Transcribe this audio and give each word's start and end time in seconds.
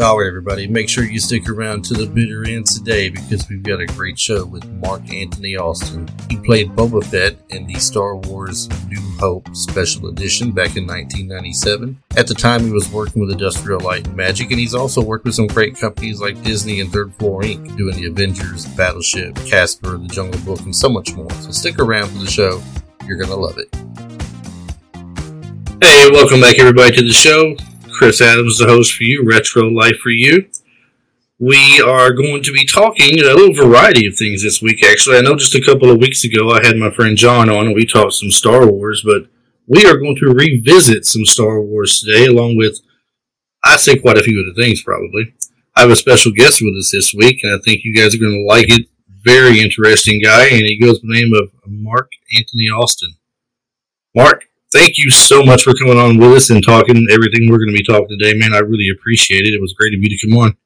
Right, 0.00 0.26
everybody, 0.26 0.66
make 0.66 0.88
sure 0.88 1.04
you 1.04 1.20
stick 1.20 1.46
around 1.46 1.84
to 1.84 1.94
the 1.94 2.06
bitter 2.06 2.42
end 2.48 2.66
today 2.66 3.10
because 3.10 3.46
we've 3.50 3.62
got 3.62 3.80
a 3.80 3.86
great 3.86 4.18
show 4.18 4.46
with 4.46 4.66
Mark 4.80 5.02
Anthony 5.12 5.56
Austin. 5.56 6.08
He 6.30 6.38
played 6.38 6.70
Boba 6.70 7.04
Fett 7.04 7.36
in 7.50 7.66
the 7.66 7.78
Star 7.78 8.16
Wars 8.16 8.66
New 8.88 9.02
Hope 9.18 9.54
Special 9.54 10.08
Edition 10.08 10.52
back 10.52 10.78
in 10.78 10.86
1997. 10.86 12.02
At 12.16 12.26
the 12.26 12.34
time, 12.34 12.64
he 12.64 12.70
was 12.70 12.90
working 12.90 13.20
with 13.20 13.30
Industrial 13.30 13.78
Light 13.78 14.06
and 14.06 14.16
Magic, 14.16 14.50
and 14.50 14.58
he's 14.58 14.74
also 14.74 15.02
worked 15.02 15.26
with 15.26 15.34
some 15.34 15.46
great 15.46 15.76
companies 15.76 16.18
like 16.18 16.42
Disney 16.42 16.80
and 16.80 16.90
Third 16.90 17.12
Floor 17.16 17.42
Inc., 17.42 17.76
doing 17.76 17.94
the 17.94 18.06
Avengers, 18.06 18.64
Battleship, 18.76 19.36
Casper, 19.44 19.98
The 19.98 20.08
Jungle 20.08 20.40
Book, 20.40 20.60
and 20.60 20.74
so 20.74 20.88
much 20.88 21.12
more. 21.12 21.30
So 21.42 21.50
stick 21.50 21.78
around 21.78 22.08
for 22.08 22.18
the 22.18 22.30
show. 22.30 22.62
You're 23.06 23.18
going 23.18 23.28
to 23.28 23.36
love 23.36 23.58
it. 23.58 23.68
Hey, 25.84 26.10
welcome 26.10 26.40
back, 26.40 26.58
everybody, 26.58 26.96
to 26.96 27.04
the 27.04 27.12
show. 27.12 27.54
Chris 28.00 28.22
Adams, 28.22 28.56
the 28.56 28.64
host 28.64 28.94
for 28.94 29.04
you, 29.04 29.22
Retro 29.22 29.68
Life 29.68 29.98
for 29.98 30.08
you. 30.08 30.48
We 31.38 31.82
are 31.82 32.14
going 32.14 32.42
to 32.44 32.50
be 32.50 32.64
talking 32.64 33.20
a 33.20 33.24
little 33.24 33.52
variety 33.52 34.06
of 34.06 34.16
things 34.16 34.42
this 34.42 34.62
week, 34.62 34.82
actually. 34.82 35.18
I 35.18 35.20
know 35.20 35.36
just 35.36 35.54
a 35.54 35.60
couple 35.60 35.90
of 35.90 35.98
weeks 35.98 36.24
ago 36.24 36.50
I 36.50 36.64
had 36.64 36.78
my 36.78 36.90
friend 36.90 37.14
John 37.14 37.50
on 37.50 37.66
and 37.66 37.74
we 37.74 37.84
talked 37.84 38.14
some 38.14 38.30
Star 38.30 38.66
Wars, 38.66 39.02
but 39.04 39.28
we 39.66 39.84
are 39.84 39.98
going 39.98 40.16
to 40.16 40.32
revisit 40.32 41.04
some 41.04 41.26
Star 41.26 41.60
Wars 41.60 42.00
today, 42.00 42.24
along 42.24 42.56
with, 42.56 42.80
I 43.62 43.76
say, 43.76 43.98
quite 43.98 44.16
a 44.16 44.22
few 44.22 44.42
other 44.42 44.58
things 44.58 44.82
probably. 44.82 45.34
I 45.76 45.82
have 45.82 45.90
a 45.90 45.96
special 45.96 46.32
guest 46.32 46.62
with 46.62 46.74
us 46.78 46.90
this 46.90 47.12
week, 47.12 47.40
and 47.42 47.54
I 47.54 47.62
think 47.62 47.82
you 47.84 47.94
guys 47.94 48.14
are 48.14 48.18
going 48.18 48.32
to 48.32 48.46
like 48.48 48.70
it. 48.70 48.88
Very 49.22 49.60
interesting 49.60 50.22
guy, 50.22 50.46
and 50.46 50.62
he 50.62 50.80
goes 50.80 51.00
by 51.00 51.08
the 51.08 51.20
name 51.20 51.34
of 51.34 51.50
Mark 51.66 52.08
Anthony 52.34 52.70
Austin. 52.70 53.10
Mark, 54.16 54.46
thank 54.72 54.98
you 54.98 55.10
so 55.10 55.42
much 55.42 55.62
for 55.62 55.74
coming 55.74 55.98
on 55.98 56.18
with 56.18 56.32
us 56.32 56.50
and 56.50 56.64
talking 56.64 57.06
everything 57.10 57.50
we're 57.50 57.58
going 57.58 57.74
to 57.74 57.76
be 57.76 57.84
talking 57.84 58.18
today, 58.18 58.38
man. 58.38 58.54
I 58.54 58.58
really 58.58 58.88
appreciate 58.94 59.46
it. 59.46 59.54
It 59.54 59.60
was 59.60 59.74
great 59.74 59.94
of 59.94 60.00
you 60.02 60.08
to 60.08 60.26
come 60.26 60.38
on. 60.38 60.56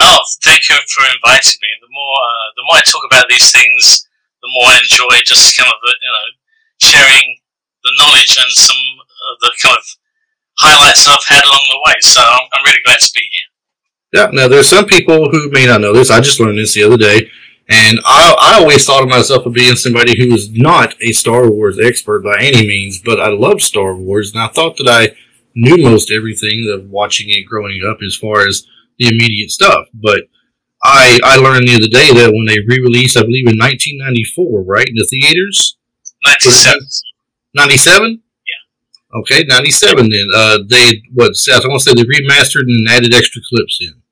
Oh, 0.00 0.20
thank 0.44 0.68
you 0.68 0.76
for 0.88 1.04
inviting 1.04 1.58
me. 1.60 1.70
The 1.80 1.92
more 1.92 2.18
uh, 2.20 2.48
the 2.56 2.64
more 2.68 2.76
I 2.76 2.84
talk 2.84 3.04
about 3.08 3.28
these 3.28 3.50
things, 3.50 4.08
the 4.42 4.48
more 4.52 4.68
I 4.72 4.78
enjoy 4.78 5.24
just 5.24 5.56
kind 5.56 5.68
of 5.68 5.78
you 5.84 6.12
know 6.12 6.26
sharing 6.80 7.36
the 7.84 7.92
knowledge 8.00 8.36
and 8.36 8.52
some 8.52 8.76
of 8.76 9.38
the 9.40 9.52
kind 9.62 9.76
of 9.76 9.84
highlights 10.58 11.06
I've 11.08 11.24
had 11.28 11.44
along 11.44 11.64
the 11.70 11.80
way. 11.86 11.94
So 12.00 12.20
I'm, 12.20 12.48
I'm 12.52 12.64
really 12.64 12.82
glad 12.84 12.98
to 12.98 13.12
be 13.14 13.20
here. 13.20 13.48
Yeah. 14.12 14.30
Now 14.32 14.48
there's 14.48 14.68
some 14.68 14.86
people 14.86 15.30
who 15.30 15.50
may 15.50 15.66
not 15.66 15.80
know 15.80 15.92
this. 15.92 16.10
I 16.10 16.20
just 16.20 16.40
learned 16.40 16.58
this 16.58 16.74
the 16.74 16.84
other 16.84 16.96
day. 16.96 17.30
And 17.68 17.98
I, 18.04 18.36
I 18.40 18.60
always 18.60 18.84
thought 18.84 19.02
of 19.02 19.08
myself 19.08 19.46
as 19.46 19.52
being 19.52 19.74
somebody 19.74 20.16
who 20.16 20.30
was 20.30 20.50
not 20.52 20.94
a 21.00 21.12
Star 21.12 21.50
Wars 21.50 21.78
expert 21.80 22.22
by 22.22 22.36
any 22.38 22.66
means, 22.66 23.00
but 23.00 23.20
I 23.20 23.28
loved 23.28 23.60
Star 23.60 23.96
Wars, 23.96 24.32
and 24.32 24.42
I 24.42 24.48
thought 24.48 24.76
that 24.76 24.88
I 24.88 25.16
knew 25.54 25.82
most 25.82 26.12
everything 26.12 26.70
of 26.72 26.88
watching 26.90 27.28
it 27.28 27.44
growing 27.44 27.80
up 27.88 27.98
as 28.06 28.14
far 28.14 28.46
as 28.46 28.66
the 28.98 29.08
immediate 29.08 29.50
stuff. 29.50 29.86
But 29.92 30.28
I 30.84 31.18
I 31.24 31.36
learned 31.38 31.66
the 31.66 31.74
other 31.74 31.88
day 31.88 32.14
that 32.14 32.32
when 32.32 32.46
they 32.46 32.60
re-released, 32.60 33.16
I 33.16 33.22
believe 33.22 33.48
in 33.48 33.58
1994, 33.58 34.62
right, 34.62 34.86
in 34.86 34.94
the 34.94 35.06
theaters. 35.10 35.76
97. 36.24 36.78
97. 37.54 38.22
Yeah. 38.46 39.20
Okay, 39.20 39.44
97. 39.44 40.08
Then 40.08 40.28
uh, 40.34 40.58
they 40.68 41.02
what? 41.14 41.32
I 41.52 41.66
want 41.66 41.82
to 41.82 41.90
say 41.90 41.94
they 41.94 42.04
remastered 42.04 42.68
and 42.68 42.88
added 42.88 43.14
extra 43.14 43.42
clips 43.48 43.78
in. 43.80 44.02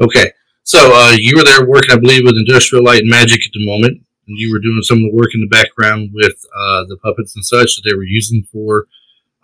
Okay. 0.00 0.32
So 0.68 0.92
uh, 0.92 1.16
you 1.18 1.34
were 1.34 1.44
there 1.44 1.64
working, 1.64 1.92
I 1.92 1.96
believe, 1.96 2.24
with 2.24 2.36
Industrial 2.36 2.84
Light 2.84 3.00
and 3.00 3.08
Magic 3.08 3.40
at 3.40 3.52
the 3.54 3.64
moment, 3.64 4.04
and 4.26 4.36
you 4.36 4.52
were 4.52 4.60
doing 4.60 4.82
some 4.82 4.98
of 4.98 5.04
the 5.04 5.16
work 5.16 5.32
in 5.32 5.40
the 5.40 5.48
background 5.48 6.10
with 6.12 6.36
uh, 6.54 6.84
the 6.84 6.98
puppets 7.02 7.34
and 7.34 7.42
such 7.42 7.74
that 7.74 7.88
they 7.88 7.96
were 7.96 8.04
using 8.04 8.44
for 8.52 8.84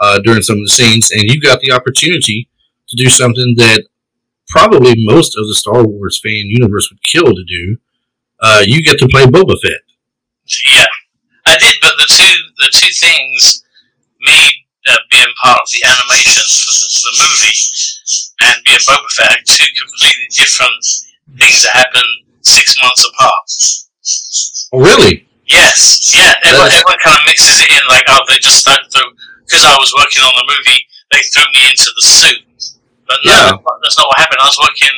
uh, 0.00 0.20
during 0.20 0.42
some 0.42 0.56
of 0.56 0.64
the 0.64 0.68
scenes, 0.68 1.10
and 1.12 1.22
you 1.22 1.40
got 1.40 1.60
the 1.60 1.72
opportunity 1.72 2.50
to 2.88 3.02
do 3.02 3.08
something 3.08 3.54
that 3.56 3.88
probably 4.48 4.92
most 4.98 5.34
of 5.38 5.48
the 5.48 5.54
Star 5.54 5.82
Wars 5.86 6.20
fan 6.22 6.44
universe 6.44 6.90
would 6.90 7.00
kill 7.00 7.32
to 7.32 7.44
do. 7.48 7.78
Uh, 8.42 8.60
you 8.62 8.84
get 8.84 8.98
to 8.98 9.08
play 9.08 9.24
Boba 9.24 9.56
Fett. 9.62 9.80
Yeah, 10.68 10.84
I 11.46 11.56
did, 11.56 11.76
but 11.80 11.96
the 11.96 12.04
two 12.04 12.36
the 12.60 12.68
two 12.70 12.92
things, 13.00 13.64
me 14.20 14.68
uh, 14.92 15.00
being 15.10 15.32
part 15.42 15.62
of 15.62 15.68
the 15.72 15.88
animation 15.88 16.44
for 16.52 16.68
the, 16.68 16.88
the 17.00 17.12
movie 17.16 17.56
and 18.44 18.60
being 18.68 18.84
Boba 18.84 19.08
Fett, 19.16 19.38
two 19.46 19.64
completely 19.72 20.28
different 20.28 20.84
things 21.38 21.62
that 21.64 21.74
happen 21.74 22.04
six 22.42 22.76
months 22.80 23.04
apart. 23.06 23.46
Oh, 24.72 24.80
really? 24.80 25.26
Yes, 25.46 26.10
yeah. 26.12 26.34
Everyone, 26.44 26.72
everyone 26.72 27.00
kind 27.04 27.16
of 27.20 27.24
mixes 27.28 27.60
it 27.60 27.70
in 27.70 27.82
like, 27.88 28.04
oh, 28.08 28.20
they 28.28 28.38
just 28.38 28.64
threw 28.64 29.08
because 29.44 29.64
I 29.64 29.76
was 29.76 29.92
working 29.92 30.24
on 30.24 30.32
the 30.34 30.46
movie. 30.48 30.80
They 31.12 31.20
threw 31.32 31.44
me 31.52 31.68
into 31.68 31.90
the 31.94 32.02
suit, 32.02 32.42
but 33.06 33.18
no, 33.24 33.32
Yeah. 33.32 33.52
that's 33.82 33.98
not 33.98 34.08
what 34.08 34.18
happened. 34.18 34.40
I 34.40 34.48
was 34.48 34.58
working. 34.60 34.96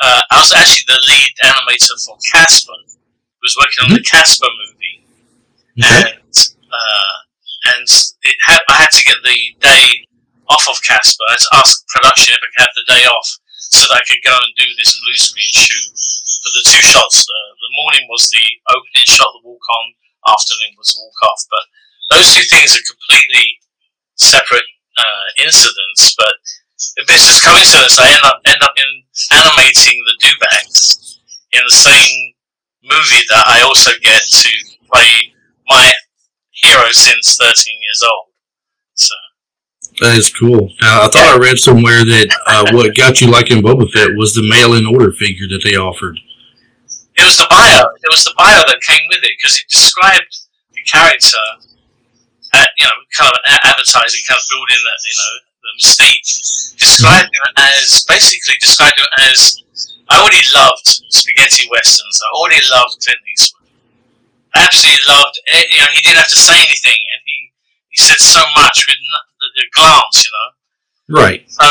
Uh, 0.00 0.20
I 0.30 0.38
was 0.38 0.52
actually 0.52 0.84
the 0.86 1.00
lead 1.10 1.30
animator 1.44 1.94
for 2.06 2.16
Casper. 2.32 2.72
I 2.74 3.42
was 3.42 3.56
working 3.58 3.80
on 3.86 3.90
the 3.94 4.02
Casper 4.02 4.46
movie, 4.46 4.96
Okay. 5.82 6.10
and 6.16 6.34
uh, 6.70 7.14
and 7.76 7.86
it 8.22 8.36
had, 8.46 8.60
I 8.68 8.74
had 8.78 8.90
to 8.90 9.04
get 9.04 9.16
the 9.22 9.38
day 9.60 10.06
off 10.48 10.66
of 10.70 10.82
Casper. 10.82 11.24
I 11.28 11.32
had 11.34 11.38
to 11.42 11.52
ask 11.60 11.86
production 11.88 12.34
if 12.34 12.40
I 12.42 12.46
could 12.46 12.62
have 12.62 12.74
the 12.78 12.86
day 12.94 13.04
off 13.06 13.28
so 13.70 13.88
that 13.88 14.00
I 14.00 14.06
could 14.06 14.22
go 14.24 14.34
and 14.34 14.52
do 14.56 14.68
this 14.76 14.98
blue 15.00 15.16
screen 15.16 15.52
shoot 15.52 15.88
for 16.42 16.50
the 16.52 16.64
two 16.66 16.84
shots. 16.84 17.24
The, 17.24 17.40
the 17.56 17.72
morning 17.84 18.04
was 18.08 18.28
the 18.28 18.44
opening 18.70 19.08
shot, 19.08 19.32
the 19.32 19.44
walk 19.46 19.62
on. 19.62 19.86
Afternoon 20.24 20.74
was 20.76 20.92
the 20.92 21.04
walk 21.04 21.20
off. 21.28 21.40
But 21.48 21.64
those 22.16 22.32
two 22.32 22.44
things 22.48 22.76
are 22.76 22.84
completely 22.84 23.60
separate 24.16 24.68
uh, 24.96 25.26
incidents. 25.40 26.14
But 26.16 26.34
it's 27.08 27.28
just 27.28 27.44
coincidence. 27.44 27.98
I 27.98 28.08
end 28.12 28.24
up 28.24 28.40
end 28.46 28.62
up 28.62 28.76
in 28.76 28.90
animating 29.32 30.04
the 30.04 30.16
Dewbacks 30.20 31.20
in 31.52 31.62
the 31.64 31.72
same 31.72 32.34
movie 32.82 33.24
that 33.28 33.44
I 33.46 33.62
also 33.62 33.92
get 34.02 34.22
to 34.22 34.50
play 34.92 35.32
my 35.66 35.92
hero 36.52 36.90
since 36.92 37.36
13 37.36 37.48
years 37.80 38.02
old. 38.04 38.28
So 38.94 39.14
That 40.00 40.18
is 40.18 40.32
cool. 40.32 40.72
I 40.82 41.06
thought 41.08 41.36
I 41.36 41.38
read 41.38 41.58
somewhere 41.58 42.02
that 42.04 42.26
uh, 42.46 42.64
what 42.74 42.96
got 42.96 43.20
you 43.20 43.30
liking 43.30 43.62
Boba 43.62 43.90
Fett 43.90 44.16
was 44.16 44.34
the 44.34 44.42
mail-in 44.42 44.86
order 44.86 45.12
figure 45.12 45.46
that 45.48 45.62
they 45.62 45.76
offered. 45.76 46.18
it 47.14 47.22
was 47.22 47.36
the 47.38 47.46
bio. 47.48 47.86
It 48.02 48.10
was 48.10 48.24
the 48.24 48.34
bio 48.36 48.58
that 48.66 48.80
came 48.82 49.06
with 49.08 49.22
it 49.22 49.30
because 49.38 49.56
it 49.56 49.66
described 49.70 50.34
the 50.74 50.82
character, 50.82 51.38
you 52.76 52.84
know, 52.84 52.98
kind 53.14 53.30
of 53.30 53.38
advertising, 53.62 54.22
kind 54.26 54.38
of 54.38 54.46
building 54.50 54.82
that, 54.82 55.00
you 55.06 55.14
know, 55.14 55.32
the 55.62 55.70
mystique. 55.78 56.26
Described 56.74 57.30
him 57.30 57.46
as 57.56 58.04
basically 58.08 58.58
described 58.60 58.98
him 58.98 59.06
as 59.30 59.62
I 60.10 60.20
already 60.20 60.42
loved 60.54 60.86
spaghetti 61.08 61.70
westerns. 61.70 62.20
I 62.20 62.28
already 62.36 62.60
loved 62.70 62.98
Clint 63.02 63.22
Eastwood. 63.30 63.70
Absolutely 64.54 65.02
loved. 65.08 65.38
You 65.70 65.80
know, 65.80 65.90
he 65.94 66.02
didn't 66.02 66.18
have 66.18 66.30
to 66.34 66.38
say 66.38 66.54
anything, 66.58 66.98
and 67.14 67.20
he 67.24 67.33
he 67.94 68.02
said 68.02 68.18
so 68.18 68.42
much 68.58 68.90
with 68.90 68.98
the 69.38 69.66
glance. 69.70 70.26
You 70.26 70.32
know. 70.34 70.50
Right. 71.22 71.46
So 71.46 71.62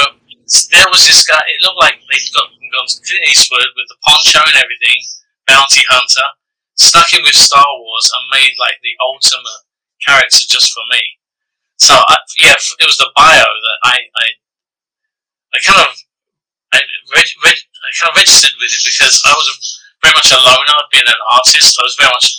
there 0.71 0.87
was 0.87 1.03
this 1.03 1.27
guy. 1.27 1.43
It 1.51 1.59
looked 1.59 1.83
like 1.83 1.99
they'd 2.07 2.31
got, 2.31 2.47
gone 2.47 2.87
to 2.87 2.97
Clint 3.03 3.27
Eastwood 3.27 3.67
with 3.75 3.91
the 3.91 3.99
poncho 4.07 4.39
and 4.39 4.55
everything, 4.55 4.95
bounty 5.51 5.83
hunter, 5.91 6.27
stuck 6.79 7.11
in 7.11 7.27
with 7.27 7.35
Star 7.35 7.67
Wars 7.67 8.07
and 8.15 8.31
made 8.31 8.55
like 8.55 8.79
the 8.79 8.95
ultimate 9.03 9.67
character 9.99 10.47
just 10.47 10.71
for 10.71 10.87
me. 10.87 11.03
So 11.75 11.91
I, 11.91 12.15
yeah, 12.39 12.55
it 12.55 12.87
was 12.87 12.95
the 12.95 13.11
bio 13.11 13.43
that 13.43 13.77
I 13.83 13.95
I, 13.99 14.25
I 15.51 15.57
kind 15.59 15.83
of 15.83 15.91
I, 16.71 16.79
I 16.79 17.89
kind 17.99 18.15
of 18.15 18.17
registered 18.17 18.55
with 18.63 18.71
it 18.71 18.83
because 18.87 19.19
I 19.27 19.33
was 19.35 19.47
a, 19.51 19.55
very 19.99 20.15
much 20.15 20.31
a 20.31 20.39
loner, 20.39 20.87
being 20.91 21.07
an 21.07 21.23
artist. 21.35 21.75
I 21.79 21.83
was 21.83 21.99
very 21.99 22.11
much 22.15 22.31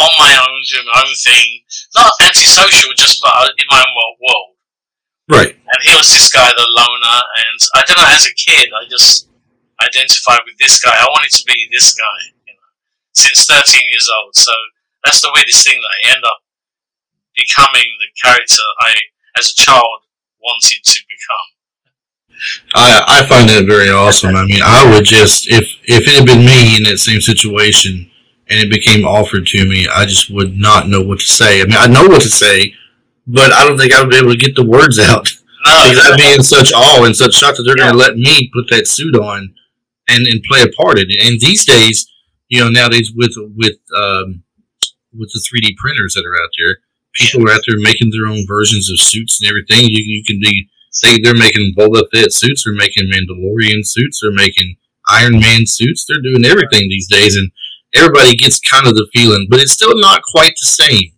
on 0.00 0.12
my 0.18 0.32
own, 0.38 0.62
doing 0.70 0.86
my 0.86 1.02
own 1.02 1.14
thing, 1.14 1.62
not 1.94 2.12
antisocial, 2.22 2.94
just 2.94 3.20
but 3.22 3.50
in 3.58 3.66
my 3.70 3.82
own 3.82 4.16
world. 4.22 4.54
Right. 5.28 5.52
and 5.52 5.80
he 5.84 5.92
was 5.92 6.08
this 6.08 6.32
guy, 6.32 6.48
the 6.48 6.66
loner, 6.72 7.20
and 7.44 7.60
I 7.74 7.82
don't 7.84 7.98
know. 8.00 8.08
As 8.08 8.24
a 8.24 8.32
kid, 8.32 8.70
I 8.72 8.88
just 8.88 9.28
identified 9.82 10.40
with 10.46 10.56
this 10.58 10.80
guy. 10.80 10.94
I 10.96 11.04
wanted 11.04 11.30
to 11.36 11.44
be 11.44 11.68
this 11.70 11.92
guy, 11.92 12.32
you 12.46 12.54
know, 12.54 12.68
since 13.12 13.44
13 13.44 13.90
years 13.90 14.08
old. 14.08 14.34
So 14.34 14.52
that's 15.04 15.20
the 15.20 15.30
weirdest 15.34 15.66
thing 15.66 15.80
that 15.80 15.92
I 15.92 16.16
end 16.16 16.24
up 16.24 16.40
becoming 17.36 17.86
the 18.00 18.08
character 18.24 18.62
I, 18.80 18.94
as 19.36 19.50
a 19.50 19.54
child, 19.54 20.08
wanted 20.40 20.80
to 20.82 21.00
become. 21.08 21.48
I 22.74 23.02
I 23.20 23.26
find 23.26 23.48
that 23.50 23.66
very 23.66 23.90
awesome. 23.90 24.36
I 24.36 24.44
mean, 24.44 24.62
I 24.62 24.88
would 24.88 25.04
just 25.04 25.48
if 25.48 25.74
if 25.84 26.06
it 26.06 26.14
had 26.14 26.26
been 26.26 26.44
me 26.46 26.76
in 26.76 26.84
that 26.84 26.98
same 26.98 27.20
situation 27.20 28.10
and 28.50 28.60
it 28.60 28.70
became 28.70 29.04
offered 29.06 29.46
to 29.48 29.68
me, 29.68 29.86
I 29.88 30.06
just 30.06 30.30
would 30.30 30.56
not 30.56 30.88
know 30.88 31.02
what 31.02 31.20
to 31.20 31.26
say. 31.26 31.60
I 31.60 31.64
mean, 31.64 31.76
I 31.76 31.86
know 31.86 32.06
what 32.06 32.22
to 32.22 32.30
say, 32.30 32.74
but 33.26 33.52
I 33.52 33.66
don't 33.66 33.78
think 33.78 33.92
I 33.92 34.00
would 34.00 34.10
be 34.10 34.16
able 34.16 34.32
to 34.32 34.36
get 34.36 34.56
the 34.56 34.64
words 34.64 34.98
out 34.98 35.28
No, 35.66 35.88
because 35.88 35.98
I'd 35.98 36.16
be 36.16 36.34
in 36.34 36.42
such 36.42 36.72
awe 36.72 37.04
and 37.04 37.16
such 37.16 37.34
shock 37.34 37.56
that 37.56 37.62
they're 37.64 37.76
going 37.76 37.92
to 37.92 37.98
let 37.98 38.16
me 38.16 38.50
put 38.54 38.68
that 38.70 38.88
suit 38.88 39.14
on 39.14 39.54
and 40.08 40.26
and 40.26 40.42
play 40.44 40.62
a 40.62 40.68
part 40.68 40.98
in 40.98 41.06
it. 41.08 41.26
And 41.26 41.40
these 41.40 41.66
days, 41.66 42.08
you 42.48 42.60
know, 42.60 42.70
nowadays 42.70 43.12
with 43.14 43.34
with 43.36 43.78
um, 43.94 44.44
with 45.12 45.30
the 45.32 45.44
3D 45.44 45.76
printers 45.76 46.14
that 46.14 46.24
are 46.24 46.42
out 46.42 46.50
there, 46.58 46.78
people 47.14 47.48
are 47.48 47.52
out 47.52 47.62
there 47.66 47.78
making 47.78 48.10
their 48.10 48.26
own 48.30 48.46
versions 48.46 48.90
of 48.90 49.00
suits 49.00 49.40
and 49.40 49.50
everything. 49.50 49.90
You 49.90 50.02
you 50.04 50.24
can 50.24 50.40
be 50.40 50.68
They 51.02 51.18
they're 51.18 51.36
making 51.36 51.74
Boba 51.76 52.02
Fett 52.12 52.32
suits, 52.32 52.64
they're 52.64 52.74
making 52.74 53.10
Mandalorian 53.12 53.84
suits, 53.84 54.20
they're 54.22 54.32
making 54.32 54.76
Iron 55.08 55.40
Man 55.40 55.66
suits. 55.66 56.04
They're 56.06 56.22
doing 56.22 56.44
everything 56.44 56.88
these 56.88 57.08
days, 57.08 57.36
and 57.36 57.50
everybody 57.94 58.36
gets 58.36 58.60
kind 58.60 58.86
of 58.86 58.94
the 58.94 59.08
feeling, 59.14 59.46
but 59.50 59.60
it's 59.60 59.72
still 59.72 59.98
not 59.98 60.22
quite 60.22 60.52
the 60.52 60.70
same. 60.70 61.12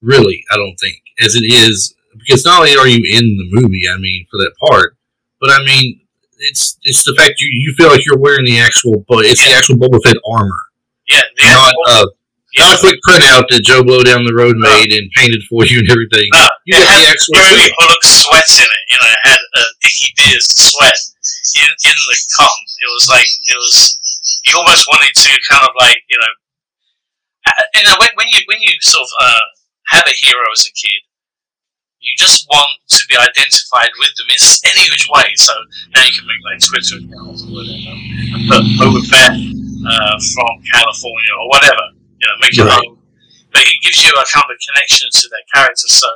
Really, 0.00 0.44
I 0.50 0.56
don't 0.56 0.76
think 0.76 1.02
as 1.20 1.34
it 1.34 1.44
is 1.46 1.94
because 2.18 2.44
not 2.44 2.60
only 2.60 2.76
are 2.76 2.86
you 2.86 3.02
in 3.02 3.24
the 3.24 3.48
movie, 3.50 3.84
I 3.90 3.98
mean, 3.98 4.26
for 4.30 4.38
that 4.38 4.52
part, 4.66 4.96
but 5.40 5.50
I 5.50 5.62
mean, 5.64 6.00
it's 6.38 6.78
it's 6.82 7.04
the 7.04 7.14
fact 7.14 7.40
you, 7.40 7.48
you 7.50 7.74
feel 7.74 7.88
like 7.88 8.06
you're 8.06 8.18
wearing 8.18 8.44
the 8.44 8.58
actual, 8.58 9.04
but 9.08 9.24
it's 9.24 9.42
the 9.44 9.54
actual 9.54 9.76
Boba 9.76 9.98
Fett 10.04 10.16
armor. 10.30 10.62
Yeah, 11.08 11.22
not 11.40 11.74
uh, 11.88 12.06
yeah. 12.54 12.64
not 12.64 12.78
a 12.78 12.80
quick 12.80 12.98
printout 13.02 13.48
that 13.50 13.62
Joe 13.64 13.82
Blow 13.82 14.02
down 14.02 14.24
the 14.24 14.34
road 14.34 14.54
made 14.56 14.92
and 14.92 15.10
painted 15.16 15.42
for 15.50 15.66
you 15.66 15.82
and 15.82 15.90
everything. 15.90 16.30
Uh, 16.34 16.48
you 16.66 16.78
got 16.78 16.94
the 16.94 17.10
actual. 17.10 17.38
Every 17.38 17.70
Bulloch 17.80 18.04
sweat 18.04 18.46
in 18.58 18.68
it. 18.68 18.84
You 18.92 18.98
know, 19.02 19.10
it 19.10 19.22
had 19.24 19.42
a 19.42 19.62
Dickie 19.82 20.14
Beer's 20.14 20.46
sweat 20.46 20.98
in 21.58 21.70
in 21.70 21.96
the 21.96 22.16
com. 22.38 22.58
It 22.86 22.90
was 22.94 23.06
like 23.10 23.26
it 23.26 23.58
was. 23.58 23.98
You 24.48 24.56
almost 24.56 24.88
wanted 24.88 25.12
to 25.12 25.30
kind 25.48 25.64
of 25.64 25.72
like 25.76 26.00
you 26.08 26.18
know, 26.18 26.32
you 27.74 27.82
know 27.84 27.96
when, 28.00 28.10
when 28.16 28.28
you 28.32 28.40
when 28.48 28.58
you 28.60 28.72
sort 28.80 29.04
of 29.04 29.10
uh, 29.20 29.46
have 29.92 30.06
a 30.08 30.16
hero 30.16 30.44
as 30.52 30.64
a 30.64 30.72
kid, 30.72 31.04
you 32.00 32.12
just 32.16 32.46
want 32.48 32.80
to 32.88 33.02
be 33.08 33.16
identified 33.16 33.92
with 33.98 34.12
them 34.16 34.28
in 34.32 34.40
any 34.64 34.88
which 34.90 35.06
way. 35.12 35.34
So 35.36 35.52
now 35.94 36.02
you 36.04 36.14
can 36.16 36.26
make 36.26 36.40
like 36.46 36.60
Twitter 36.62 36.96
accounts 37.02 37.44
or 37.44 37.52
whatever, 37.52 37.92
and 37.92 38.64
put 38.80 39.04
Fett 39.06 39.36
uh, 39.36 40.16
from 40.16 40.52
California 40.72 41.32
or 41.36 41.46
whatever. 41.52 41.84
You 42.18 42.26
know, 42.26 42.36
make 42.40 42.56
your 42.56 42.66
right. 42.66 42.82
own. 42.82 42.98
But 43.52 43.64
it 43.64 43.80
gives 43.82 44.00
you 44.04 44.12
a 44.12 44.24
kind 44.28 44.44
of 44.44 44.52
a 44.52 44.60
connection 44.60 45.08
to 45.08 45.24
that 45.32 45.44
character. 45.54 45.88
So 45.88 46.08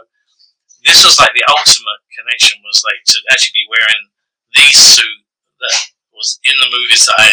this 0.84 1.06
was 1.06 1.19
like 1.19 1.32
the 1.34 1.46
ultimate 1.46 2.02
connection 2.11 2.58
was 2.67 2.82
like 2.84 3.02
to 3.06 3.19
actually 3.31 3.55
be 3.55 3.70
wearing 3.70 4.02
the 4.55 4.67
suit 4.75 5.23
that 5.62 5.79
was 6.12 6.38
in 6.44 6.58
the 6.58 6.69
movies 6.69 7.06
that 7.06 7.17
I, 7.19 7.29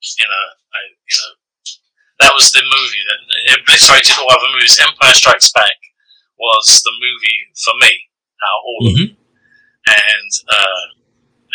you 0.00 0.26
know, 0.26 0.46
I, 0.72 0.80
you 0.90 1.16
know, 1.20 1.32
that 2.20 2.32
was 2.34 2.52
the 2.52 2.64
movie 2.64 3.04
that 3.08 3.60
obliterated 3.60 4.16
all 4.18 4.30
other 4.30 4.50
movies. 4.52 4.80
Empire 4.80 5.14
Strikes 5.14 5.52
Back 5.52 5.76
was 6.38 6.82
the 6.84 6.92
movie 6.92 7.40
for 7.56 7.74
me 7.80 7.92
out 8.40 8.60
all 8.64 8.80
mm-hmm. 8.84 8.88
of 8.88 9.08
them, 9.08 9.16
and, 9.86 10.32
uh, 10.48 10.84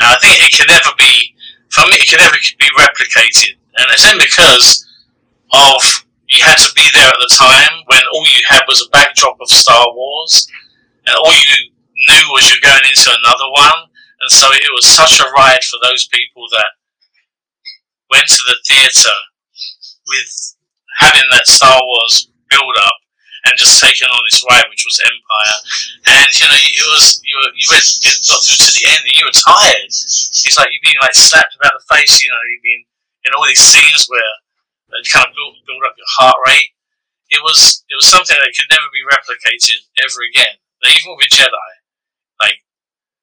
I 0.02 0.18
think 0.22 0.44
it 0.44 0.54
can 0.54 0.68
never 0.68 0.92
be 0.98 1.34
for 1.72 1.82
me. 1.88 1.98
It 2.04 2.10
can 2.10 2.20
never 2.20 2.36
be 2.60 2.70
replicated, 2.78 3.56
and 3.80 3.88
it's 3.92 4.06
only 4.06 4.26
because 4.26 4.86
of 5.52 6.06
you 6.28 6.44
had 6.44 6.58
to 6.58 6.74
be 6.76 6.86
there 6.94 7.08
at 7.08 7.22
the 7.22 7.32
time 7.32 7.82
when 7.88 8.02
all 8.14 8.26
you 8.26 8.44
had 8.50 8.64
was 8.68 8.84
a 8.84 8.90
backdrop 8.92 9.40
of 9.40 9.50
Star 9.50 9.86
Wars, 9.94 10.48
and 11.08 11.16
all 11.16 11.34
you 11.34 11.72
knew 11.96 12.26
was 12.34 12.52
you're 12.52 12.62
going 12.62 12.84
into 12.84 13.10
another 13.10 13.50
one, 13.52 13.88
and 14.22 14.30
so 14.30 14.52
it 14.52 14.74
was 14.74 14.86
such 14.86 15.20
a 15.20 15.32
ride 15.32 15.64
for 15.64 15.80
those 15.82 16.08
people 16.08 16.44
that 16.52 16.76
went 18.12 18.28
to 18.28 18.44
the 18.48 18.58
theatre 18.68 19.20
with 20.08 20.32
having 21.00 21.28
that 21.32 21.48
Star 21.48 21.80
Wars 21.82 22.30
build 22.50 22.76
up 22.78 23.00
and 23.46 23.54
just 23.58 23.78
taking 23.78 24.10
on 24.10 24.22
this 24.26 24.42
ride, 24.50 24.66
which 24.74 24.86
was 24.86 24.98
Empire. 25.06 25.58
And 26.18 26.30
you 26.34 26.46
know, 26.50 26.58
it 26.58 26.88
was 26.90 27.22
you 27.22 27.36
were, 27.38 27.52
you 27.54 27.68
went 27.70 27.86
you 28.02 28.10
got 28.10 28.42
through 28.42 28.62
to 28.62 28.72
the 28.74 28.86
end, 28.90 29.04
and 29.06 29.16
you 29.16 29.26
were 29.26 29.38
tired. 29.38 29.86
It's 29.86 30.58
like 30.58 30.74
you've 30.74 30.86
been 30.86 30.98
like 31.02 31.14
slapped 31.14 31.54
about 31.54 31.78
the 31.78 31.86
face. 31.94 32.22
You 32.22 32.34
know, 32.34 32.42
you've 32.50 32.66
been 32.66 32.84
in 33.30 33.34
all 33.38 33.46
these 33.46 33.62
scenes 33.62 34.10
where 34.10 34.34
you 34.98 35.10
kind 35.14 35.30
of 35.30 35.34
build, 35.34 35.58
build 35.66 35.86
up 35.86 35.98
your 35.98 36.10
heart 36.18 36.38
rate. 36.50 36.74
It 37.30 37.42
was 37.42 37.86
it 37.90 37.96
was 37.98 38.10
something 38.10 38.38
that 38.38 38.54
could 38.54 38.70
never 38.70 38.90
be 38.90 39.06
replicated 39.06 39.82
ever 40.02 40.22
again. 40.26 40.58
Like, 40.82 40.98
even 40.98 41.18
with 41.18 41.34
Jedi, 41.34 41.70
like 42.42 42.60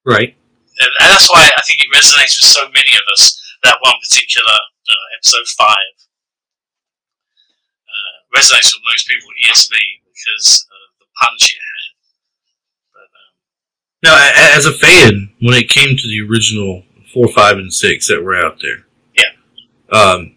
right. 0.07 0.35
And 0.73 0.89
that's 1.13 1.29
why 1.29 1.51
I 1.53 1.61
think 1.67 1.79
it 1.85 1.91
resonates 1.93 2.39
with 2.39 2.49
so 2.49 2.65
many 2.73 2.95
of 2.97 3.05
us. 3.11 3.39
That 3.63 3.77
one 3.81 3.95
particular 4.01 4.51
uh, 4.51 5.07
episode 5.17 5.47
five 5.57 5.95
uh, 7.87 8.37
resonates 8.37 8.73
with 8.73 8.83
most 8.91 9.07
people 9.07 9.29
at 9.29 9.55
ESB 9.55 9.71
because 10.05 10.67
of 10.69 10.99
the 10.99 11.05
punch 11.21 11.55
it 11.55 11.61
had. 11.61 11.91
But, 12.93 13.09
um, 13.15 13.31
now, 14.03 14.55
as 14.55 14.65
a 14.65 14.73
fan, 14.73 15.31
when 15.41 15.53
it 15.53 15.69
came 15.69 15.95
to 15.95 16.07
the 16.07 16.21
original 16.29 16.83
four, 17.13 17.27
five, 17.29 17.57
and 17.57 17.73
six 17.73 18.07
that 18.07 18.23
were 18.23 18.35
out 18.35 18.59
there, 18.61 18.85
yeah, 19.15 19.31
um, 19.91 20.35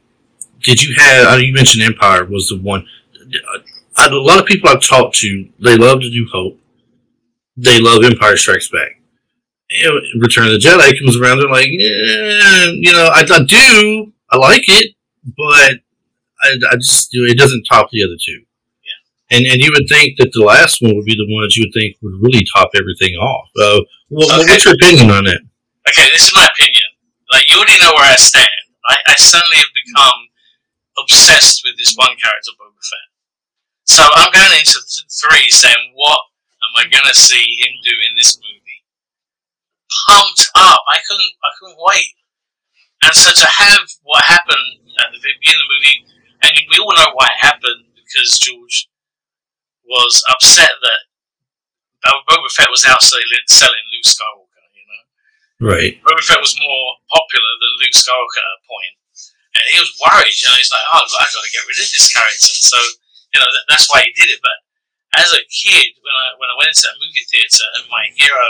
did 0.63 0.83
you 0.83 0.95
have? 0.99 1.41
You 1.41 1.53
mentioned 1.53 1.83
Empire 1.83 2.25
was 2.25 2.49
the 2.49 2.59
one. 2.59 2.87
A 3.99 4.11
lot 4.11 4.39
of 4.39 4.47
people 4.47 4.69
I've 4.69 4.83
talked 4.83 5.17
to, 5.17 5.49
they 5.59 5.77
love 5.77 6.01
to 6.01 6.11
do 6.11 6.29
Hope. 6.31 6.61
They 7.57 7.81
love 7.81 8.05
Empire 8.05 8.37
Strikes 8.37 8.69
Back. 8.69 8.96
Return 10.21 10.47
of 10.47 10.53
the 10.53 10.63
Jedi 10.63 10.99
comes 10.99 11.19
around, 11.19 11.39
they're 11.39 11.51
like, 11.51 11.67
eh, 11.67 12.71
you 12.79 12.93
know, 12.93 13.11
I, 13.13 13.27
I 13.27 13.43
do, 13.43 14.13
I 14.31 14.37
like 14.39 14.63
it, 14.69 14.95
but 15.37 15.83
I, 16.43 16.55
I 16.71 16.77
just, 16.77 17.09
it 17.13 17.37
doesn't 17.37 17.65
top 17.65 17.91
the 17.91 18.05
other 18.05 18.15
two. 18.15 18.47
Yeah. 18.85 19.37
And 19.37 19.47
and 19.47 19.61
you 19.61 19.71
would 19.75 19.89
think 19.89 20.19
that 20.19 20.31
the 20.33 20.45
last 20.45 20.83
one 20.83 20.95
would 20.95 21.05
be 21.05 21.19
the 21.19 21.27
ones 21.27 21.57
you 21.57 21.67
would 21.67 21.75
think 21.75 21.97
would 22.03 22.15
really 22.23 22.47
top 22.55 22.71
everything 22.79 23.19
off. 23.19 23.51
Uh, 23.59 23.83
well, 24.09 24.31
okay. 24.41 24.55
What's 24.55 24.65
your 24.65 24.75
opinion 24.75 25.11
on 25.11 25.27
it? 25.27 25.43
Okay, 25.91 26.11
this 26.15 26.31
is 26.31 26.35
my 26.35 26.47
opinion. 26.47 26.87
Like 27.33 27.51
you 27.51 27.59
already 27.59 27.79
know 27.83 27.91
where 27.91 28.07
I 28.07 28.17
stand. 28.17 28.47
I, 28.87 28.95
I 29.09 29.15
suddenly 29.19 29.59
have 29.59 29.75
become 29.75 30.31
obsessed 30.99 31.63
with 31.67 31.75
this 31.77 31.95
one 31.99 32.15
character, 32.23 32.55
Boba 32.55 32.79
Fett. 32.79 33.11
So 33.83 34.03
I'm 34.15 34.31
going 34.31 34.55
into 34.55 34.79
th- 34.79 35.11
three, 35.11 35.51
saying, 35.51 35.91
"What 35.95 36.19
am 36.63 36.87
I 36.87 36.91
going 36.91 37.07
to 37.07 37.19
see 37.19 37.59
him 37.59 37.75
do 37.83 37.91
in 37.91 38.15
this 38.15 38.39
movie?" 38.39 38.46
Pumped 40.07 40.51
up. 40.55 40.81
I 40.93 40.99
couldn't. 41.03 41.35
I 41.43 41.51
couldn't 41.59 41.79
wait. 41.83 42.15
And 43.03 43.15
so 43.15 43.31
to 43.31 43.47
have 43.47 43.85
what 44.03 44.25
happened 44.25 44.81
at 45.03 45.13
the 45.13 45.21
beginning 45.21 45.61
of 45.61 45.69
the 45.69 45.75
movie, 45.75 45.99
and 46.43 46.53
we 46.71 46.79
all 46.81 46.95
know 46.97 47.13
why 47.13 47.29
it 47.29 47.43
happened 47.43 47.93
because 47.95 48.39
George 48.39 48.89
was 49.85 50.25
upset 50.31 50.71
that 50.83 51.01
Boba 52.07 52.51
Fett 52.55 52.71
was 52.71 52.87
out 52.87 53.03
selling 53.03 53.27
Luke 53.27 54.07
Skywalker. 54.07 54.65
You 54.75 54.85
know, 54.87 55.03
right? 55.75 55.95
Boba 56.03 56.23
Fett 56.23 56.41
was 56.41 56.55
more 56.59 56.87
popular 57.11 57.53
than 57.59 57.73
Luke 57.83 57.97
Skywalker 57.97 58.43
at 58.43 58.59
a 58.59 58.63
point, 58.67 58.95
and 59.59 59.65
he 59.75 59.79
was 59.83 59.91
worried. 59.99 60.35
You 60.39 60.47
know, 60.51 60.59
he's 60.59 60.71
like, 60.71 60.87
"Oh, 60.95 61.03
I've 61.03 61.35
got 61.35 61.43
to 61.43 61.55
get 61.55 61.67
rid 61.67 61.83
of 61.83 61.91
this 61.91 62.09
character." 62.13 62.55
So, 62.63 62.79
you 63.35 63.39
know, 63.43 63.51
that, 63.51 63.65
that's 63.69 63.91
why 63.91 64.07
he 64.07 64.15
did 64.15 64.31
it. 64.31 64.39
But 64.39 64.59
as 65.19 65.35
a 65.35 65.43
kid, 65.51 65.99
when 66.03 66.15
I 66.15 66.27
when 66.39 66.51
I 66.51 66.57
went 66.59 66.71
into 66.71 66.87
that 66.87 67.01
movie 67.03 67.27
theater 67.27 67.67
and 67.79 67.91
my 67.91 68.07
hero 68.15 68.47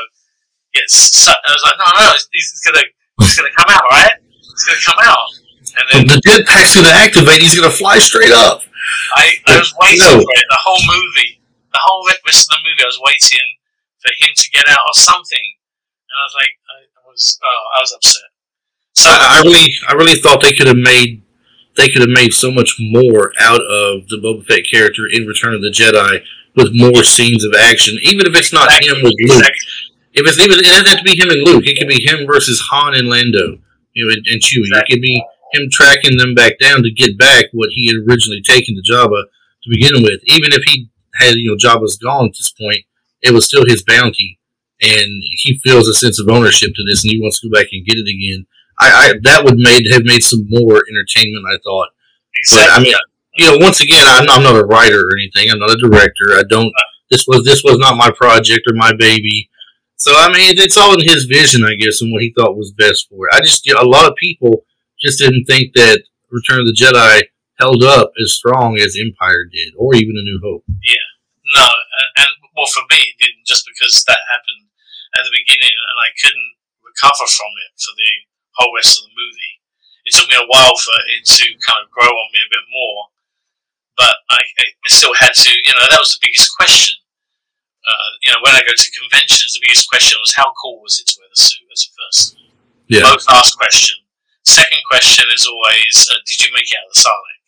gets, 0.77 1.25
I 1.25 1.33
was 1.49 1.65
like, 1.65 1.81
"No, 1.81 1.89
no, 1.97 2.13
he's 2.33 2.61
gonna 2.61 2.85
he's 3.21 3.37
gonna 3.37 3.57
come 3.57 3.73
out, 3.73 3.85
right? 3.91 4.13
He's 4.21 4.65
gonna 4.69 4.85
come 4.85 5.01
out." 5.01 5.29
And 5.77 5.87
then 5.93 6.03
the 6.07 6.21
jetpack's 6.21 6.77
gonna 6.77 6.93
activate. 6.93 7.41
He's 7.41 7.57
gonna 7.57 7.73
fly 7.73 7.99
straight 7.99 8.33
up. 8.33 8.63
I, 9.17 9.35
I 9.47 9.59
was 9.59 9.75
waiting 9.81 10.05
no. 10.05 10.21
for 10.21 10.31
it 10.37 10.47
the 10.49 10.61
whole 10.61 10.83
movie. 10.85 11.41
The 11.73 11.81
whole 11.83 12.07
rest 12.25 12.49
of 12.49 12.57
the 12.57 12.65
movie, 12.65 12.83
I 12.83 12.89
was 12.89 13.01
waiting 13.05 13.49
for 14.01 14.09
him 14.17 14.33
to 14.33 14.47
get 14.51 14.65
out 14.69 14.81
or 14.81 14.97
something, 14.97 15.47
and 16.09 16.15
I 16.17 16.23
was 16.25 16.35
like, 16.41 16.55
I, 16.73 16.77
I 16.89 17.03
was, 17.05 17.39
oh, 17.45 17.63
I 17.77 17.81
was 17.81 17.93
upset. 17.93 18.31
So 18.95 19.11
I, 19.11 19.41
I 19.41 19.43
really, 19.43 19.69
I 19.89 19.93
really 19.93 20.17
thought 20.17 20.41
they 20.41 20.55
could 20.57 20.69
have 20.69 20.81
made, 20.81 21.21
they 21.77 21.89
could 21.91 22.01
have 22.01 22.17
made 22.17 22.33
so 22.33 22.51
much 22.51 22.81
more 22.81 23.33
out 23.39 23.61
of 23.61 24.09
the 24.09 24.17
Boba 24.17 24.47
Fett 24.47 24.65
character 24.73 25.05
in 25.05 25.27
Return 25.27 25.53
of 25.53 25.61
the 25.61 25.69
Jedi 25.69 26.25
with 26.57 26.73
more 26.73 27.05
scenes 27.05 27.45
of 27.45 27.53
action, 27.53 27.99
even 28.03 28.25
if 28.27 28.35
it's 28.35 28.53
not 28.53 28.73
exactly. 28.73 28.89
him 28.89 29.05
with 29.05 29.13
Luke. 29.29 29.45
Exactly. 29.45 29.67
If 30.17 30.27
it's 30.27 30.41
even, 30.41 30.59
it 30.59 30.65
doesn't 30.65 30.89
have 30.89 30.99
to 30.99 31.05
be 31.05 31.19
him 31.21 31.29
and 31.29 31.45
Luke. 31.45 31.67
It 31.67 31.79
could 31.79 31.89
be 31.89 32.01
him 32.01 32.27
versus 32.27 32.59
Han 32.73 32.95
and 32.95 33.09
Lando, 33.09 33.61
you 33.93 34.01
know, 34.01 34.15
and, 34.17 34.25
and 34.27 34.41
Chewie. 34.41 34.65
Exactly. 34.65 34.81
It 34.81 34.87
could 34.89 35.03
be 35.03 35.25
him 35.53 35.69
tracking 35.71 36.17
them 36.17 36.35
back 36.35 36.59
down 36.59 36.83
to 36.83 36.91
get 36.91 37.19
back 37.19 37.47
what 37.53 37.71
he 37.73 37.87
had 37.87 38.09
originally 38.09 38.41
taken 38.41 38.75
to 38.75 38.83
Jabba 38.83 39.29
to 39.29 39.69
begin 39.71 40.03
with. 40.03 40.21
Even 40.27 40.57
if 40.57 40.63
he 40.65 40.89
had, 41.15 41.35
you 41.35 41.53
know, 41.53 41.57
Jabba's 41.61 41.99
gone 41.99 42.27
at 42.27 42.33
this 42.33 42.53
point, 42.53 42.81
it 43.23 43.33
was 43.33 43.47
still 43.47 43.65
his 43.67 43.85
bounty, 43.85 44.39
and 44.81 45.23
he 45.45 45.61
feels 45.63 45.89
a 45.89 45.95
sense 45.95 46.21
of 46.21 46.29
ownership 46.29 46.71
to 46.75 46.85
this, 46.89 47.05
and 47.05 47.13
he 47.13 47.21
wants 47.21 47.41
to 47.41 47.49
go 47.49 47.59
back 47.59 47.69
and 47.73 47.85
get 47.85 47.97
it 47.97 48.09
again. 48.09 48.47
I, 48.79 48.89
I 48.89 49.13
that 49.23 49.45
would 49.45 49.57
made 49.57 49.87
have 49.93 50.05
made 50.05 50.23
some 50.23 50.47
more 50.49 50.83
entertainment. 50.89 51.45
I 51.49 51.57
thought, 51.65 51.89
exactly. 52.35 52.67
but 52.67 52.81
I 52.81 52.83
mean, 52.83 52.95
you 53.37 53.47
know, 53.47 53.65
once 53.65 53.81
again, 53.81 54.05
I'm, 54.07 54.29
I'm 54.29 54.43
not 54.43 54.57
a 54.57 54.65
writer 54.65 55.01
or 55.01 55.17
anything. 55.17 55.51
I'm 55.51 55.59
not 55.59 55.71
a 55.71 55.77
director. 55.77 56.37
I 56.37 56.43
don't. 56.49 56.73
This 57.11 57.25
was 57.27 57.45
this 57.45 57.63
was 57.65 57.79
not 57.79 57.97
my 57.97 58.11
project 58.11 58.69
or 58.69 58.75
my 58.75 58.93
baby. 58.93 59.49
So 59.97 60.13
I 60.13 60.29
mean, 60.29 60.61
it's 60.61 60.77
all 60.77 60.93
in 60.93 61.01
his 61.01 61.25
vision, 61.25 61.65
I 61.65 61.75
guess, 61.75 62.01
and 62.01 62.13
what 62.13 62.23
he 62.23 62.33
thought 62.37 62.57
was 62.57 62.73
best 62.77 63.09
for 63.09 63.27
it. 63.27 63.35
I 63.35 63.41
just, 63.41 63.65
you 63.65 63.75
know, 63.75 63.81
a 63.81 63.89
lot 63.89 64.09
of 64.09 64.17
people 64.17 64.65
just 65.01 65.19
didn't 65.19 65.45
think 65.45 65.73
that 65.75 66.05
Return 66.29 66.61
of 66.61 66.69
the 66.69 66.77
Jedi 66.77 67.25
held 67.59 67.83
up 67.83 68.13
as 68.21 68.37
strong 68.37 68.77
as 68.77 68.97
Empire 69.01 69.49
did, 69.49 69.73
or 69.77 69.97
even 69.97 70.21
A 70.21 70.25
New 70.25 70.41
Hope. 70.45 70.65
Yeah, 70.85 71.09
no, 71.57 71.65
and, 71.65 72.29
and 72.29 72.33
well, 72.53 72.69
for 72.69 72.85
me, 72.93 73.01
it 73.01 73.17
didn't 73.17 73.49
just 73.49 73.65
because 73.65 74.05
that 74.05 74.21
happened 74.29 74.69
at 75.17 75.25
the 75.25 75.33
beginning, 75.33 75.73
and 75.73 75.99
I 76.05 76.13
couldn't 76.21 76.53
recover 76.85 77.25
from 77.25 77.53
it 77.65 77.73
for 77.81 77.97
the 77.97 78.13
whole 78.61 78.77
rest 78.77 79.01
of 79.01 79.09
the 79.09 79.17
movie. 79.17 79.55
It 80.05 80.13
took 80.13 80.29
me 80.29 80.37
a 80.37 80.45
while 80.45 80.77
for 80.77 80.97
it 81.17 81.25
to 81.41 81.45
kind 81.65 81.81
of 81.81 81.91
grow 81.91 82.13
on 82.13 82.29
me 82.37 82.41
a 82.45 82.53
bit 82.53 82.67
more, 82.69 83.01
but 83.97 84.15
I, 84.29 84.45
I 84.45 84.65
still 84.93 85.17
had 85.17 85.33
to. 85.33 85.51
You 85.51 85.73
know, 85.73 85.89
that 85.89 86.05
was 86.05 86.13
the 86.13 86.25
biggest 86.25 86.53
question. 86.53 87.01
Uh, 87.87 88.11
you 88.23 88.31
know, 88.35 88.43
when 88.43 88.55
I 88.55 88.67
go 88.67 88.75
to 88.75 88.89
conventions, 88.99 89.55
the 89.55 89.63
biggest 89.63 89.89
question 89.89 90.19
was 90.19 90.35
how 90.35 90.51
cool 90.59 90.83
was 90.83 90.99
it 90.99 91.07
to 91.07 91.15
wear 91.23 91.31
the 91.31 91.39
suit 91.39 91.63
as 91.71 91.87
a 91.87 91.91
first. 91.95 92.37
Yeah. 92.89 93.03
Both 93.03 93.27
last 93.31 93.57
question. 93.57 93.97
Second 94.43 94.83
question 94.91 95.27
is 95.35 95.47
always, 95.47 96.09
uh, 96.11 96.19
did 96.27 96.41
you 96.43 96.51
make 96.55 96.71
it 96.71 96.79
out 96.79 96.87
of 96.87 96.95
the 96.95 97.01
Sarlacc? 97.03 97.43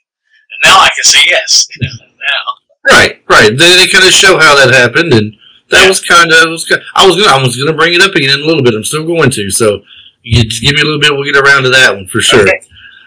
And 0.55 0.61
now 0.63 0.79
I 0.79 0.91
can 0.95 1.05
say 1.05 1.23
yes. 1.27 1.69
now. 1.83 2.45
Right, 2.87 3.23
right. 3.29 3.51
They, 3.51 3.77
they 3.77 3.89
kind 3.91 4.07
of 4.07 4.13
show 4.13 4.39
how 4.39 4.55
that 4.55 4.73
happened, 4.73 5.13
and 5.13 5.35
that 5.71 5.89
was 5.89 6.01
kind 6.01 6.33
of 6.33 6.49
was. 6.51 6.65
Kind 6.65 6.83
I 6.95 7.07
was 7.07 7.17
gonna 7.17 7.29
I 7.29 7.43
was 7.43 7.57
gonna 7.57 7.77
bring 7.77 7.93
it 7.93 8.01
up 8.01 8.15
again 8.15 8.31
in 8.31 8.43
a 8.43 8.47
little 8.47 8.63
bit. 8.63 8.75
I'm 8.75 8.85
still 8.85 9.05
going 9.05 9.31
to. 9.31 9.51
So 9.51 9.83
you 10.23 10.45
just 10.45 10.63
give 10.63 10.75
me 10.75 10.81
a 10.81 10.85
little 10.85 11.01
bit. 11.01 11.13
We'll 11.13 11.25
get 11.25 11.37
around 11.37 11.65
to 11.65 11.71
that 11.71 11.95
one 11.95 12.07
for 12.07 12.21
sure. 12.21 12.43
Okay. 12.43 12.61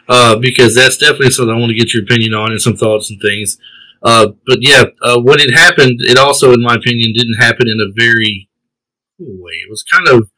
Uh, 0.08 0.36
because 0.36 0.76
that's 0.76 0.98
definitely 0.98 1.32
something 1.32 1.56
I 1.56 1.60
want 1.60 1.72
to 1.72 1.78
get 1.78 1.94
your 1.94 2.04
opinion 2.04 2.34
on 2.34 2.52
and 2.52 2.62
some 2.62 2.76
thoughts 2.76 3.10
and 3.10 3.20
things. 3.22 3.58
Uh, 4.03 4.29
but 4.48 4.60
yeah, 4.62 4.84
uh, 5.01 5.20
when 5.22 5.39
it 5.39 5.53
happened, 5.53 6.00
it 6.01 6.17
also, 6.17 6.53
in 6.53 6.62
my 6.62 6.75
opinion, 6.75 7.13
didn't 7.15 7.39
happen 7.39 7.67
in 7.67 7.79
a 7.79 7.91
very 7.96 8.50
cool 9.17 9.36
way. 9.39 9.53
It 9.63 9.70
was 9.70 9.84
kind 9.84 10.08
of 10.08 10.29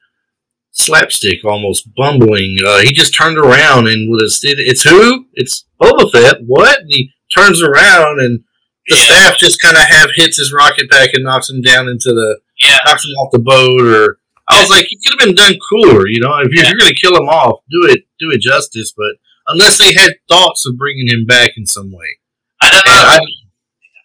slapstick, 0.72 1.44
almost 1.46 1.94
bumbling. 1.96 2.58
Uh, 2.66 2.80
he 2.80 2.94
just 2.94 3.16
turned 3.16 3.38
around 3.38 3.88
and 3.88 4.10
was 4.10 4.42
it, 4.44 4.58
it's 4.60 4.84
who? 4.84 5.26
It's 5.34 5.66
Boba 5.82 6.12
Fett. 6.12 6.38
What? 6.46 6.80
And 6.82 6.90
he 6.92 7.12
turns 7.36 7.62
around 7.62 8.20
and 8.22 8.44
the 8.88 8.96
staff 8.96 9.38
just 9.38 9.62
kind 9.62 9.78
of 9.78 9.84
half 9.84 10.10
hits 10.16 10.38
his 10.38 10.52
rocket 10.52 10.90
pack 10.92 11.10
and 11.14 11.24
knocks 11.24 11.50
him 11.50 11.62
down 11.62 11.88
into 11.88 12.10
the 12.10 12.40
Yeah. 12.62 12.80
knocks 12.86 13.06
him 13.06 13.12
off 13.12 13.32
the 13.32 13.40
boat. 13.40 13.82
Or 13.82 14.18
I 14.50 14.60
was 14.60 14.70
like, 14.70 14.88
you 14.92 14.98
could 15.06 15.20
have 15.22 15.28
been 15.28 15.36
done 15.36 15.56
cooler. 15.70 16.08
You 16.08 16.20
know, 16.22 16.36
if 16.40 16.52
you're, 16.52 16.64
Yeah. 16.64 16.72
you're 16.72 16.80
going 16.80 16.94
to 16.94 17.00
kill 17.02 17.16
him 17.16 17.30
off, 17.30 17.60
do 17.70 17.88
it 17.90 18.02
do 18.20 18.32
it 18.32 18.42
justice. 18.42 18.94
But 18.96 19.16
unless 19.48 19.78
they 19.78 19.94
had 19.94 20.16
thoughts 20.28 20.66
of 20.66 20.78
bringing 20.78 21.08
him 21.08 21.26
back 21.26 21.52
in 21.56 21.66
some 21.66 21.92
way, 21.94 22.18
I 22.62 22.70
don't 22.70 22.86
know. 22.86 23.28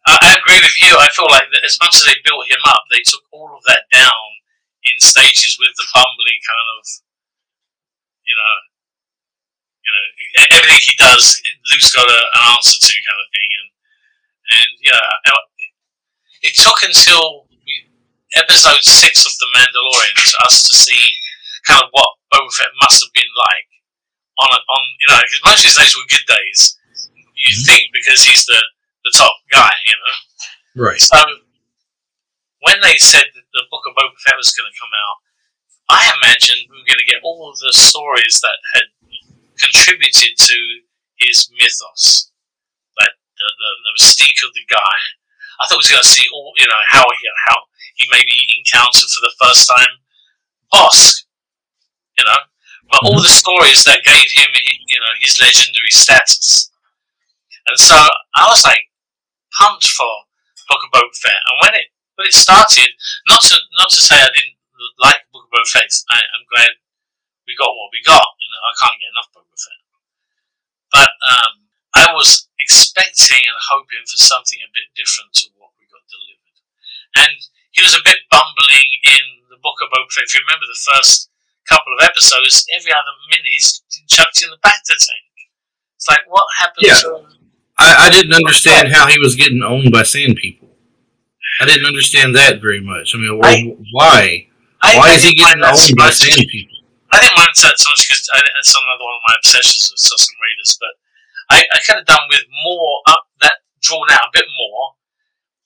I, 0.08 0.38
agree 0.40 0.60
with 0.60 0.78
you. 0.80 0.96
I 0.96 1.08
feel 1.12 1.28
like 1.28 1.44
as 1.64 1.76
much 1.82 2.00
as 2.00 2.04
they 2.08 2.16
built 2.24 2.48
him 2.48 2.62
up, 2.64 2.88
they 2.88 3.04
took 3.04 3.22
all 3.32 3.52
of 3.52 3.62
that 3.68 3.84
down 3.92 4.24
in 4.88 4.96
stages 5.00 5.58
with 5.60 5.74
the 5.76 5.86
bumbling 5.92 6.40
kind 6.40 6.68
of, 6.78 6.82
you 8.24 8.36
know, 8.36 8.56
you 9.84 9.90
know, 9.92 10.04
everything 10.56 10.84
he 10.84 10.96
does, 11.00 11.40
Luke's 11.72 11.92
got 11.92 12.04
a, 12.04 12.20
an 12.36 12.42
answer 12.52 12.76
to 12.76 12.94
kind 13.08 13.20
of 13.20 13.28
thing, 13.32 13.50
and 13.56 13.68
and 14.48 14.70
yeah, 14.84 15.08
it 16.44 16.54
took 16.56 16.80
until 16.84 17.48
episode 18.36 18.84
six 18.84 19.24
of 19.24 19.32
The 19.40 19.48
Mandalorian 19.56 20.16
for 20.20 20.44
us 20.44 20.68
to 20.68 20.74
see 20.74 21.08
kind 21.66 21.80
of 21.82 21.88
what 21.92 22.16
Boba 22.32 22.52
Fett 22.52 22.72
must 22.80 23.02
have 23.02 23.12
been 23.12 23.32
like 23.36 23.68
on 24.40 24.50
a, 24.52 24.60
on 24.60 24.82
you 25.00 25.08
know, 25.08 25.20
because 25.24 25.44
most 25.44 25.60
of 25.64 25.68
his 25.72 25.76
days 25.76 25.96
were 25.96 26.12
good 26.12 26.28
days. 26.28 26.76
You 27.34 27.52
think 27.64 27.90
because 27.92 28.22
he's 28.22 28.44
the 28.46 28.60
the 29.04 29.12
top 29.14 29.34
guy, 29.50 29.70
you 29.86 29.96
know. 29.96 30.16
right, 30.88 31.00
So 31.00 31.18
when 32.60 32.80
they 32.82 32.98
said 32.98 33.26
that 33.34 33.46
the 33.54 33.64
Book 33.70 33.86
of 33.86 33.94
Boba 33.94 34.18
Fett 34.18 34.36
was 34.36 34.52
going 34.54 34.70
to 34.70 34.80
come 34.80 34.90
out, 34.90 35.18
I 35.88 36.00
imagined 36.20 36.68
we 36.68 36.76
were 36.76 36.88
going 36.88 37.00
to 37.00 37.08
get 37.08 37.24
all 37.24 37.48
of 37.48 37.56
the 37.58 37.72
stories 37.72 38.40
that 38.42 38.58
had 38.74 38.86
contributed 39.56 40.36
to 40.36 40.58
his 41.16 41.48
mythos, 41.56 42.30
like 43.00 43.14
the, 43.38 43.48
the, 43.48 43.70
the 43.88 43.92
mystique 43.96 44.40
of 44.44 44.52
the 44.52 44.66
guy. 44.68 44.98
I 45.58 45.66
thought 45.66 45.82
we 45.82 45.90
were 45.90 45.98
going 45.98 46.06
to 46.06 46.14
see 46.14 46.28
all, 46.30 46.52
you 46.58 46.68
know, 46.68 46.82
how 46.86 47.02
he 47.02 47.24
how 47.48 47.58
he 47.96 48.06
maybe 48.10 48.36
encountered 48.58 49.10
for 49.10 49.22
the 49.24 49.34
first 49.42 49.66
time 49.66 49.92
Bossk, 50.72 51.24
you 52.18 52.24
know, 52.24 52.40
but 52.90 53.02
all 53.02 53.18
mm-hmm. 53.18 53.26
the 53.26 53.32
stories 53.32 53.82
that 53.84 54.04
gave 54.04 54.28
him, 54.30 54.50
you 54.86 55.00
know, 55.00 55.12
his 55.20 55.40
legendary 55.40 55.90
status. 55.90 56.70
And 57.66 57.78
so 57.78 57.96
I 58.36 58.46
was 58.48 58.64
like 58.64 58.87
pumped 59.58 59.88
for 59.90 60.08
Book 60.68 60.84
of 60.86 60.90
Boba 60.94 61.10
Fett, 61.18 61.42
and 61.50 61.56
when 61.64 61.74
it 61.80 61.88
when 62.14 62.26
it 62.28 62.34
started, 62.36 62.90
not 63.26 63.42
to 63.50 63.56
not 63.78 63.90
to 63.90 64.00
say 64.00 64.16
I 64.20 64.30
didn't 64.30 64.58
like 65.02 65.26
Book 65.32 65.48
of 65.48 65.50
Boba 65.50 65.66
Fett, 65.68 65.90
I, 66.12 66.20
I'm 66.36 66.46
glad 66.46 66.70
we 67.48 67.56
got 67.58 67.72
what 67.74 67.90
we 67.90 68.00
got. 68.04 68.28
You 68.38 68.48
know, 68.52 68.62
I 68.62 68.74
can't 68.78 68.98
get 69.00 69.10
enough 69.12 69.30
Boba 69.34 69.56
Fett, 69.56 69.80
but 70.92 71.10
um, 71.26 71.52
I 71.96 72.12
was 72.12 72.46
expecting 72.60 73.40
and 73.42 73.58
hoping 73.72 74.04
for 74.06 74.18
something 74.20 74.60
a 74.62 74.70
bit 74.74 74.92
different 74.94 75.32
to 75.42 75.50
what 75.56 75.72
we 75.80 75.88
got 75.88 76.04
delivered, 76.06 76.58
and 77.24 77.34
he 77.72 77.80
was 77.82 77.96
a 77.96 78.04
bit 78.04 78.28
bumbling 78.28 78.90
in 79.08 79.24
the 79.48 79.58
Book 79.60 79.80
of 79.80 79.88
Boba 79.88 80.10
Fett. 80.12 80.28
If 80.28 80.36
you 80.36 80.44
remember 80.44 80.68
the 80.68 80.84
first 80.94 81.30
couple 81.68 81.92
of 81.96 82.04
episodes, 82.04 82.64
every 82.72 82.92
other 82.92 83.12
minute 83.28 83.48
he's 83.52 83.80
chucked 84.08 84.40
in 84.44 84.50
the 84.52 84.60
bacta 84.64 84.96
tank. 84.96 85.32
It's 85.96 86.08
like 86.08 86.24
what 86.28 86.46
happened 86.60 86.86
Yeah. 86.86 87.00
to 87.02 87.26
I, 87.78 88.06
I 88.06 88.10
didn't 88.10 88.34
understand 88.34 88.92
how 88.92 89.06
he 89.06 89.18
was 89.18 89.36
getting 89.36 89.62
owned 89.62 89.92
by 89.92 90.02
sand 90.02 90.36
people. 90.36 90.68
I 91.60 91.66
didn't 91.66 91.86
understand 91.86 92.34
that 92.34 92.60
very 92.60 92.80
much. 92.80 93.14
I 93.14 93.18
mean, 93.18 93.40
I- 93.42 93.76
why? 93.92 94.46
I, 94.80 94.96
Why 94.96 95.10
is 95.10 95.24
he 95.26 95.34
getting 95.34 95.62
so 95.62 95.70
owned 95.74 95.96
by 95.98 96.06
much. 96.06 96.14
sand 96.22 96.46
people? 96.50 96.78
I 97.10 97.18
didn't 97.18 97.34
mind 97.36 97.50
that 97.66 97.74
so 97.78 97.90
much 97.90 98.06
because 98.06 98.22
that's 98.30 98.74
another 98.78 99.02
one 99.02 99.16
of 99.18 99.24
my 99.26 99.34
obsessions 99.42 99.90
with 99.90 99.98
Tusken 100.06 100.38
Raiders. 100.38 100.78
But 100.78 100.94
I, 101.50 101.58
I 101.74 101.78
could 101.82 101.96
have 101.98 102.06
done 102.06 102.26
with 102.30 102.44
more 102.62 103.02
up 103.10 103.26
that 103.42 103.64
drawn 103.82 104.06
out 104.12 104.28
a 104.30 104.34
bit 104.34 104.46
more. 104.46 104.94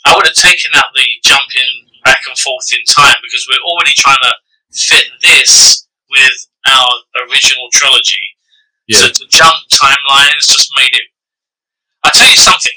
I 0.07 0.17
would 0.17 0.25
have 0.27 0.39
taken 0.39 0.71
out 0.77 0.95
the 0.97 1.05
jumping 1.25 1.93
back 2.05 2.25
and 2.29 2.39
forth 2.39 2.73
in 2.73 2.81
time 2.89 3.21
because 3.23 3.45
we're 3.51 3.61
already 3.69 3.93
trying 3.97 4.23
to 4.23 4.33
fit 4.73 5.13
this 5.21 5.87
with 6.09 6.49
our 6.67 6.89
original 7.29 7.69
trilogy. 7.73 8.33
So 8.97 9.07
Yeah. 9.07 9.13
to 9.13 9.25
jump 9.29 9.57
timelines 9.69 10.49
just 10.49 10.73
made 10.77 10.95
it. 10.97 11.12
I'll 12.05 12.15
tell 12.15 12.29
you 12.31 12.37
something. 12.39 12.75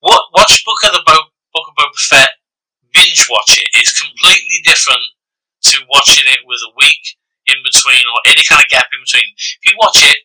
What 0.00 0.22
watch 0.32 0.64
Book 0.64 0.80
of 0.86 0.92
the 0.92 1.02
Bo- 1.06 1.32
Book 1.52 1.66
of 1.68 1.74
Boba 1.76 1.96
Fett, 2.08 2.30
binge 2.92 3.26
watch 3.30 3.58
it. 3.58 3.68
it 3.74 3.82
is 3.84 3.92
completely 3.96 4.60
different 4.64 5.02
to 5.72 5.82
watching 5.90 6.24
it 6.28 6.40
with 6.44 6.60
a 6.68 6.72
week 6.76 7.16
in 7.48 7.58
between 7.64 8.02
or 8.06 8.18
any 8.28 8.44
kind 8.48 8.62
of 8.62 8.68
gap 8.68 8.86
in 8.92 9.00
between. 9.02 9.28
If 9.36 9.62
you 9.66 9.74
watch 9.78 10.00
it, 10.04 10.18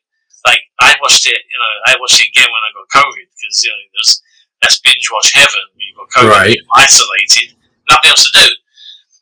like 0.46 0.62
I 0.80 0.96
watched 1.02 1.26
it, 1.28 1.38
you 1.50 1.58
know, 1.60 1.74
I 1.92 1.96
watched 2.00 2.20
it 2.22 2.30
again 2.30 2.50
when 2.50 2.64
I 2.66 2.72
got 2.74 2.88
COVID 3.04 3.26
because 3.30 3.56
you 3.64 3.70
know 3.72 3.82
there's 3.94 4.22
that's 4.62 4.80
binge 4.82 5.08
watch 5.12 5.32
heaven. 5.34 5.66
You 5.76 5.96
got 5.98 6.10
COVID, 6.14 6.30
Right. 6.30 6.58
isolated, 6.78 7.58
nothing 7.90 8.10
else 8.10 8.30
to 8.30 8.34
do. 8.38 8.50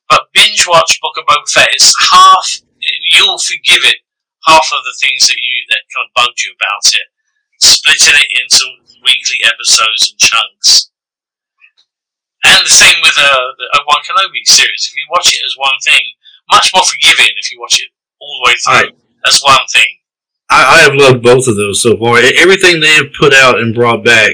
But 0.10 0.28
binge 0.34 0.66
watch 0.68 1.00
Book 1.02 1.16
of 1.18 1.26
Boba 1.26 1.48
Fett 1.50 1.70
is 1.76 1.94
half. 2.12 2.62
You'll 3.16 3.38
forgive 3.40 3.84
it 3.86 4.00
half 4.48 4.68
of 4.72 4.84
the 4.84 4.96
things 5.00 5.28
that 5.28 5.38
you 5.40 5.56
that 5.70 5.84
kind 5.94 6.08
of 6.08 6.14
bugged 6.16 6.42
you 6.44 6.52
about 6.56 6.86
it, 6.96 7.08
splitting 7.60 8.16
it 8.20 8.30
into 8.42 8.66
weekly 9.04 9.38
episodes 9.46 10.12
and 10.12 10.20
chunks. 10.20 10.92
And 12.46 12.66
the 12.66 12.70
same 12.70 12.96
with 13.04 13.18
uh, 13.18 13.52
the 13.58 13.68
Obi 13.76 13.84
Wan 13.88 14.00
Kenobi 14.08 14.44
series. 14.46 14.88
If 14.88 14.96
you 14.96 15.06
watch 15.12 15.34
it 15.34 15.42
as 15.46 15.56
one 15.58 15.76
thing, 15.84 16.02
much 16.52 16.72
more 16.74 16.84
forgiving 16.84 17.34
if 17.38 17.52
you 17.52 17.60
watch 17.60 17.80
it 17.80 17.90
all 18.20 18.40
the 18.44 18.48
way 18.50 18.56
through 18.90 18.98
as 19.28 19.42
one 19.46 19.68
thing. 19.72 19.88
I, 20.50 20.78
I 20.80 20.80
have 20.82 20.96
loved 20.96 21.22
both 21.22 21.48
of 21.48 21.56
those 21.58 21.82
so 21.82 21.98
far. 21.98 22.18
Everything 22.18 22.80
they 22.80 22.94
have 22.96 23.14
put 23.20 23.34
out 23.34 23.60
and 23.60 23.76
brought 23.76 24.04
back 24.04 24.32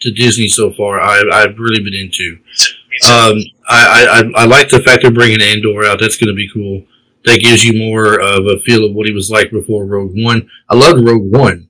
to 0.00 0.12
Disney 0.12 0.48
so 0.48 0.70
far, 0.72 1.00
I, 1.00 1.22
I've 1.32 1.58
really 1.58 1.82
been 1.82 1.94
into. 1.94 2.36
Me 2.36 2.42
too. 2.56 2.72
Me 2.90 2.96
too. 3.02 3.08
Um, 3.10 3.38
I, 3.68 3.80
I, 3.88 4.20
I- 4.20 4.42
I 4.42 4.44
like 4.44 4.68
the 4.68 4.82
fact 4.82 5.02
they're 5.02 5.10
bringing 5.10 5.40
Andor 5.42 5.84
out. 5.86 5.98
That's 5.98 6.16
going 6.18 6.28
to 6.28 6.34
be 6.34 6.50
cool. 6.52 6.84
That 7.24 7.40
gives 7.40 7.64
you 7.64 7.76
more 7.76 8.20
of 8.20 8.46
a 8.46 8.60
feel 8.60 8.84
of 8.84 8.92
what 8.94 9.06
he 9.06 9.12
was 9.12 9.30
like 9.30 9.50
before 9.50 9.84
Rogue 9.86 10.12
One. 10.14 10.48
I 10.70 10.76
loved 10.76 11.04
Rogue 11.04 11.32
One 11.32 11.68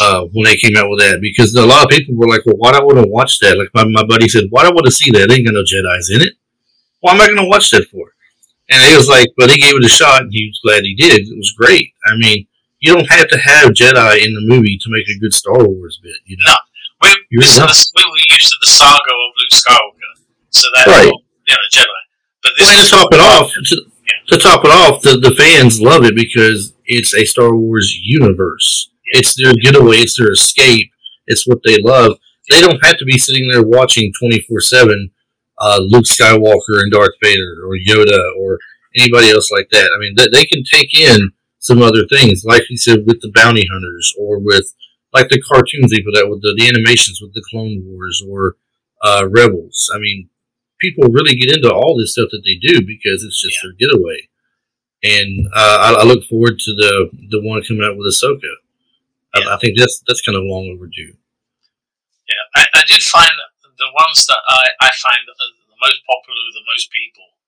uh, 0.00 0.22
when 0.32 0.44
they 0.44 0.56
came 0.56 0.76
out 0.76 0.90
with 0.90 1.00
that 1.00 1.20
because 1.20 1.54
a 1.54 1.66
lot 1.66 1.84
of 1.84 1.90
people 1.90 2.14
were 2.16 2.28
like, 2.28 2.44
"Well, 2.46 2.56
why 2.56 2.72
do 2.72 2.78
I 2.78 2.84
want 2.84 2.98
to 2.98 3.08
watch 3.08 3.38
that?" 3.40 3.58
Like 3.58 3.70
my, 3.74 3.84
my 3.84 4.04
buddy 4.06 4.28
said, 4.28 4.44
"Why 4.50 4.62
do 4.62 4.68
I 4.68 4.72
want 4.72 4.86
to 4.86 4.92
see 4.92 5.10
that? 5.12 5.30
Ain't 5.30 5.46
got 5.46 5.54
no 5.54 5.62
Jedi's 5.62 6.10
in 6.10 6.22
it. 6.22 6.34
Why 7.00 7.12
am 7.12 7.20
I 7.20 7.26
going 7.26 7.38
to 7.38 7.48
watch 7.48 7.70
that 7.70 7.88
for?" 7.90 8.12
And 8.70 8.82
he 8.84 8.96
was 8.96 9.08
like, 9.08 9.28
"But 9.36 9.50
he 9.50 9.58
gave 9.58 9.76
it 9.76 9.84
a 9.84 9.88
shot, 9.88 10.22
and 10.22 10.32
he 10.32 10.46
was 10.46 10.60
glad 10.64 10.84
he 10.84 10.94
did. 10.94 11.26
It 11.28 11.36
was 11.36 11.54
great. 11.56 11.94
I 12.06 12.16
mean, 12.16 12.46
you 12.80 12.94
don't 12.94 13.10
have 13.10 13.28
to 13.28 13.38
have 13.38 13.70
Jedi 13.72 14.24
in 14.24 14.34
the 14.34 14.44
movie 14.44 14.78
to 14.78 14.88
make 14.90 15.08
a 15.08 15.18
good 15.18 15.32
Star 15.32 15.66
Wars 15.66 15.98
bit. 16.02 16.16
You 16.26 16.36
know, 16.38 16.54
we, 17.02 17.08
you're 17.30 17.40
we, 17.40 17.46
sort 17.46 17.68
right. 17.68 17.76
of, 17.76 17.86
we 17.96 18.04
were 18.04 18.24
used 18.36 18.48
to 18.50 18.58
the 18.60 18.66
saga 18.70 19.10
of 19.10 19.30
Luke 19.38 19.52
Skywalker, 19.52 20.12
so 20.50 20.66
that 20.76 20.86
Right. 20.86 21.06
you 21.06 21.54
know 21.54 21.68
Jedi. 21.72 22.02
But 22.42 22.52
this 22.58 22.68
Well, 22.68 22.84
to 22.84 22.90
top 22.90 23.14
it 23.14 23.20
off, 23.20 23.50
to, 23.52 23.76
to 24.28 24.38
top 24.38 24.64
it 24.64 24.70
off, 24.70 25.02
the, 25.02 25.16
the 25.18 25.34
fans 25.34 25.80
love 25.80 26.04
it 26.04 26.14
because 26.14 26.72
it's 26.86 27.14
a 27.14 27.24
Star 27.24 27.54
Wars 27.56 27.98
universe. 28.00 28.90
It's 29.10 29.34
their 29.36 29.54
getaway. 29.54 29.98
It's 29.98 30.18
their 30.18 30.32
escape. 30.32 30.90
It's 31.26 31.46
what 31.46 31.60
they 31.64 31.76
love. 31.82 32.18
They 32.50 32.60
don't 32.60 32.84
have 32.84 32.98
to 32.98 33.04
be 33.04 33.18
sitting 33.18 33.48
there 33.48 33.62
watching 33.62 34.12
twenty 34.18 34.40
four 34.40 34.60
seven 34.60 35.10
Luke 35.78 36.04
Skywalker 36.04 36.80
and 36.80 36.92
Darth 36.92 37.14
Vader 37.22 37.60
or 37.64 37.76
Yoda 37.76 38.36
or 38.38 38.58
anybody 38.96 39.30
else 39.30 39.50
like 39.50 39.68
that. 39.70 39.90
I 39.94 39.98
mean, 39.98 40.14
they, 40.16 40.28
they 40.32 40.44
can 40.44 40.62
take 40.64 40.98
in 40.98 41.32
some 41.58 41.82
other 41.82 42.06
things, 42.06 42.44
like 42.44 42.62
you 42.70 42.76
said, 42.76 43.04
with 43.06 43.20
the 43.20 43.32
bounty 43.34 43.66
hunters 43.70 44.14
or 44.18 44.38
with 44.38 44.74
like 45.12 45.28
the 45.28 45.40
cartoons 45.40 45.90
they 45.90 46.02
put 46.02 46.16
out 46.16 46.30
with 46.30 46.42
the, 46.42 46.54
the 46.56 46.68
animations 46.68 47.20
with 47.20 47.34
the 47.34 47.44
Clone 47.50 47.82
Wars 47.84 48.22
or 48.28 48.56
uh, 49.02 49.26
Rebels. 49.28 49.90
I 49.94 49.98
mean, 49.98 50.28
people 50.80 51.08
really 51.10 51.34
get 51.34 51.54
into 51.54 51.72
all 51.72 51.96
this 51.96 52.12
stuff 52.12 52.28
that 52.30 52.42
they 52.44 52.54
do 52.60 52.80
because 52.86 53.24
it's 53.24 53.42
just 53.42 53.58
their 53.62 53.72
getaway. 53.72 54.28
And 55.02 55.48
uh, 55.54 55.78
I, 55.80 56.00
I 56.00 56.04
look 56.04 56.24
forward 56.24 56.58
to 56.58 56.74
the 56.74 57.10
the 57.30 57.40
one 57.42 57.62
coming 57.62 57.84
out 57.84 57.96
with 57.96 58.12
Ahsoka. 58.12 58.52
I, 59.46 59.54
I 59.54 59.56
think 59.58 59.78
that's 59.78 60.02
that's 60.06 60.22
kind 60.22 60.36
of 60.36 60.42
long 60.42 60.72
overdue. 60.74 61.14
Yeah, 62.26 62.44
I, 62.56 62.62
I 62.78 62.82
do 62.84 62.96
find 63.08 63.32
the 63.78 63.90
ones 63.94 64.26
that 64.26 64.42
I, 64.50 64.90
I 64.90 64.90
find 64.98 65.22
the 65.24 65.50
most 65.78 66.02
popular 66.04 66.42
with 66.50 66.58
the 66.58 66.66
most 66.66 66.90
people 66.90 67.38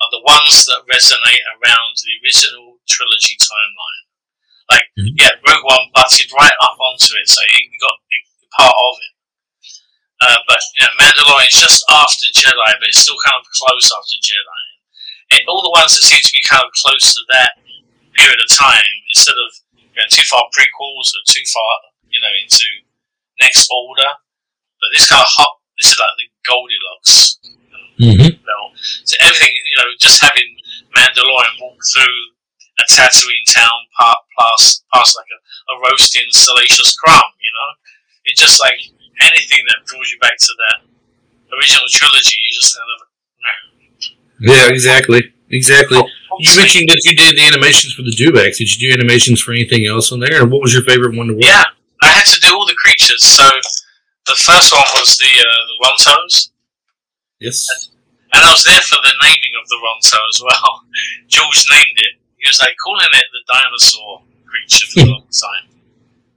are 0.00 0.12
the 0.14 0.24
ones 0.24 0.64
that 0.64 0.86
resonate 0.88 1.44
around 1.58 1.92
the 2.00 2.14
original 2.22 2.78
trilogy 2.86 3.36
timeline. 3.36 4.06
Like, 4.70 4.86
mm-hmm. 4.94 5.16
yeah, 5.16 5.34
Rogue 5.42 5.64
One 5.64 5.90
butted 5.92 6.30
right 6.32 6.54
up 6.62 6.78
onto 6.78 7.16
it, 7.18 7.26
so 7.26 7.40
it 7.42 7.66
got 7.80 7.98
it, 8.10 8.24
part 8.54 8.76
of 8.76 8.94
it. 9.00 9.14
Uh, 10.18 10.40
but 10.46 10.60
you 10.76 10.82
know, 10.82 10.94
Mandalorian's 10.98 11.58
just 11.58 11.84
after 11.88 12.26
Jedi, 12.30 12.70
but 12.78 12.88
it's 12.90 13.00
still 13.02 13.18
kind 13.22 13.38
of 13.38 13.46
close 13.54 13.86
after 13.90 14.18
Jedi. 14.18 14.62
And 15.30 15.42
all 15.46 15.62
the 15.62 15.74
ones 15.76 15.94
that 15.94 16.04
seem 16.06 16.20
to 16.20 16.34
be 16.34 16.42
kind 16.42 16.64
of 16.64 16.72
close 16.74 17.14
to 17.14 17.22
that 17.30 17.60
period 18.16 18.40
of 18.40 18.50
time, 18.50 18.86
instead 19.08 19.38
of 19.38 19.50
going 19.98 20.14
too 20.14 20.22
far 20.30 20.46
prequels 20.54 21.10
or 21.10 21.22
too 21.26 21.42
far, 21.50 21.72
you 22.06 22.22
know, 22.22 22.30
into 22.38 22.64
next 23.42 23.66
order. 23.66 24.06
But 24.78 24.94
this 24.94 25.10
kind 25.10 25.18
of 25.18 25.26
hot, 25.26 25.58
this 25.74 25.90
is 25.90 25.98
like 25.98 26.14
the 26.14 26.30
Goldilocks. 26.46 27.42
Mm-hmm. 27.98 28.38
So 28.78 29.18
everything, 29.18 29.50
you 29.50 29.76
know, 29.82 29.90
just 29.98 30.22
having 30.22 30.46
Mandalorian 30.94 31.58
walk 31.58 31.82
through 31.82 32.18
a 32.78 32.86
Tatooine 32.86 33.42
town, 33.50 33.74
past, 33.98 34.86
past 34.94 35.18
like 35.18 35.26
a, 35.34 35.38
a 35.74 35.90
roasting 35.90 36.30
salacious 36.30 36.94
crumb, 36.94 37.34
you 37.42 37.50
know? 37.50 37.70
It's 38.24 38.40
just 38.40 38.60
like 38.62 38.78
anything 39.20 39.66
that 39.66 39.82
draws 39.84 40.12
you 40.12 40.18
back 40.20 40.38
to 40.38 40.52
that 40.62 40.86
original 41.58 41.90
trilogy, 41.90 42.38
you 42.38 42.54
just 42.54 42.78
kind 42.78 42.86
of, 42.86 43.00
no. 43.42 44.54
Yeah, 44.54 44.68
exactly. 44.70 45.34
Exactly. 45.50 45.98
You 46.38 46.56
mentioned 46.56 46.88
that 46.88 47.00
you 47.04 47.16
did 47.16 47.36
the 47.36 47.44
animations 47.46 47.94
for 47.94 48.02
the 48.02 48.14
Dewbacks. 48.14 48.58
Did 48.58 48.70
you 48.70 48.88
do 48.88 48.94
animations 48.94 49.40
for 49.40 49.52
anything 49.52 49.86
else 49.86 50.12
on 50.12 50.20
there? 50.20 50.42
And 50.42 50.50
what 50.52 50.60
was 50.62 50.72
your 50.72 50.84
favorite 50.84 51.16
one 51.16 51.28
to 51.28 51.34
work? 51.34 51.42
Yeah, 51.42 51.64
I 52.02 52.08
had 52.08 52.26
to 52.26 52.38
do 52.40 52.54
all 52.54 52.66
the 52.66 52.76
creatures. 52.78 53.24
So 53.24 53.48
the 54.28 54.36
first 54.36 54.72
one 54.72 54.86
was 54.94 55.16
the 55.16 55.32
uh, 55.32 55.62
the 55.66 55.76
Rontos. 55.82 56.50
Yes. 57.40 57.90
And 58.34 58.44
I 58.44 58.52
was 58.52 58.62
there 58.62 58.82
for 58.84 59.00
the 59.00 59.14
naming 59.24 59.56
of 59.56 59.66
the 59.66 59.80
Ronto 59.80 60.20
as 60.28 60.38
well. 60.44 60.84
George 61.32 61.64
named 61.72 61.96
it. 61.96 62.20
He 62.36 62.46
was 62.46 62.60
like 62.60 62.76
calling 62.84 63.08
it 63.08 63.26
the 63.32 63.42
dinosaur 63.48 64.22
creature 64.46 64.86
for 64.92 65.00
a 65.00 65.10
long 65.10 65.26
time. 65.32 65.66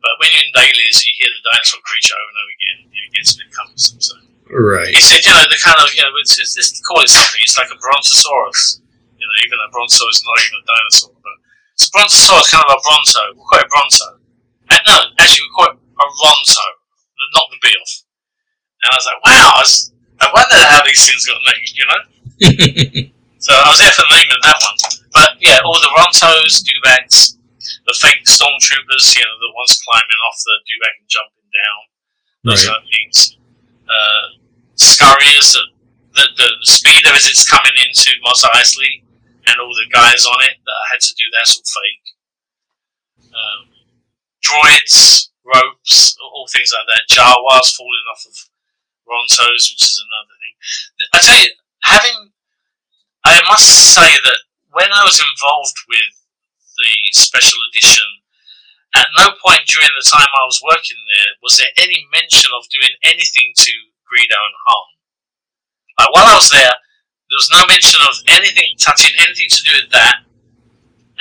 But 0.02 0.18
when 0.18 0.34
you're 0.34 0.50
in 0.50 0.56
dailies 0.56 1.04
you 1.06 1.14
hear 1.20 1.30
the 1.30 1.46
dinosaur 1.46 1.84
creature 1.86 2.16
over 2.18 2.32
and 2.32 2.40
over 2.42 2.54
again, 2.58 2.78
it 2.90 3.14
gets 3.14 3.36
a 3.36 3.38
bit 3.38 3.52
cumbersome. 3.54 4.02
So. 4.02 4.16
Right. 4.50 4.90
He 4.90 5.00
said, 5.00 5.22
you 5.24 5.32
know, 5.32 5.46
the 5.46 5.62
kind 5.62 5.78
of, 5.78 5.94
you 5.94 6.02
know, 6.02 6.12
it's, 6.20 6.40
it's, 6.40 6.58
it's 6.58 6.82
call 6.82 7.04
it 7.06 7.08
something. 7.08 7.40
It's 7.44 7.58
like 7.58 7.70
a 7.70 7.78
brontosaurus. 7.78 8.82
You 9.22 9.30
know, 9.30 9.38
even 9.46 9.58
a 9.62 9.70
bronto 9.70 10.02
is 10.10 10.26
not 10.26 10.38
even 10.42 10.58
a 10.58 10.66
dinosaur, 10.66 11.14
but 11.22 11.38
a 11.38 11.86
brontosaurus, 11.94 12.50
kind 12.50 12.66
of 12.66 12.74
a 12.74 12.82
bronto. 12.82 13.22
We'll 13.38 13.46
call 13.46 13.62
it 13.62 13.70
bronto. 13.70 14.18
And 14.74 14.82
no, 14.90 14.98
actually, 15.22 15.46
we 15.46 15.54
call 15.54 15.70
it 15.70 15.78
a 15.78 16.06
ronto, 16.10 16.66
not 17.38 17.46
the 17.54 17.62
B 17.62 17.70
off. 17.78 17.94
And 18.82 18.90
I 18.90 18.96
was 18.98 19.06
like, 19.06 19.22
wow, 19.22 19.48
I, 19.54 19.62
was, 19.62 19.94
I 20.18 20.26
wonder 20.34 20.58
how 20.58 20.82
these 20.82 21.06
things 21.06 21.22
got 21.30 21.38
named, 21.38 21.70
you 21.78 21.86
know? 21.86 22.02
so 23.46 23.54
I 23.54 23.70
was 23.70 23.78
there 23.78 23.94
for 23.94 24.10
the 24.10 24.16
name 24.18 24.32
of 24.34 24.42
that 24.42 24.58
one. 24.58 24.78
But 25.14 25.30
yeah, 25.38 25.62
all 25.62 25.78
the 25.78 25.94
rontos, 25.94 26.66
dewbacks, 26.66 27.38
the 27.86 27.94
fake 27.94 28.26
stormtroopers, 28.26 29.06
you 29.14 29.22
know, 29.22 29.38
the 29.38 29.54
ones 29.54 29.78
climbing 29.86 30.22
off 30.26 30.38
the 30.42 30.56
dewback 30.66 30.96
and 30.98 31.10
jumping 31.10 31.50
down, 31.54 31.80
those 32.42 32.66
right. 32.66 32.74
kind 32.74 32.82
of 32.82 32.90
things. 32.90 33.38
Uh, 33.86 34.26
scurriers, 34.82 35.54
the, 35.54 35.64
the, 36.16 36.26
the 36.38 36.50
speeder 36.66 37.14
as 37.14 37.30
it's 37.30 37.48
coming 37.48 37.74
into 37.86 38.10
Mos 38.24 38.44
Eisley, 38.58 39.06
and 39.52 39.60
all 39.60 39.76
the 39.76 39.92
guys 39.92 40.24
on 40.24 40.40
it 40.48 40.58
that 40.64 40.80
I 40.80 40.86
had 40.96 41.04
to 41.04 41.14
do 41.14 41.28
that's 41.32 41.60
all 41.60 41.68
fake. 41.68 42.08
Um, 43.32 43.62
droids, 44.40 45.30
ropes, 45.44 46.16
all 46.20 46.48
things 46.48 46.72
like 46.72 46.88
that. 46.88 47.12
Jawas 47.12 47.76
falling 47.76 48.08
off 48.12 48.24
of 48.28 48.36
Rontos, 49.08 49.72
which 49.72 49.84
is 49.84 50.00
another 50.00 50.36
thing. 50.40 50.56
I 51.14 51.18
tell 51.20 51.40
you, 51.44 51.52
having, 51.84 52.20
I 53.24 53.42
must 53.48 53.94
say 53.94 54.08
that 54.08 54.40
when 54.72 54.88
I 54.92 55.04
was 55.04 55.20
involved 55.20 55.78
with 55.88 56.24
the 56.80 56.94
special 57.12 57.60
edition, 57.72 58.08
at 58.96 59.08
no 59.16 59.32
point 59.40 59.68
during 59.68 59.92
the 59.96 60.04
time 60.04 60.28
I 60.36 60.44
was 60.44 60.60
working 60.64 61.00
there 61.16 61.32
was 61.40 61.56
there 61.56 61.72
any 61.80 62.04
mention 62.12 62.52
of 62.52 62.68
doing 62.68 62.92
anything 63.04 63.56
to 63.56 63.72
Greedo 64.04 64.36
and 64.36 64.58
Han. 64.68 64.88
Like 66.00 66.12
while 66.12 66.28
I 66.28 66.36
was 66.36 66.52
there, 66.52 66.76
there 67.32 67.40
was 67.40 67.48
no 67.48 67.64
mention 67.72 67.96
of 68.04 68.20
anything 68.28 68.76
touching 68.76 69.16
anything 69.24 69.48
to 69.48 69.64
do 69.64 69.72
with 69.80 69.88
that. 69.96 70.28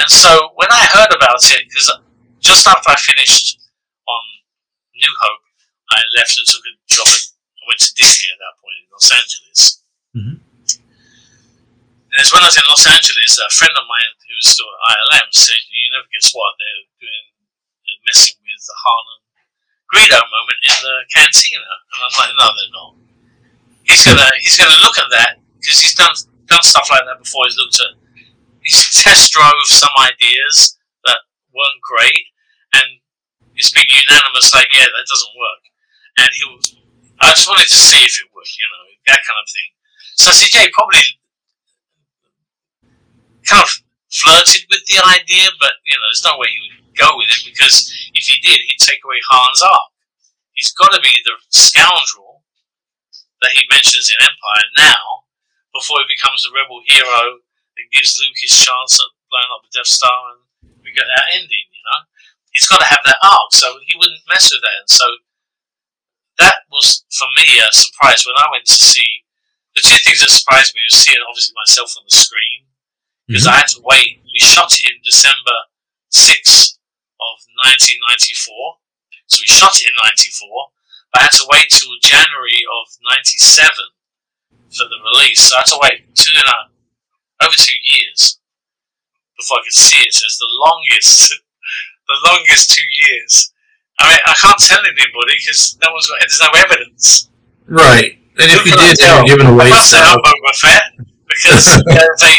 And 0.03 0.11
so 0.11 0.51
when 0.59 0.67
I 0.67 0.83
heard 0.91 1.15
about 1.15 1.39
it, 1.55 1.71
because 1.71 1.87
just 2.43 2.67
after 2.67 2.91
I 2.91 2.99
finished 2.99 3.63
on 4.11 4.23
New 4.91 5.15
Hope, 5.23 5.47
I 5.95 6.03
left 6.19 6.35
and 6.35 6.43
took 6.51 6.67
a 6.67 6.75
job. 6.91 7.07
At, 7.07 7.23
I 7.31 7.63
went 7.71 7.79
to 7.87 7.95
Disney 7.95 8.27
at 8.27 8.43
that 8.43 8.59
point 8.59 8.79
in 8.83 8.91
Los 8.91 9.09
Angeles. 9.15 9.61
Mm-hmm. 10.11 10.37
And 12.11 12.17
it's 12.19 12.35
when 12.35 12.43
I 12.43 12.51
was 12.51 12.59
in 12.59 12.67
Los 12.67 12.91
Angeles, 12.91 13.39
a 13.39 13.47
friend 13.55 13.75
of 13.79 13.87
mine 13.87 14.11
who 14.27 14.35
was 14.35 14.51
still 14.51 14.67
at 14.67 14.99
ILM 15.15 15.31
said, 15.31 15.63
"You 15.71 15.95
never 15.95 16.11
guess 16.11 16.35
what 16.35 16.59
they're 16.59 16.91
doing, 16.99 17.27
uh, 17.87 17.99
messing 18.03 18.35
with 18.43 18.67
the 18.67 18.75
Harlan 18.75 19.23
Greedo 19.95 20.19
moment 20.27 20.59
in 20.59 20.75
the 20.83 21.07
cantina." 21.15 21.71
And 21.95 21.99
I'm 22.03 22.15
like, 22.19 22.35
"No, 22.35 22.47
they're 22.51 22.75
not." 22.75 22.93
He's 23.87 24.03
gonna 24.03 24.27
he's 24.43 24.59
gonna 24.59 24.83
look 24.83 24.99
at 24.99 25.07
that 25.15 25.40
because 25.61 25.81
he's 25.81 25.95
done 25.95 26.15
done 26.47 26.63
stuff 26.63 26.89
like 26.91 27.05
that 27.07 27.21
before. 27.23 27.45
He's 27.47 27.57
looked 27.57 27.79
at 27.79 28.01
he's 28.63 28.81
test 29.05 29.33
drove 29.33 29.65
some 29.65 29.93
ideas 30.01 30.79
that 31.05 31.21
weren't 31.55 31.83
great, 31.85 32.25
and 32.75 33.01
he's 33.55 33.73
been 33.73 33.89
unanimous 33.89 34.55
like, 34.55 34.69
yeah, 34.73 34.89
that 34.89 35.07
doesn't 35.09 35.37
work. 35.37 35.63
And 36.19 36.29
he 36.33 36.45
was, 36.53 36.77
I 37.21 37.31
just 37.33 37.49
wanted 37.49 37.69
to 37.69 37.81
see 37.81 38.05
if 38.05 38.19
it 38.21 38.29
would, 38.35 38.49
you 38.59 38.67
know, 38.69 38.85
that 39.07 39.25
kind 39.25 39.41
of 39.41 39.49
thing. 39.49 39.71
So 40.17 40.31
I 40.31 40.35
said, 40.35 40.53
yeah, 40.53 40.69
probably 40.73 41.05
kind 43.49 43.65
of 43.65 43.71
flirted 44.11 44.67
with 44.69 44.85
the 44.87 45.01
idea, 45.01 45.49
but 45.61 45.81
you 45.87 45.97
know, 45.97 46.07
there's 46.11 46.27
no 46.27 46.37
way 46.37 46.51
he 46.51 46.61
would 46.61 46.99
go 46.99 47.17
with 47.17 47.31
it 47.31 47.43
because 47.47 47.89
if 48.13 48.27
he 48.27 48.37
did, 48.43 48.61
he'd 48.61 48.83
take 48.83 49.01
away 49.05 49.21
Han's 49.31 49.63
arc. 49.63 49.91
He's 50.53 50.73
got 50.75 50.93
to 50.93 51.01
be 51.01 51.15
the 51.25 51.33
scoundrel 51.49 52.43
that 53.41 53.53
he 53.55 53.65
mentions 53.71 54.11
in 54.11 54.21
Empire 54.21 54.67
now 54.77 55.30
before 55.73 56.03
he 56.03 56.15
becomes 56.15 56.43
the 56.43 56.55
rebel 56.55 56.83
hero 56.85 57.43
that 57.77 57.93
gives 57.95 58.19
Luke 58.19 58.37
his 58.39 58.55
chance 58.55 58.99
at 58.99 59.11
blowing 59.31 59.51
up 59.55 59.63
the 59.63 59.73
Death 59.73 59.89
Star 59.89 60.35
and 60.35 60.43
we 60.83 60.91
get 60.93 61.07
that 61.07 61.31
ending, 61.33 61.67
you 61.71 61.85
know? 61.87 62.03
He's 62.51 62.67
got 62.67 62.83
to 62.83 62.91
have 62.91 63.07
that 63.07 63.23
arc, 63.23 63.55
so 63.55 63.79
he 63.87 63.95
wouldn't 63.95 64.27
mess 64.27 64.51
with 64.51 64.61
that. 64.63 64.83
And 64.83 64.91
so 64.91 65.07
that 66.43 66.67
was, 66.67 67.07
for 67.15 67.31
me, 67.39 67.63
a 67.63 67.71
surprise 67.71 68.27
when 68.27 68.35
I 68.35 68.51
went 68.51 68.67
to 68.67 68.79
see. 68.79 69.23
The 69.79 69.87
two 69.87 70.03
things 70.03 70.19
that 70.19 70.35
surprised 70.35 70.75
me 70.75 70.83
was 70.83 70.99
seeing, 70.99 71.23
obviously, 71.23 71.55
myself 71.55 71.95
on 71.95 72.03
the 72.03 72.11
screen, 72.11 72.67
because 73.31 73.47
mm-hmm. 73.47 73.55
I 73.55 73.63
had 73.63 73.71
to 73.79 73.87
wait. 73.87 74.19
We 74.27 74.43
shot 74.43 74.75
it 74.75 74.91
in 74.91 74.99
December 75.07 75.71
6th 76.11 76.83
of 77.23 77.47
1994. 77.71 78.83
So 79.31 79.47
we 79.47 79.47
shot 79.47 79.79
it 79.79 79.87
in 79.87 79.95
94, 79.95 80.75
but 81.15 81.23
I 81.23 81.31
had 81.31 81.39
to 81.39 81.47
wait 81.55 81.71
till 81.71 81.95
January 82.03 82.67
of 82.67 82.99
97 83.15 83.95
for 84.71 84.87
the 84.87 84.99
release. 85.03 85.41
So 85.51 85.57
I 85.57 85.61
had 85.61 85.71
to 85.75 85.79
wait 85.83 86.15
two 86.15 86.35
and 86.35 86.47
a 86.47 86.59
over 87.45 87.57
two 87.57 87.79
years 87.97 88.39
before 89.37 89.59
I 89.59 89.65
could 89.65 89.77
see 89.77 90.01
it. 90.05 90.13
So 90.13 90.25
it's 90.25 90.39
the 90.39 90.53
longest, 90.67 91.35
the 92.09 92.19
longest 92.27 92.71
two 92.71 92.89
years. 93.07 93.53
I 93.99 94.09
mean, 94.09 94.19
I 94.27 94.35
can't 94.35 94.59
tell 94.59 94.81
anybody 94.81 95.35
because 95.37 95.77
no 95.83 95.93
one's 95.93 96.09
got. 96.09 96.21
There's 96.21 96.41
no 96.41 96.53
evidence. 96.57 97.29
Right, 97.69 98.19
and 98.41 98.51
if 98.51 98.65
you 98.65 98.73
did, 98.73 98.97
you're 98.99 99.37
giving 99.37 99.53
away 99.53 99.71
stuff. 99.77 100.19
Boba 100.25 100.55
Fett 100.57 100.85
because 101.29 101.83
they, 102.21 102.37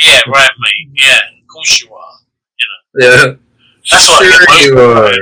yeah, 0.00 0.20
right, 0.28 0.50
mate. 0.60 0.88
Yeah, 0.94 1.18
of 1.40 1.48
course 1.48 1.82
you 1.82 1.92
are. 1.94 2.14
You 2.58 2.66
know. 2.68 3.08
Yeah. 3.08 3.34
That's 3.90 4.04
sure 4.04 4.24
you 4.24 4.78
are. 4.78 5.12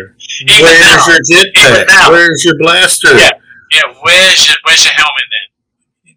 Where's 0.63 0.81
now, 0.81 1.07
your 1.07 1.19
jetpack? 1.19 2.11
Where's 2.11 2.45
your 2.45 2.59
blaster? 2.59 3.15
Yeah, 3.17 3.31
yeah. 3.73 3.95
Where's 4.03 4.47
your 4.47 4.57
Where's 4.65 4.85
your 4.85 4.95
helmet 4.95 5.27
then? 5.31 5.52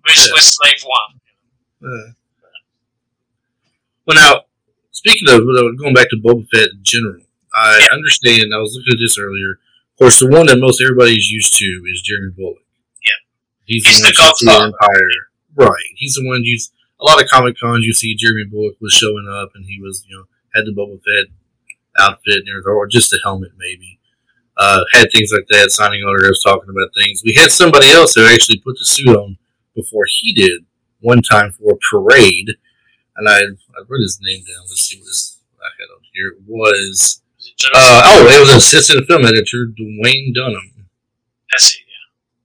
Where's, 0.05 0.27
yeah. 0.27 0.33
Slave 0.37 0.83
One? 0.85 1.19
Uh, 1.83 2.11
well, 4.05 4.15
now 4.15 4.41
speaking 4.91 5.27
of 5.29 5.41
going 5.77 5.93
back 5.93 6.09
to 6.09 6.17
Boba 6.17 6.45
Fett 6.53 6.69
in 6.69 6.79
general, 6.83 7.21
I 7.53 7.79
yeah. 7.79 7.95
understand. 7.95 8.53
I 8.53 8.59
was 8.59 8.75
looking 8.75 8.93
at 8.93 9.01
this 9.01 9.17
earlier. 9.17 9.59
Of 9.93 9.97
course, 9.97 10.19
the 10.19 10.27
one 10.27 10.45
that 10.47 10.59
most 10.59 10.81
everybody's 10.81 11.29
used 11.29 11.55
to 11.57 11.65
is 11.91 12.01
Jeremy 12.01 12.33
Bulloch. 12.35 12.61
Yeah, 13.01 13.19
he's, 13.65 13.87
he's 13.87 14.01
the, 14.01 14.11
the 14.11 14.51
one 14.51 14.69
the 14.69 14.75
Empire. 14.75 15.67
Right, 15.69 15.89
he's 15.95 16.15
the 16.15 16.27
one 16.27 16.41
you. 16.43 16.59
A 16.99 17.03
lot 17.03 17.21
of 17.21 17.27
comic 17.27 17.59
cons, 17.59 17.85
you 17.85 17.93
see 17.93 18.15
Jeremy 18.15 18.45
Bulloch 18.45 18.77
was 18.79 18.93
showing 18.93 19.27
up, 19.29 19.49
and 19.55 19.65
he 19.65 19.81
was, 19.81 20.05
you 20.07 20.15
know, 20.15 20.25
had 20.53 20.65
the 20.65 20.71
Boba 20.71 21.01
Fett 21.03 21.27
outfit 21.97 22.39
and 22.39 22.49
everything, 22.49 22.71
or 22.71 22.87
just 22.87 23.13
a 23.13 23.19
helmet 23.23 23.51
maybe. 23.57 23.99
Uh, 24.57 24.79
had 24.93 25.11
things 25.11 25.31
like 25.33 25.45
that, 25.49 25.71
signing 25.71 26.01
autographs, 26.01 26.41
talking 26.41 26.69
about 26.69 26.87
things. 26.95 27.21
We 27.25 27.33
had 27.35 27.51
somebody 27.51 27.91
else 27.91 28.15
who 28.15 28.25
actually 28.25 28.59
put 28.59 28.77
the 28.77 28.85
suit 28.85 29.09
on 29.09 29.37
before 29.75 30.05
he 30.07 30.33
did 30.33 30.65
one 31.01 31.21
time 31.21 31.51
for 31.51 31.73
a 31.73 31.77
parade, 31.91 32.47
and 33.15 33.29
I 33.29 33.39
I 33.39 33.81
wrote 33.88 34.01
his 34.01 34.19
name 34.21 34.39
down. 34.39 34.65
Let's 34.69 34.81
see 34.81 34.97
what 34.97 35.07
his 35.07 35.39
I 35.59 35.69
had 35.79 35.93
on 35.93 36.01
here. 36.13 36.29
It 36.29 36.43
was 36.47 37.21
uh, 37.73 38.01
oh, 38.05 38.27
it 38.27 38.39
was 38.39 38.55
assistant 38.55 39.07
film 39.07 39.25
editor 39.25 39.67
Dwayne 39.67 40.33
Dunham. 40.33 40.88
That's 41.51 41.75
it. 41.75 41.81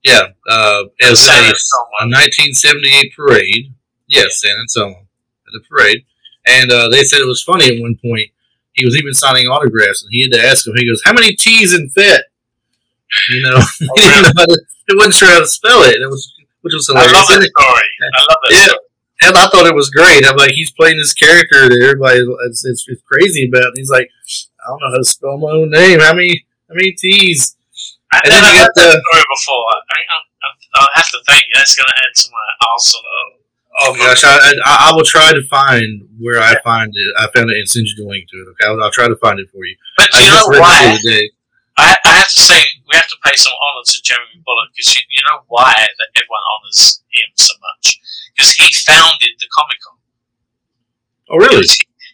Yeah, 0.03 0.29
uh, 0.49 0.83
as 1.03 1.27
a, 1.27 1.53
a 2.01 2.09
1978 2.09 3.13
parade. 3.15 3.73
Yes, 4.07 4.41
San 4.41 4.57
Anselmo 4.59 4.97
at 4.97 5.53
the 5.53 5.61
parade, 5.69 6.05
and 6.47 6.71
uh, 6.71 6.89
they 6.89 7.03
said 7.03 7.19
it 7.19 7.27
was 7.27 7.43
funny 7.43 7.65
at 7.75 7.81
one 7.81 7.97
point. 8.03 8.29
He 8.73 8.83
was 8.83 8.97
even 8.97 9.13
signing 9.13 9.45
autographs, 9.45 10.03
and 10.03 10.11
he 10.11 10.23
had 10.23 10.31
to 10.31 10.43
ask 10.43 10.65
him. 10.65 10.73
He 10.75 10.89
goes, 10.89 11.01
"How 11.05 11.13
many 11.13 11.35
T's 11.35 11.73
in 11.73 11.89
fit?" 11.89 12.23
You 13.29 13.41
know, 13.43 13.59
didn't 13.95 14.35
know 14.35 14.55
he 14.87 14.95
wasn't 14.95 15.13
sure 15.13 15.29
how 15.29 15.39
to 15.39 15.47
spell 15.47 15.83
it. 15.83 16.01
It 16.01 16.09
was 16.09 16.33
which 16.61 16.73
was 16.73 16.89
I 16.89 16.93
hilarious. 16.93 17.13
love 17.17 17.27
that 17.27 17.51
story. 17.57 17.89
I 18.01 18.21
love 18.29 18.39
that 18.45 18.51
Yeah. 18.53 18.65
story. 18.65 18.85
and 19.21 19.37
I 19.37 19.45
thought 19.49 19.65
it 19.67 19.75
was 19.75 19.89
great. 19.89 20.25
I'm 20.25 20.35
like, 20.37 20.51
he's 20.51 20.71
playing 20.71 20.97
this 20.97 21.13
character 21.13 21.69
that 21.69 21.79
everybody 21.83 22.19
is, 22.49 22.63
is 22.65 22.85
crazy 23.05 23.47
about. 23.47 23.73
And 23.73 23.77
he's 23.77 23.89
like, 23.89 24.09
I 24.61 24.69
don't 24.69 24.79
know 24.81 24.91
how 24.91 24.97
to 24.97 25.05
spell 25.05 25.37
my 25.37 25.51
own 25.51 25.69
name. 25.69 25.99
How 25.99 26.13
many 26.13 26.45
how 26.69 26.75
many 26.75 26.93
T's? 26.97 27.55
I've 28.13 28.21
And 28.25 28.31
then 28.33 28.41
never 28.43 28.53
you 28.53 28.59
heard 28.61 28.67
got 28.67 28.75
that 28.75 28.91
the- 28.97 29.03
story 29.11 29.25
before. 29.35 29.65
I 29.93 29.99
I'll 30.73 30.87
have 30.95 31.09
to 31.11 31.19
thank 31.27 31.43
you. 31.45 31.53
That's 31.55 31.75
going 31.75 31.85
to 31.87 31.97
add 31.99 32.13
to 32.15 32.29
my 32.31 32.47
arsenal. 32.73 33.11
Oh 33.83 33.95
gosh, 33.95 34.23
I, 34.23 34.35
I 34.65 34.89
I 34.89 34.95
will 34.95 35.03
try 35.05 35.31
to 35.33 35.41
find 35.47 36.07
where 36.19 36.39
I 36.41 36.55
find 36.61 36.91
it. 36.93 37.13
I 37.17 37.27
found 37.33 37.49
it 37.49 37.57
and 37.57 37.67
send 37.69 37.87
you 37.87 37.95
the 38.03 38.09
link 38.09 38.27
to 38.29 38.37
it. 38.37 38.47
Okay, 38.51 38.65
I'll, 38.67 38.81
I'll 38.83 38.91
try 38.91 39.07
to 39.07 39.15
find 39.17 39.39
it 39.39 39.49
for 39.51 39.63
you. 39.65 39.75
But 39.97 40.09
I 40.13 40.19
you 40.23 40.29
know 40.29 40.59
why? 40.59 40.83
the 40.85 40.91
other 40.91 40.99
day. 41.03 41.31
I, 41.77 41.95
I 42.05 42.11
have 42.19 42.27
to 42.29 42.39
say, 42.39 42.61
we 42.91 42.99
have 42.99 43.07
to 43.07 43.23
pay 43.23 43.35
some 43.39 43.55
honor 43.55 43.87
to 43.87 43.97
Jeremy 44.03 44.43
Bulloch 44.43 44.75
because 44.75 44.91
you, 44.95 45.01
you 45.09 45.23
know 45.31 45.47
why 45.47 45.71
that 45.71 46.11
everyone 46.15 46.45
honors 46.59 47.01
him 47.09 47.31
so 47.35 47.53
much? 47.63 47.97
Because 48.35 48.51
he 48.51 48.67
founded 48.83 49.39
the 49.39 49.47
Comic 49.55 49.79
Con. 49.79 49.97
Oh 51.31 51.39
really? 51.39 51.65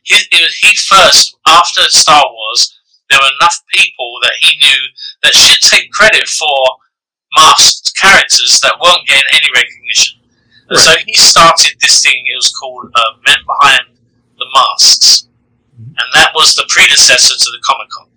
He, 0.03 0.15
he, 0.29 0.39
he 0.61 0.71
first, 0.77 1.35
after 1.47 1.81
Star 1.89 2.23
Wars, 2.23 2.77
there 3.09 3.19
were 3.21 3.35
enough 3.41 3.59
people 3.73 4.19
that 4.21 4.37
he 4.39 4.55
knew 4.57 4.81
that 5.23 5.33
should 5.33 5.59
take 5.61 5.91
credit 5.91 6.27
for 6.27 6.77
masked 7.35 7.97
characters 7.99 8.59
that 8.61 8.79
weren't 8.79 9.07
getting 9.07 9.27
any 9.33 9.47
recognition. 9.53 10.19
And 10.69 10.79
so 10.79 10.91
he 11.05 11.15
started 11.15 11.75
this 11.79 12.01
thing, 12.01 12.23
it 12.27 12.35
was 12.35 12.51
called 12.51 12.91
uh, 12.93 13.17
Men 13.25 13.39
Behind 13.45 13.97
the 14.37 14.47
Masks. 14.53 15.27
And 15.77 16.07
that 16.13 16.31
was 16.35 16.55
the 16.55 16.65
predecessor 16.69 17.35
to 17.35 17.51
the 17.51 17.61
Comic 17.63 17.89
Con. 17.89 18.09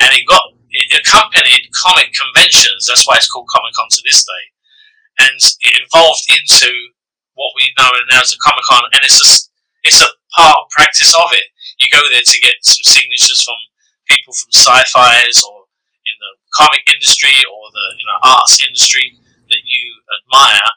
And 0.00 0.14
it 0.14 0.26
got, 0.26 0.54
it 0.70 1.02
accompanied 1.02 1.70
comic 1.74 2.14
conventions, 2.14 2.86
that's 2.86 3.06
why 3.06 3.16
it's 3.16 3.30
called 3.30 3.48
Comic 3.50 3.74
Con 3.74 3.88
to 3.90 4.02
this 4.04 4.24
day. 4.24 4.44
And 5.26 5.36
it 5.36 5.82
evolved 5.84 6.24
into 6.30 6.70
what 7.34 7.52
we 7.56 7.72
know 7.76 7.90
now 8.10 8.22
as 8.22 8.30
the 8.30 8.40
Comic 8.40 8.64
Con, 8.64 8.84
and 8.94 9.02
it's 9.04 9.20
a, 9.20 9.28
it's 9.84 10.02
a 10.02 10.10
part 10.36 10.56
of 10.56 10.70
practice 10.70 11.14
of 11.14 11.30
it. 11.32 11.44
You 11.78 11.88
go 11.90 12.02
there 12.08 12.24
to 12.24 12.38
get 12.40 12.60
some 12.62 12.84
signatures 12.84 13.42
from 13.42 13.56
people 14.06 14.32
from 14.34 14.50
sci-fi's 14.52 15.42
or 15.46 15.70
in 16.06 16.16
the 16.18 16.32
comic 16.54 16.82
industry 16.90 17.34
or 17.46 17.62
the 17.70 17.86
you 17.98 18.06
know 18.06 18.18
arts 18.22 18.58
industry 18.62 19.16
that 19.48 19.62
you 19.64 19.84
admire, 20.20 20.68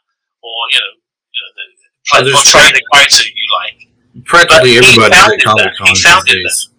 or 0.42 0.56
you 0.70 0.78
know 0.78 0.94
you 1.34 1.40
know 1.42 1.50
the 1.58 2.32
portray 2.32 2.70
the 2.72 2.82
character 2.92 3.24
you 3.26 3.46
like. 3.62 3.78
Practically 4.24 4.78
everybody's 4.78 5.18
at. 5.18 5.42
Comic 5.42 5.74
Con 5.76 5.86
He 5.88 5.94
these 5.94 6.24
days. 6.24 6.73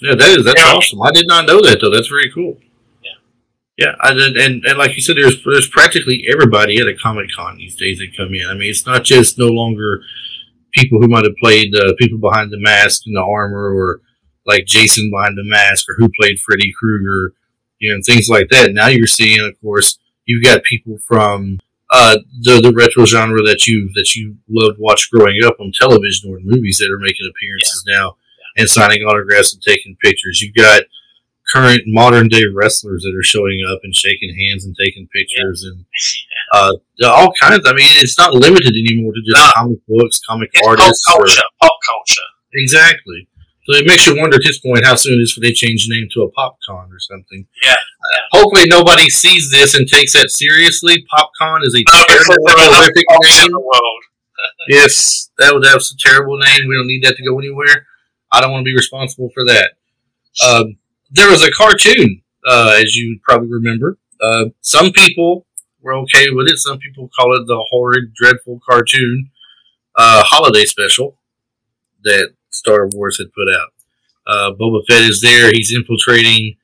Yeah, 0.00 0.14
that 0.14 0.38
is 0.38 0.44
that's 0.44 0.60
Yeah. 0.60 0.72
awesome. 0.74 1.02
I 1.02 1.10
did 1.12 1.26
not 1.26 1.46
know 1.46 1.60
that 1.62 1.78
though. 1.80 1.90
That's 1.90 2.08
very 2.08 2.30
cool. 2.32 2.58
Yeah. 3.04 3.86
Yeah, 3.86 3.94
I 4.00 4.14
did, 4.14 4.36
and 4.36 4.64
and 4.64 4.78
like 4.78 4.96
you 4.96 5.02
said, 5.02 5.16
there's 5.16 5.42
there's 5.44 5.68
practically 5.68 6.26
everybody 6.30 6.78
at 6.80 6.86
a 6.86 6.94
Comic 6.94 7.30
Con 7.36 7.58
these 7.58 7.76
days 7.76 7.98
that 7.98 8.16
come 8.16 8.34
in. 8.34 8.46
I 8.48 8.54
mean, 8.54 8.70
it's 8.70 8.86
not 8.86 9.04
just 9.04 9.38
no 9.38 9.48
longer 9.48 10.02
people 10.72 11.00
who 11.00 11.08
might 11.08 11.24
have 11.24 11.36
played 11.40 11.74
uh, 11.74 11.92
people 11.98 12.18
behind 12.18 12.50
the 12.50 12.60
mask 12.60 13.02
and 13.06 13.16
the 13.16 13.22
armor, 13.22 13.74
or 13.74 14.00
like 14.46 14.64
Jason 14.66 15.10
behind 15.10 15.36
the 15.36 15.44
mask, 15.44 15.86
or 15.88 15.94
who 15.98 16.08
played 16.18 16.38
Freddy 16.40 16.72
Krueger, 16.78 17.34
you 17.78 17.90
know, 17.90 17.96
and 17.96 18.04
things 18.04 18.28
like 18.28 18.48
that. 18.50 18.72
Now 18.72 18.88
you're 18.88 19.06
seeing, 19.06 19.40
of 19.40 19.60
course, 19.60 19.98
you've 20.24 20.44
got 20.44 20.62
people 20.64 20.98
from 21.06 21.58
uh, 21.90 22.18
the 22.40 22.60
the 22.60 22.72
retro 22.74 23.04
genre 23.04 23.42
that 23.42 23.66
you 23.66 23.90
that 23.94 24.14
you 24.14 24.36
loved 24.48 24.78
watch 24.78 25.10
growing 25.10 25.38
up 25.44 25.56
on 25.60 25.72
television 25.74 26.30
or 26.30 26.38
in 26.38 26.44
movies 26.46 26.78
that 26.78 26.90
are 26.90 26.98
making 27.00 27.28
appearances 27.28 27.84
now 27.86 28.16
and 28.56 28.68
signing 28.68 29.02
autographs 29.02 29.52
and 29.54 29.62
taking 29.62 29.96
pictures. 30.02 30.40
You've 30.40 30.54
got 30.54 30.82
current 31.52 31.82
modern 31.86 32.28
day 32.28 32.44
wrestlers 32.54 33.02
that 33.02 33.16
are 33.18 33.22
showing 33.24 33.58
up 33.72 33.80
and 33.82 33.94
shaking 33.94 34.36
hands 34.38 34.64
and 34.64 34.74
taking 34.78 35.08
pictures 35.08 35.64
and 35.64 35.84
uh, 36.54 36.72
all 37.08 37.32
kinds. 37.40 37.66
I 37.66 37.72
mean, 37.72 37.88
it's 37.98 38.16
not 38.18 38.34
limited 38.34 38.72
anymore 38.74 39.12
to 39.12 39.20
just 39.26 39.36
No. 39.46 39.52
comic 39.54 39.78
books, 39.88 40.20
comic 40.28 40.50
It's 40.52 40.60
pop 40.66 40.78
artists. 40.78 41.08
or- 41.08 41.16
culture. 41.24 41.42
Pop 41.60 41.72
culture. 41.86 42.28
exactly. 42.54 43.26
So 43.68 43.76
it 43.76 43.86
makes 43.86 44.06
you 44.06 44.16
wonder 44.16 44.36
at 44.36 44.42
this 44.42 44.58
point 44.58 44.84
how 44.84 44.94
soon 44.96 45.18
it 45.20 45.22
is 45.22 45.32
for 45.32 45.40
they 45.40 45.52
change 45.52 45.86
the 45.86 45.94
name 45.94 46.08
to 46.14 46.22
a 46.22 46.32
PopCon 46.32 46.90
or 46.90 46.98
something. 46.98 47.46
Yeah. 47.62 47.76
Hopefully 48.32 48.66
nobody 48.66 49.08
sees 49.10 49.50
this 49.52 49.74
and 49.74 49.86
takes 49.86 50.14
that 50.14 50.30
seriously. 50.30 51.04
PopCon 51.12 51.60
is 51.62 51.74
a 51.76 51.84
terrible, 52.08 52.44
there 52.46 52.56
are 52.56 52.66
enough 52.66 52.74
horrific 52.78 53.04
in 53.10 53.18
name. 53.22 53.52
the 53.52 53.60
world. 53.60 54.02
Yes, 54.68 55.30
that 55.38 55.52
would 55.54 55.64
have 55.66 55.76
a 55.82 55.94
terrible 56.00 56.38
name. 56.38 56.66
We 56.68 56.74
don't 56.74 56.86
need 56.86 57.04
that 57.04 57.16
to 57.16 57.24
go 57.24 57.38
anywhere. 57.38 57.86
I 58.32 58.40
don't 58.40 58.52
want 58.52 58.62
to 58.62 58.70
be 58.70 58.74
responsible 58.74 59.30
for 59.34 59.44
that. 59.44 59.72
Um, 60.46 60.76
there 61.10 61.30
was 61.30 61.42
a 61.42 61.50
cartoon, 61.50 62.22
uh, 62.46 62.78
as 62.80 62.94
you 62.94 63.18
probably 63.22 63.48
remember. 63.50 63.98
Uh, 64.20 64.46
some 64.60 64.92
people 64.92 65.46
were 65.80 65.94
okay 65.94 66.30
with 66.30 66.46
it. 66.48 66.58
Some 66.58 66.78
people 66.78 67.10
call 67.18 67.34
it 67.34 67.46
the 67.46 67.64
horrid, 67.70 68.14
dreadful 68.14 68.60
cartoon 68.68 69.30
uh, 69.96 70.22
holiday 70.24 70.64
special 70.64 71.18
that 72.04 72.34
Star 72.50 72.88
Wars 72.92 73.18
had 73.18 73.32
put 73.32 73.48
out. 73.54 73.72
Uh, 74.26 74.52
Boba 74.54 74.80
Fett 74.88 75.02
is 75.02 75.20
there. 75.20 75.50
He's 75.52 75.74
infiltrating 75.74 76.56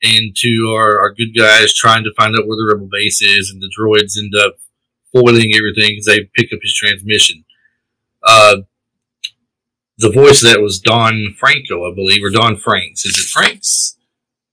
into 0.00 0.74
our, 0.74 0.98
our 0.98 1.14
good 1.14 1.32
guys, 1.36 1.72
trying 1.72 2.02
to 2.04 2.12
find 2.16 2.34
out 2.36 2.46
where 2.46 2.56
the 2.56 2.68
rebel 2.72 2.88
base 2.90 3.22
is, 3.22 3.50
and 3.50 3.62
the 3.62 3.70
droids 3.70 4.18
end 4.18 4.32
up 4.34 4.56
foiling 5.12 5.52
everything 5.54 5.90
because 5.90 6.06
they 6.06 6.28
pick 6.34 6.52
up 6.52 6.58
his 6.62 6.74
transmission. 6.74 7.44
Uh, 8.26 8.56
the 9.98 10.10
voice 10.10 10.42
of 10.42 10.48
that 10.50 10.60
was 10.62 10.80
Don 10.80 11.34
Franco, 11.38 11.90
I 11.90 11.94
believe, 11.94 12.24
or 12.24 12.30
Don 12.30 12.56
Franks. 12.56 13.04
Is 13.04 13.16
it 13.18 13.30
Franks? 13.30 13.96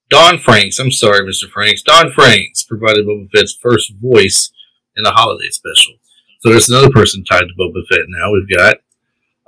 Don 0.10 0.38
Franks. 0.38 0.80
I'm 0.80 0.92
sorry, 0.92 1.22
Mr. 1.22 1.50
Franks. 1.50 1.82
Don 1.84 2.12
Franks 2.12 2.64
provided 2.64 3.06
Boba 3.06 3.30
Fett's 3.32 3.54
first 3.62 3.94
voice 4.02 4.52
in 4.96 5.06
a 5.06 5.12
holiday 5.12 5.50
special. 5.50 5.94
So 6.40 6.50
there's 6.50 6.70
another 6.70 6.90
person 6.90 7.24
tied 7.24 7.42
to 7.48 7.54
Boba 7.60 7.86
Fett 7.90 8.06
now. 8.08 8.32
We've 8.32 8.58
got, 8.58 8.76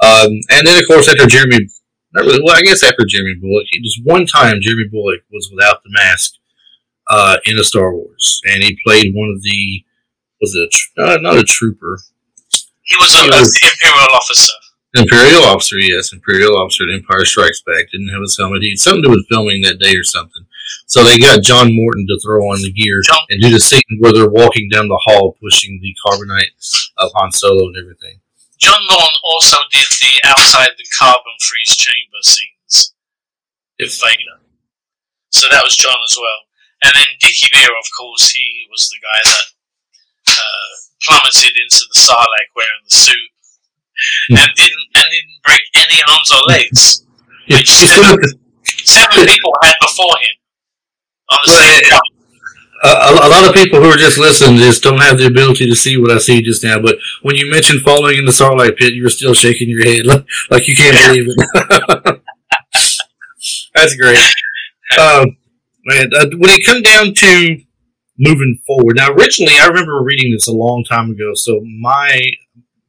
um, 0.02 0.32
and 0.52 0.68
then 0.68 0.82
of 0.82 0.88
course 0.88 1.08
after 1.10 1.26
Jeremy, 1.28 1.68
not 2.14 2.26
really. 2.26 2.42
Well, 2.44 2.56
I 2.58 2.62
guess 2.62 2.84
after 2.84 3.06
Jeremy 3.08 3.36
Bulloch, 3.40 3.68
it 3.72 3.82
was 3.82 4.00
one 4.04 4.26
time 4.26 4.60
Jeremy 4.62 4.88
Bulloch 4.92 5.22
was 5.32 5.50
without 5.54 5.82
the 5.84 5.90
mask 5.92 6.34
uh, 7.10 7.38
in 7.46 7.58
a 7.58 7.64
Star 7.64 7.94
Wars, 7.94 8.42
and 8.46 8.64
he 8.64 8.78
played 8.86 9.14
one 9.16 9.30
of 9.30 9.42
the 9.42 9.84
was 10.42 10.56
it 10.56 10.64
a, 10.64 10.70
tr- 10.72 11.02
uh, 11.02 11.18
not 11.22 11.38
a 11.38 11.44
trooper, 11.44 12.00
He 12.84 12.96
was 12.98 13.14
a, 13.20 13.24
He 13.24 13.30
was- 13.30 13.52
the 13.52 13.68
Imperial 13.72 14.16
officer. 14.16 14.54
Imperial 14.94 15.44
officer, 15.44 15.80
yes, 15.80 16.12
Imperial 16.12 16.58
officer 16.58 16.84
at 16.84 16.94
Empire 16.94 17.24
Strikes 17.24 17.62
Back. 17.64 17.88
Didn't 17.92 18.10
have 18.10 18.22
his 18.22 18.36
helmet. 18.38 18.62
He 18.62 18.72
had 18.72 18.80
something 18.80 19.04
to 19.04 19.08
do 19.08 19.16
with 19.16 19.28
filming 19.30 19.62
that 19.62 19.80
day 19.80 19.96
or 19.96 20.04
something. 20.04 20.46
So 20.88 21.04
they 21.04 21.18
got 21.18 21.44
John 21.44 21.74
Morton 21.74 22.06
to 22.08 22.20
throw 22.20 22.44
on 22.52 22.62
the 22.62 22.72
gear 22.72 23.00
John- 23.08 23.26
and 23.30 23.42
do 23.42 23.50
the 23.50 23.60
scene 23.60 23.82
where 24.00 24.12
they're 24.12 24.30
walking 24.30 24.68
down 24.68 24.90
the 24.90 25.00
hall 25.08 25.38
pushing 25.42 25.80
the 25.82 25.96
carbonite 26.06 26.52
of 26.98 27.12
Han 27.16 27.32
Solo 27.32 27.68
and 27.72 27.78
everything. 27.80 28.20
John 28.60 28.84
Morton 28.92 29.16
also 29.24 29.58
did 29.72 29.88
the 30.00 30.28
outside 30.28 30.72
the 30.78 30.86
carbon 31.00 31.40
freeze 31.40 31.76
chamber 31.76 32.22
scenes 32.22 32.94
with 33.80 33.96
Vader. 33.96 34.44
So 35.32 35.48
that 35.50 35.64
was 35.64 35.76
John 35.78 35.98
as 36.04 36.18
well. 36.20 36.42
And 36.84 36.92
then 36.96 37.16
Dickie 37.20 37.50
Beer, 37.54 37.72
of 37.72 37.88
course, 37.98 38.32
he 38.32 38.68
was 38.70 38.90
the 38.90 39.00
guy 39.00 39.22
that 39.24 39.48
uh, 40.36 40.70
plummeted 41.02 41.56
into 41.56 41.86
the 41.88 41.96
Sarlacc 41.96 42.52
wearing 42.56 42.84
the 42.84 42.96
suit 42.96 43.32
Hmm. 44.30 44.38
and 44.38 44.50
didn't 44.56 44.86
and 44.96 45.06
didn't 45.12 45.38
break 45.46 45.62
any 45.76 46.00
arms 46.10 46.32
or 46.32 46.42
legs. 46.48 47.06
Yeah, 47.48 47.58
Which 47.58 47.72
seven, 47.72 48.20
seven 48.64 49.26
people 49.26 49.54
had 49.62 49.76
before 49.82 50.16
him 50.22 50.36
on 51.32 51.40
the 51.46 51.52
same 51.52 51.82
yeah. 51.90 52.00
a, 52.84 53.28
a 53.28 53.30
lot 53.30 53.48
of 53.48 53.54
people 53.54 53.80
who 53.82 53.90
are 53.90 53.98
just 53.98 54.18
listening 54.18 54.58
just 54.58 54.84
don't 54.84 55.02
have 55.02 55.18
the 55.18 55.28
ability 55.28 55.68
to 55.68 55.76
see 55.76 55.98
what 55.98 56.12
I 56.12 56.18
see 56.18 56.42
just 56.42 56.64
now. 56.64 56.80
But 56.80 56.98
when 57.22 57.36
you 57.36 57.50
mentioned 57.50 57.82
falling 57.82 58.18
in 58.18 58.26
the 58.26 58.32
Sarlacc 58.32 58.78
Pit, 58.78 58.94
you 58.94 59.04
were 59.04 59.10
still 59.10 59.34
shaking 59.34 59.70
your 59.70 59.84
head 59.84 60.06
like, 60.06 60.26
like 60.50 60.68
you 60.68 60.76
can't 60.76 60.98
believe 61.08 61.28
it. 61.28 62.22
That's 63.74 63.96
great. 63.96 64.20
Um, 65.00 65.38
man, 65.86 66.10
uh, 66.16 66.28
when 66.38 66.52
it 66.52 66.66
come 66.66 66.82
down 66.82 67.14
to 67.14 67.62
moving 68.20 68.60
forward, 68.68 68.98
now 68.98 69.12
originally 69.14 69.58
I 69.60 69.68
remember 69.68 70.04
reading 70.04 70.32
this 70.32 70.48
a 70.48 70.54
long 70.54 70.84
time 70.88 71.12
ago, 71.12 71.32
so 71.34 71.62
my 71.80 72.22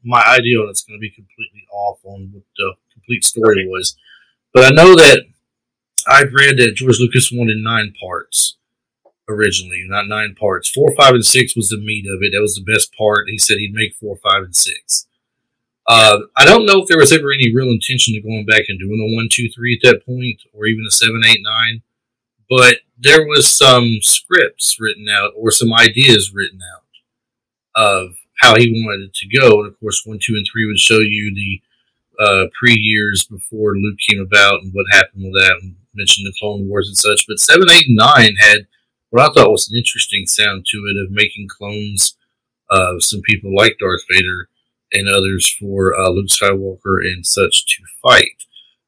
my 0.04 0.22
idea 0.26 0.58
on 0.58 0.68
it's 0.68 0.82
going 0.82 0.98
to 0.98 1.00
be 1.00 1.10
completely 1.10 1.66
off 1.72 2.00
on 2.04 2.30
what 2.32 2.44
the 2.56 2.74
complete 2.92 3.24
story 3.24 3.66
was. 3.66 3.96
But 4.52 4.64
I 4.64 4.70
know 4.70 4.94
that 4.94 5.22
I've 6.08 6.32
read 6.32 6.56
that 6.58 6.74
George 6.74 6.98
Lucas 6.98 7.30
wanted 7.32 7.58
nine 7.58 7.94
parts 8.00 8.56
originally, 9.28 9.84
not 9.86 10.08
nine 10.08 10.34
parts. 10.38 10.68
Four, 10.68 10.94
five, 10.96 11.14
and 11.14 11.24
six 11.24 11.56
was 11.56 11.68
the 11.68 11.78
meat 11.78 12.06
of 12.06 12.22
it. 12.22 12.32
That 12.32 12.42
was 12.42 12.54
the 12.54 12.72
best 12.72 12.94
part. 12.96 13.28
He 13.28 13.38
said 13.38 13.58
he'd 13.58 13.74
make 13.74 13.94
four, 13.94 14.16
five, 14.16 14.42
and 14.42 14.56
six. 14.56 15.06
Uh, 15.86 16.20
I 16.36 16.44
don't 16.44 16.66
know 16.66 16.82
if 16.82 16.88
there 16.88 16.98
was 16.98 17.12
ever 17.12 17.32
any 17.32 17.54
real 17.54 17.68
intention 17.68 18.16
of 18.16 18.22
going 18.22 18.46
back 18.46 18.62
and 18.68 18.78
doing 18.78 19.00
a 19.00 19.16
one, 19.16 19.28
two, 19.30 19.48
three 19.48 19.80
at 19.82 19.88
that 19.88 20.06
point, 20.06 20.42
or 20.52 20.66
even 20.66 20.84
a 20.86 20.90
seven, 20.90 21.22
eight, 21.26 21.40
nine. 21.42 21.82
But 22.48 22.78
there 22.98 23.26
was 23.26 23.56
some 23.56 23.98
scripts 24.02 24.76
written 24.78 25.06
out 25.10 25.32
or 25.36 25.50
some 25.50 25.72
ideas 25.72 26.32
written 26.32 26.60
out 26.62 26.82
of 27.74 28.14
how 28.42 28.56
he 28.56 28.68
wanted 28.84 29.06
it 29.08 29.14
to 29.14 29.38
go. 29.38 29.60
And 29.60 29.68
of 29.68 29.78
course, 29.80 30.02
one, 30.04 30.18
two, 30.20 30.34
and 30.34 30.44
three 30.50 30.66
would 30.66 30.78
show 30.78 30.98
you 30.98 31.32
the 31.34 31.62
uh, 32.22 32.46
pre 32.58 32.74
years 32.74 33.24
before 33.30 33.76
Luke 33.76 33.98
came 34.08 34.20
about 34.20 34.62
and 34.62 34.72
what 34.74 34.86
happened 34.90 35.24
with 35.24 35.34
that, 35.40 35.58
and 35.62 35.76
mentioned 35.94 36.26
the 36.26 36.34
Clone 36.38 36.68
Wars 36.68 36.88
and 36.88 36.96
such. 36.96 37.26
But 37.26 37.38
seven, 37.38 37.68
eight, 37.70 37.86
and 37.88 37.96
nine 37.96 38.34
had 38.40 38.66
what 39.10 39.22
I 39.22 39.32
thought 39.32 39.50
was 39.50 39.68
an 39.70 39.76
interesting 39.76 40.26
sound 40.26 40.66
to 40.66 40.78
it 40.88 41.02
of 41.02 41.10
making 41.10 41.48
clones 41.48 42.16
of 42.70 43.02
some 43.02 43.20
people 43.22 43.54
like 43.54 43.76
Darth 43.78 44.02
Vader 44.10 44.48
and 44.92 45.08
others 45.08 45.54
for 45.60 45.94
uh, 45.98 46.10
Luke 46.10 46.28
Skywalker 46.28 46.98
and 47.00 47.26
such 47.26 47.66
to 47.66 47.82
fight. 48.02 48.36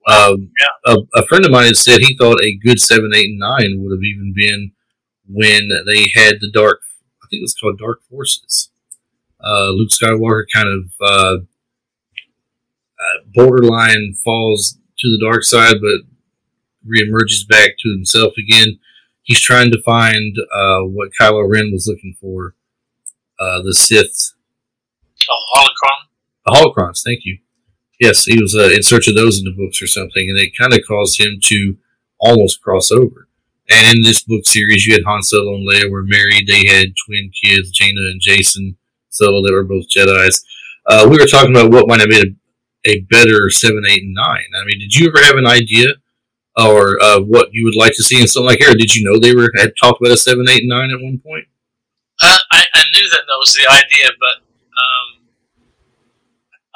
Um, 0.07 0.51
Yeah. 0.61 0.95
a, 0.95 1.21
a 1.21 1.27
friend 1.27 1.45
of 1.45 1.51
mine 1.51 1.67
had 1.67 1.77
said 1.77 2.01
he 2.01 2.17
thought 2.17 2.43
a 2.43 2.57
good 2.57 2.81
seven, 2.81 3.13
eight, 3.15 3.31
and 3.31 3.39
nine 3.39 3.83
would 3.83 3.93
have 3.93 4.03
even 4.05 4.33
been 4.35 4.73
when 5.29 5.69
they 5.87 6.07
had 6.15 6.41
the 6.41 6.51
dark. 6.53 6.81
I 7.23 7.27
think 7.29 7.41
it 7.41 7.45
was 7.45 7.55
called 7.55 7.79
Dark 7.79 8.03
Forces. 8.11 8.71
Uh, 9.45 9.71
Luke 9.71 9.91
Skywalker 9.91 10.45
kind 10.55 10.69
of 10.69 10.91
uh, 11.01 11.37
uh, 12.99 13.19
borderline 13.35 14.15
falls 14.25 14.79
to 14.99 15.09
the 15.09 15.25
dark 15.25 15.43
side, 15.45 15.77
but 15.81 16.09
reemerges 16.87 17.47
back 17.49 17.71
to 17.81 17.91
himself 17.91 18.35
again. 18.39 18.79
He's 19.23 19.41
trying 19.41 19.71
to 19.73 19.83
find 19.83 20.37
uh, 20.55 20.81
what 20.83 21.11
Kylo 21.21 21.49
Ren 21.51 21.71
was 21.73 21.87
looking 21.89 22.15
for. 22.21 22.55
Uh, 23.39 23.63
the 23.63 23.75
Sith 23.75 24.33
Oh, 25.31 25.41
holocron. 25.57 26.09
the 26.47 26.53
holocrons. 26.53 27.03
Thank 27.05 27.21
you. 27.25 27.39
Yes, 28.01 28.25
he 28.25 28.41
was 28.41 28.55
uh, 28.55 28.69
in 28.75 28.83
search 28.83 29.09
of 29.09 29.15
those 29.15 29.39
in 29.39 29.45
the 29.45 29.53
books 29.57 29.81
or 29.81 29.87
something, 29.87 30.29
and 30.29 30.39
it 30.39 30.53
kind 30.59 30.73
of 30.75 30.81
caused 30.87 31.19
him 31.21 31.39
to 31.45 31.77
almost 32.21 32.61
cross 32.63 32.91
over. 32.91 33.29
And 33.71 33.97
in 33.97 34.03
this 34.03 34.23
book 34.23 34.45
series, 34.45 34.85
you 34.85 34.93
had 34.95 35.05
Han 35.07 35.23
Solo 35.23 35.55
and 35.55 35.67
Leia 35.67 35.91
were 35.91 36.03
married. 36.03 36.47
They 36.47 36.65
had 36.69 36.95
twin 37.07 37.31
kids, 37.43 37.71
Jaina 37.71 38.01
and 38.13 38.21
Jacen 38.21 38.77
Solo. 39.15 39.47
They 39.47 39.55
were 39.55 39.65
both 39.65 39.87
Jedi's. 39.89 40.45
Uh, 40.87 41.07
we 41.09 41.19
were 41.19 41.27
talking 41.27 41.51
about 41.51 41.71
what 41.71 41.89
might 41.89 42.01
have 42.01 42.09
made 42.09 42.37
a, 42.87 42.91
a 42.91 43.01
better 43.11 43.49
seven, 43.51 43.83
eight, 43.89 44.03
and 44.03 44.15
nine. 44.15 44.45
I 44.55 44.65
mean, 44.67 44.79
did 44.79 44.95
you 44.95 45.09
ever 45.09 45.25
have 45.25 45.37
an 45.37 45.47
idea 45.47 45.89
or 46.57 47.03
uh, 47.03 47.21
what 47.21 47.49
you 47.53 47.65
would 47.65 47.77
like 47.77 47.93
to 47.97 48.03
see 48.03 48.21
in 48.21 48.27
something 48.27 48.49
like 48.49 48.59
here? 48.59 48.75
Did 48.75 48.95
you 48.95 49.05
know 49.05 49.19
they 49.19 49.35
were 49.35 49.51
had 49.57 49.73
talked 49.81 50.01
about 50.01 50.13
a 50.13 50.17
seven, 50.17 50.47
eight, 50.49 50.63
and 50.63 50.69
nine 50.69 50.91
at 50.91 51.01
one 51.01 51.19
point? 51.25 51.47
Uh, 52.23 52.39
I, 52.53 52.63
I 52.75 52.83
knew 52.93 53.09
that 53.11 53.27
that 53.27 53.39
was 53.43 53.53
the 53.55 53.67
idea, 53.67 54.11
but 54.21 54.39
um, 54.79 55.09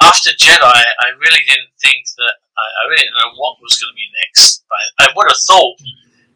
after 0.01 0.31
Jedi, 0.31 0.59
I 0.63 1.15
really 1.15 1.43
didn't 1.47 1.71
think 1.79 2.07
that 2.17 2.35
I, 2.57 2.65
I 2.65 2.81
really 2.89 3.03
didn't 3.07 3.19
know 3.23 3.39
what 3.39 3.61
was 3.63 3.79
going 3.79 3.91
to 3.91 3.95
be 3.95 4.09
next. 4.27 4.65
But 4.67 4.83
I 4.99 5.07
would 5.15 5.27
have 5.31 5.43
thought 5.47 5.79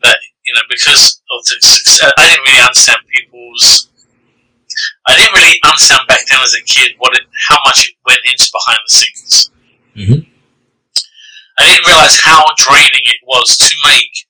that 0.03 0.17
you 0.45 0.53
know 0.53 0.63
because 0.69 1.21
of 1.31 1.43
the 1.43 1.59
success, 1.59 2.11
I 2.17 2.31
didn't 2.31 2.47
really 2.47 2.63
understand 2.63 3.03
people's. 3.11 3.89
I 5.07 5.15
didn't 5.15 5.33
really 5.33 5.59
understand 5.63 6.07
back 6.07 6.25
then 6.27 6.39
as 6.41 6.53
a 6.53 6.63
kid 6.63 6.95
what 6.97 7.15
it, 7.15 7.23
how 7.49 7.59
much 7.65 7.87
it 7.87 7.95
went 8.05 8.21
into 8.25 8.51
behind 8.51 8.79
the 8.85 8.93
scenes. 8.93 9.49
Mhm. 9.95 10.19
I 11.57 11.65
didn't 11.65 11.85
realize 11.85 12.17
how 12.17 12.45
draining 12.57 13.05
it 13.05 13.21
was 13.23 13.57
to 13.69 13.75
make 13.85 14.25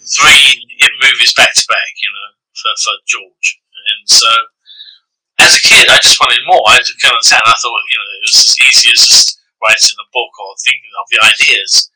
three 0.00 0.64
movies 1.02 1.34
back 1.34 1.52
to 1.54 1.64
back. 1.68 1.92
You 2.02 2.10
know, 2.12 2.28
for 2.54 2.72
for 2.82 2.94
George, 3.06 3.60
and 3.74 4.08
so 4.08 4.28
as 5.38 5.56
a 5.56 5.62
kid, 5.62 5.88
I 5.88 5.98
just 5.98 6.18
wanted 6.20 6.40
more. 6.46 6.62
I 6.66 6.78
just 6.78 6.98
couldn't 7.00 7.14
understand. 7.14 7.42
I 7.46 7.54
thought, 7.54 7.84
you 7.90 7.98
know, 7.98 8.10
it 8.18 8.22
was 8.26 8.42
as 8.42 8.56
easy 8.66 8.90
as 8.90 9.06
just 9.06 9.38
writing 9.62 9.98
a 10.00 10.08
book 10.12 10.32
or 10.38 10.54
thinking 10.64 10.94
of 10.98 11.06
the 11.10 11.20
ideas. 11.22 11.90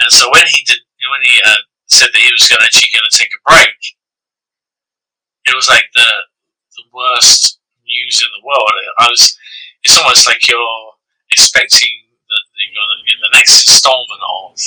And 0.00 0.10
so 0.12 0.30
when 0.30 0.46
he 0.46 0.62
did, 0.62 0.78
when 1.10 1.22
he 1.22 1.42
uh, 1.42 1.62
said 1.86 2.10
that 2.12 2.22
he 2.22 2.30
was 2.30 2.46
going 2.46 2.60
to 2.60 2.66
actually 2.66 2.94
going 2.94 3.08
to 3.08 3.18
take 3.18 3.34
a 3.34 3.42
break, 3.46 3.78
it 5.46 5.54
was 5.54 5.68
like 5.68 5.90
the 5.94 6.08
the 6.76 6.88
worst 6.92 7.58
news 7.84 8.22
in 8.22 8.30
the 8.32 8.46
world. 8.46 8.70
I 8.98 9.08
was. 9.08 9.36
It's 9.82 9.98
almost 9.98 10.28
like 10.28 10.46
you're 10.46 10.94
expecting 11.30 11.90
the 13.22 13.38
next 13.38 13.62
installment 13.62 14.22
of 14.22 14.58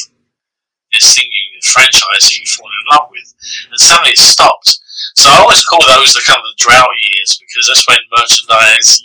this 0.91 1.15
thing 1.15 1.27
you 1.27 1.59
franchise 1.63 2.31
you 2.31 2.45
fall 2.47 2.71
in 2.71 2.85
love 2.95 3.07
with, 3.11 3.27
and 3.69 3.79
suddenly 3.79 4.11
it 4.11 4.17
stopped. 4.17 4.79
So 5.15 5.29
I 5.29 5.43
always 5.43 5.63
call 5.65 5.83
those 5.87 6.13
the 6.13 6.23
kind 6.25 6.39
of 6.39 6.57
drought 6.57 6.95
years 7.11 7.37
because 7.39 7.67
that's 7.67 7.87
when 7.87 7.99
merchandise 8.15 9.03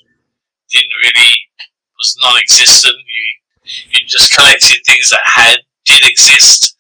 didn't 0.71 0.95
really 1.03 1.35
was 1.99 2.17
non-existent. 2.23 2.95
You 2.95 3.27
you 3.91 4.07
just 4.07 4.33
collected 4.33 4.81
things 4.87 5.11
that 5.11 5.23
had 5.25 5.59
did 5.85 6.07
exist, 6.07 6.77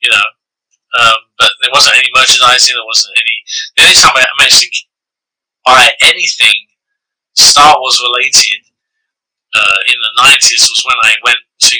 you 0.00 0.10
know. 0.10 0.28
Um, 0.96 1.18
but 1.38 1.50
there 1.60 1.74
wasn't 1.74 1.98
any 1.98 2.08
merchandising. 2.14 2.74
There 2.74 2.86
wasn't 2.86 3.18
any. 3.18 3.36
The 3.76 3.82
only 3.82 3.98
time 3.98 4.14
I 4.14 4.24
managed 4.38 4.62
to 4.62 4.70
buy 5.66 5.90
anything 6.02 6.54
Star 7.34 7.76
Wars 7.78 8.00
related 8.02 8.62
uh, 9.54 9.78
in 9.92 9.98
the 10.00 10.22
nineties 10.22 10.68
was 10.70 10.84
when 10.86 10.96
I 11.04 11.14
went 11.24 11.42
to 11.60 11.76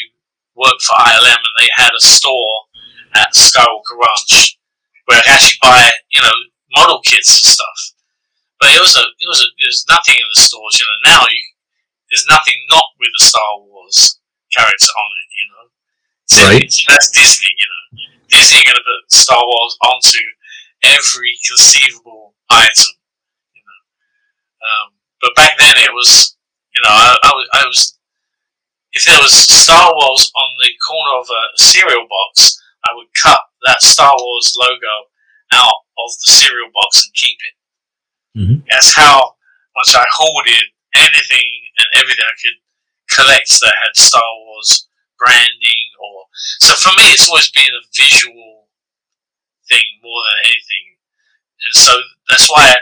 work 0.56 0.78
for 0.80 0.96
ILM 0.96 1.40
and 1.40 1.56
they 1.58 1.70
had 1.76 1.92
a 1.96 2.00
store 2.00 2.68
at 3.14 3.32
Skywalker 3.32 3.96
Ranch 3.96 4.58
where 5.06 5.18
I 5.18 5.22
could 5.22 5.32
actually 5.34 5.60
buy, 5.62 5.90
you 6.10 6.20
know, 6.22 6.36
model 6.76 7.00
kits 7.04 7.30
and 7.36 7.46
stuff. 7.46 7.80
But 8.60 8.72
it 8.74 8.80
was 8.80 8.96
a, 8.96 9.04
it 9.20 9.28
was 9.28 9.40
a, 9.44 9.48
there's 9.60 9.84
nothing 9.88 10.16
in 10.16 10.28
the 10.28 10.40
stores, 10.40 10.80
you 10.80 10.86
know. 10.86 11.12
Now 11.12 11.22
you, 11.28 11.44
there's 12.10 12.26
nothing 12.28 12.56
not 12.70 12.88
with 12.98 13.12
the 13.12 13.22
Star 13.22 13.60
Wars 13.60 14.20
character 14.52 14.92
on 14.96 15.10
it, 15.20 15.28
you 15.36 15.46
know. 15.52 15.64
So 16.26 16.40
Right. 16.48 16.72
that's 16.88 17.10
Disney, 17.12 17.52
you 17.52 17.68
know. 17.68 17.84
Disney 18.28 18.60
are 18.60 18.68
going 18.72 18.80
to 18.80 18.86
put 18.88 19.12
Star 19.12 19.40
Wars 19.44 19.76
onto 19.84 20.24
every 20.82 21.38
conceivable 21.46 22.34
item. 22.50 22.95
Um, 24.62 24.96
but 25.20 25.34
back 25.34 25.58
then 25.58 25.76
it 25.78 25.92
was, 25.92 26.36
you 26.74 26.82
know, 26.82 26.90
I, 26.92 27.16
I, 27.22 27.32
was, 27.32 27.48
I 27.52 27.62
was, 27.66 27.98
if 28.92 29.04
there 29.04 29.20
was 29.20 29.32
Star 29.32 29.92
Wars 29.92 30.30
on 30.36 30.50
the 30.60 30.72
corner 30.86 31.20
of 31.20 31.28
a 31.28 31.42
cereal 31.56 32.06
box, 32.08 32.60
I 32.88 32.94
would 32.94 33.08
cut 33.20 33.40
that 33.66 33.82
Star 33.82 34.12
Wars 34.16 34.56
logo 34.58 35.10
out 35.52 35.78
of 35.98 36.10
the 36.22 36.30
cereal 36.30 36.70
box 36.72 37.04
and 37.06 37.14
keep 37.14 37.38
it. 37.40 37.56
Mhm. 38.38 38.64
That's 38.68 38.92
how 38.94 39.36
much 39.76 39.94
I 39.94 40.04
hoarded 40.10 40.64
anything 40.94 41.50
and 41.78 41.86
everything 42.00 42.24
I 42.24 42.36
could 42.40 42.58
collect 43.10 43.48
that 43.60 43.74
had 43.84 43.96
Star 43.96 44.24
Wars 44.44 44.88
branding 45.18 45.86
or 45.98 46.26
so 46.60 46.74
for 46.74 46.92
me 47.00 47.08
it's 47.08 47.28
always 47.28 47.50
been 47.50 47.72
a 47.72 47.86
visual 47.96 48.68
thing 49.68 49.84
more 50.02 50.22
than 50.28 50.50
anything. 50.52 50.96
And 51.64 51.74
so 51.74 51.92
that's 52.28 52.50
why 52.50 52.76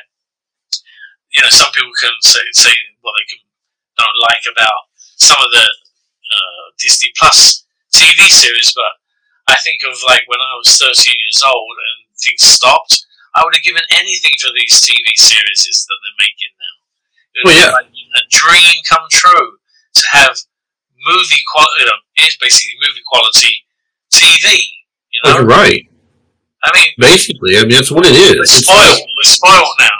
you 1.34 1.42
know 1.42 1.50
some 1.50 1.70
people 1.74 1.92
can 2.00 2.14
say 2.22 2.42
say 2.52 2.72
what 3.02 3.12
they 3.18 3.26
can 3.28 3.40
don't 3.98 4.18
like 4.30 4.42
about 4.50 4.90
some 4.98 5.38
of 5.38 5.50
the 5.54 5.66
uh, 5.66 6.64
Disney 6.78 7.10
Plus 7.18 7.62
TV 7.94 8.26
series, 8.26 8.72
but 8.74 8.90
I 9.46 9.56
think 9.62 9.82
of 9.86 9.94
like 10.06 10.26
when 10.26 10.40
I 10.42 10.54
was 10.58 10.66
13 10.78 10.90
years 11.14 11.42
old 11.46 11.76
and 11.78 11.96
things 12.18 12.42
stopped, 12.42 13.06
I 13.38 13.44
would 13.44 13.54
have 13.54 13.62
given 13.62 13.82
anything 13.94 14.34
for 14.42 14.50
these 14.50 14.74
TV 14.82 15.06
series 15.14 15.62
that 15.62 15.98
they're 16.02 16.20
making 16.26 16.52
now. 16.58 16.76
It 17.34 17.38
would 17.44 17.54
Well, 17.54 17.66
yeah. 17.70 17.74
like 17.78 17.90
a 18.18 18.22
dream 18.34 18.82
come 18.88 19.06
true 19.10 19.58
to 19.62 20.04
have 20.10 20.34
movie 21.06 21.42
quality, 21.54 21.78
you 21.78 21.86
know, 21.86 21.98
it's 22.16 22.36
basically 22.38 22.74
movie 22.82 23.04
quality 23.06 23.54
TV. 24.10 24.58
You 25.14 25.20
Oh, 25.22 25.28
know, 25.30 25.34
you're 25.38 25.46
right. 25.46 25.82
I 26.64 26.70
mean, 26.74 26.90
Basically, 26.98 27.58
I 27.58 27.62
mean 27.62 27.70
that's 27.78 27.92
what 27.92 28.06
it 28.06 28.16
is. 28.16 28.34
we're 28.34 28.42
It's- 28.42 28.64
spoiled. 28.66 29.06
We're 29.14 29.22
spoiled 29.22 29.76
now. 29.78 29.98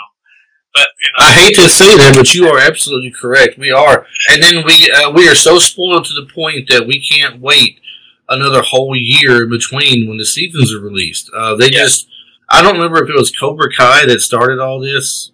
But 0.75 0.87
you 1.01 1.09
know, 1.13 1.25
I 1.25 1.33
hate 1.39 1.55
to 1.55 1.69
say 1.69 1.95
that, 1.97 2.15
but 2.17 2.33
you 2.35 2.47
are 2.49 2.59
absolutely 2.59 3.09
correct. 3.11 3.57
We 3.57 3.71
are, 3.71 4.05
and 4.29 4.43
then 4.43 4.63
we 4.65 4.91
uh, 4.91 5.09
we 5.11 5.27
are 5.29 5.35
so 5.35 5.57
spoiled 5.57 6.05
to 6.05 6.13
the 6.13 6.27
point 6.35 6.67
that 6.69 6.85
we 6.85 7.01
can't 7.01 7.39
wait 7.39 7.79
another 8.27 8.61
whole 8.61 8.93
year 8.95 9.43
in 9.43 9.49
between 9.49 10.07
when 10.09 10.17
the 10.17 10.25
seasons 10.25 10.73
are 10.73 10.79
released. 10.81 11.31
Uh, 11.33 11.55
they 11.55 11.65
Yeah. 11.71 11.83
just 11.83 12.07
I 12.49 12.61
don't 12.61 12.75
remember 12.75 13.01
if 13.03 13.09
it 13.09 13.15
was 13.17 13.31
Cobra 13.31 13.69
Kai 13.75 14.05
that 14.05 14.19
started 14.21 14.59
all 14.59 14.79
this. 14.81 15.31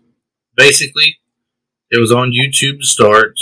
Basically, 0.56 1.18
it 1.90 2.00
was 2.00 2.12
on 2.12 2.32
YouTube 2.32 2.80
to 2.80 2.86
start, 2.86 3.34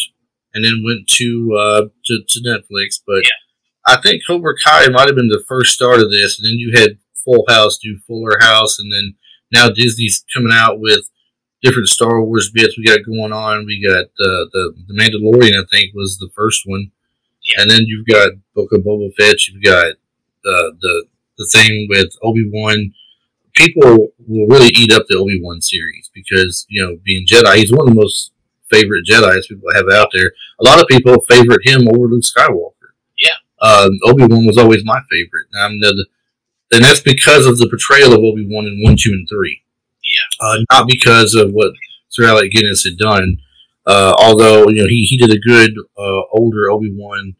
and 0.53 0.63
then 0.63 0.83
went 0.85 1.07
to 1.17 1.57
uh, 1.59 1.81
to, 2.05 2.19
to 2.29 2.39
Netflix. 2.39 3.01
But 3.05 3.23
Yeah. 3.23 3.29
I 3.87 3.99
think 4.01 4.21
Cobra 4.25 4.53
Kai 4.63 4.87
might 4.89 5.07
have 5.07 5.15
been 5.15 5.27
the 5.29 5.43
first 5.49 5.73
start 5.73 5.99
of 5.99 6.11
this, 6.11 6.39
and 6.39 6.45
then 6.47 6.57
you 6.57 6.71
had 6.79 6.97
Full 7.25 7.43
House 7.49 7.77
do 7.77 7.97
Fuller 8.07 8.37
House, 8.39 8.79
and 8.79 8.91
then 8.91 9.15
now 9.51 9.69
Disney's 9.69 10.23
coming 10.33 10.53
out 10.53 10.79
with 10.79 11.09
different 11.61 11.87
Star 11.89 12.23
Wars 12.23 12.51
bits 12.51 12.77
we 12.77 12.85
got 12.85 13.05
going 13.05 13.33
on. 13.33 13.65
We 13.65 13.83
got 13.85 14.05
uh, 14.05 14.45
the 14.53 14.73
the 14.87 14.93
Mandalorian, 14.93 15.53
I 15.61 15.65
think, 15.71 15.93
was 15.93 16.17
the 16.17 16.29
first 16.35 16.63
one, 16.65 16.91
Yeah. 17.43 17.61
and 17.63 17.71
then 17.71 17.81
you've 17.85 18.07
got 18.07 18.31
Book 18.55 18.69
of 18.71 18.81
Boba 18.81 19.13
Fett. 19.15 19.47
You've 19.47 19.63
got 19.63 19.87
uh, 19.87 20.69
the 20.81 21.05
the 21.37 21.47
thing 21.51 21.87
with 21.89 22.09
Obi 22.21 22.49
Wan. 22.51 22.93
People 23.53 24.09
will 24.27 24.47
really 24.47 24.71
eat 24.75 24.91
up 24.93 25.03
the 25.09 25.17
Obi 25.17 25.39
Wan 25.41 25.61
series 25.61 26.09
because 26.13 26.65
you 26.69 26.81
know, 26.85 26.97
being 27.03 27.25
Jedi, 27.25 27.55
he's 27.57 27.71
one 27.71 27.87
of 27.87 27.93
the 27.93 27.99
most 27.99 28.31
favorite 28.71 29.05
Jedi's 29.09 29.47
people 29.47 29.67
have 29.73 29.89
out 29.91 30.09
there. 30.13 30.31
A 30.61 30.63
lot 30.63 30.79
of 30.79 30.87
people 30.87 31.15
favorite 31.27 31.65
him 31.67 31.87
over 31.87 32.07
Luke 32.07 32.23
Skywalker. 32.23 32.93
Yeah. 33.17 33.33
um, 33.61 33.89
Obi 34.05 34.25
Wan 34.25 34.45
was 34.45 34.57
always 34.57 34.85
my 34.85 34.99
favorite. 35.11 35.47
Um, 35.59 35.79
the, 35.79 36.05
and 36.71 36.83
that's 36.85 37.01
because 37.01 37.47
of 37.47 37.57
the 37.57 37.67
portrayal 37.67 38.13
of 38.13 38.19
Obi 38.19 38.47
Wan 38.47 38.65
in 38.65 38.79
one, 38.83 38.95
two, 38.97 39.09
and 39.11 39.27
three 39.27 39.63
Yeah. 40.09 40.45
uh, 40.47 40.57
not 40.71 40.87
because 40.87 41.35
of 41.35 41.51
what 41.51 41.73
Sir 42.09 42.25
Alec 42.25 42.51
Guinness 42.51 42.83
had 42.83 42.97
done. 42.97 43.37
Uh, 43.85 44.13
although 44.17 44.67
you 44.69 44.75
know 44.75 44.87
he, 44.87 45.01
he 45.09 45.17
did 45.17 45.31
a 45.31 45.39
good 45.39 45.71
uh, 45.97 46.21
older 46.31 46.69
Obi 46.69 46.91
Wan 46.93 47.35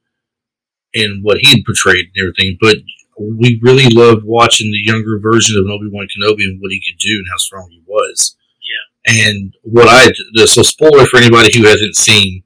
in 0.94 1.20
what 1.22 1.38
he 1.42 1.50
had 1.52 1.66
portrayed 1.66 2.06
and 2.16 2.24
everything, 2.24 2.58
but 2.60 2.78
we 3.20 3.60
really 3.62 3.88
loved 3.90 4.24
watching 4.24 4.72
the 4.72 4.82
younger 4.82 5.20
version 5.20 5.58
of 5.60 5.70
Obi 5.70 5.90
Wan 5.92 6.08
Kenobi 6.08 6.44
and 6.44 6.60
what 6.62 6.72
he 6.72 6.80
could 6.80 6.98
do 7.00 7.18
and 7.20 7.28
how 7.30 7.38
strong 7.38 7.68
he 7.70 7.84
was. 7.86 8.36
Yeah. 8.64 9.30
And 9.30 9.54
what 9.64 9.88
I 9.90 10.12
so 10.46 10.64
spoiler 10.64 11.06
for 11.06 11.18
anybody 11.18 11.56
who 11.56 11.68
hasn't 11.68 11.96
seen 11.96 12.44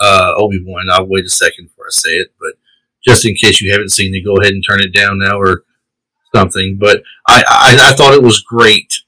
uh, 0.00 0.32
Obi 0.36 0.62
Wan, 0.64 0.86
I'll 0.90 1.06
wait 1.08 1.24
a 1.24 1.28
second 1.28 1.66
before 1.66 1.86
I 1.86 1.92
say 1.92 2.10
it, 2.10 2.32
but 2.40 2.52
just 3.04 3.26
in 3.26 3.34
case 3.34 3.60
you 3.60 3.72
haven't 3.72 3.90
seen 3.90 4.14
it, 4.14 4.24
go 4.24 4.36
ahead 4.36 4.52
and 4.52 4.64
turn 4.66 4.80
it 4.80 4.94
down 4.94 5.18
now 5.18 5.38
or 5.38 5.64
something. 6.34 6.78
But 6.78 7.02
I, 7.26 7.42
I, 7.48 7.90
I 7.90 7.92
thought 7.94 8.14
it 8.14 8.22
was 8.22 8.40
great 8.40 9.01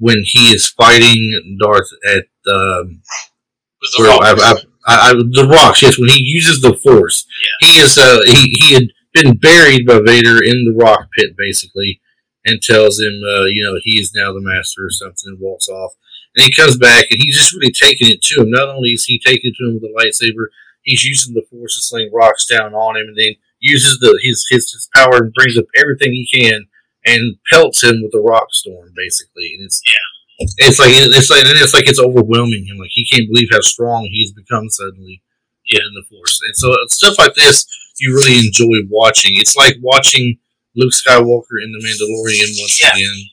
when 0.00 0.22
he 0.24 0.48
is 0.52 0.68
fighting 0.70 1.58
Darth 1.60 1.88
at 2.10 2.24
um, 2.50 3.02
the. 3.80 4.18
I, 4.20 4.54
I, 4.86 5.10
I, 5.10 5.12
the 5.12 5.46
rocks. 5.48 5.82
Yes, 5.82 5.98
when 5.98 6.08
he 6.08 6.22
uses 6.24 6.60
the 6.60 6.74
Force, 6.82 7.26
Yeah. 7.62 7.68
he 7.68 7.78
is 7.80 7.96
uh, 7.98 8.20
he 8.26 8.54
he 8.58 8.74
had 8.74 8.84
been 9.12 9.36
buried 9.36 9.86
by 9.86 10.00
Vader 10.00 10.42
in 10.42 10.64
the 10.64 10.74
rock 10.76 11.08
pit 11.16 11.36
basically, 11.36 12.00
and 12.44 12.60
tells 12.62 12.98
him 12.98 13.12
uh, 13.22 13.44
you 13.44 13.62
know 13.62 13.78
he 13.82 14.00
is 14.00 14.12
now 14.14 14.32
the 14.32 14.40
master 14.40 14.82
or 14.86 14.90
something, 14.90 15.26
and 15.26 15.38
walks 15.40 15.68
off. 15.68 15.92
And 16.34 16.44
he 16.44 16.50
comes 16.52 16.76
back, 16.78 17.06
and 17.10 17.20
he's 17.20 17.36
just 17.36 17.52
really 17.52 17.72
taking 17.72 18.08
it 18.10 18.22
to 18.22 18.42
him. 18.42 18.50
Not 18.50 18.68
only 18.68 18.90
is 18.90 19.04
he 19.04 19.18
taking 19.18 19.50
it 19.52 19.56
to 19.58 19.68
him 19.68 19.74
with 19.74 19.84
a 19.84 19.94
lightsaber, 19.94 20.46
he's 20.82 21.04
using 21.04 21.34
the 21.34 21.44
Force 21.50 21.74
to 21.74 21.82
sling 21.82 22.10
rocks 22.14 22.46
down 22.46 22.72
on 22.74 22.96
him, 22.96 23.08
and 23.08 23.16
then 23.18 23.34
uses 23.58 23.98
the 23.98 24.18
his 24.22 24.46
his, 24.50 24.70
his 24.72 24.88
power 24.94 25.16
and 25.18 25.34
brings 25.34 25.58
up 25.58 25.66
everything 25.76 26.12
he 26.12 26.26
can 26.32 26.66
and 27.04 27.36
pelts 27.50 27.82
him 27.82 28.02
with 28.02 28.12
the 28.12 28.20
rock 28.20 28.48
storm 28.52 28.92
basically. 28.96 29.52
And 29.54 29.64
it's 29.64 29.82
yeah. 29.86 30.46
it's 30.66 30.78
like 30.78 30.92
it's 30.92 31.30
like 31.30 31.44
and 31.44 31.58
it's 31.58 31.74
like 31.74 31.88
it's 31.88 32.00
overwhelming 32.00 32.66
him. 32.66 32.78
Like 32.78 32.90
he 32.92 33.06
can't 33.10 33.28
believe 33.28 33.48
how 33.52 33.60
strong 33.60 34.08
he's 34.10 34.32
become 34.32 34.68
suddenly 34.68 35.22
Yeah. 35.66 35.80
in 35.80 35.94
the 35.94 36.04
Force. 36.08 36.40
And 36.44 36.56
so 36.56 36.72
uh, 36.72 36.86
stuff 36.88 37.18
like 37.18 37.34
this 37.34 37.66
you 37.98 38.14
really 38.14 38.38
enjoy 38.38 38.86
watching. 38.88 39.32
It's 39.34 39.56
like 39.56 39.76
watching 39.82 40.38
Luke 40.74 40.92
Skywalker 40.92 41.62
in 41.62 41.72
the 41.72 41.78
Mandalorian 41.84 42.48
once 42.60 42.80
Yeah. 42.82 42.94
again. 42.94 43.24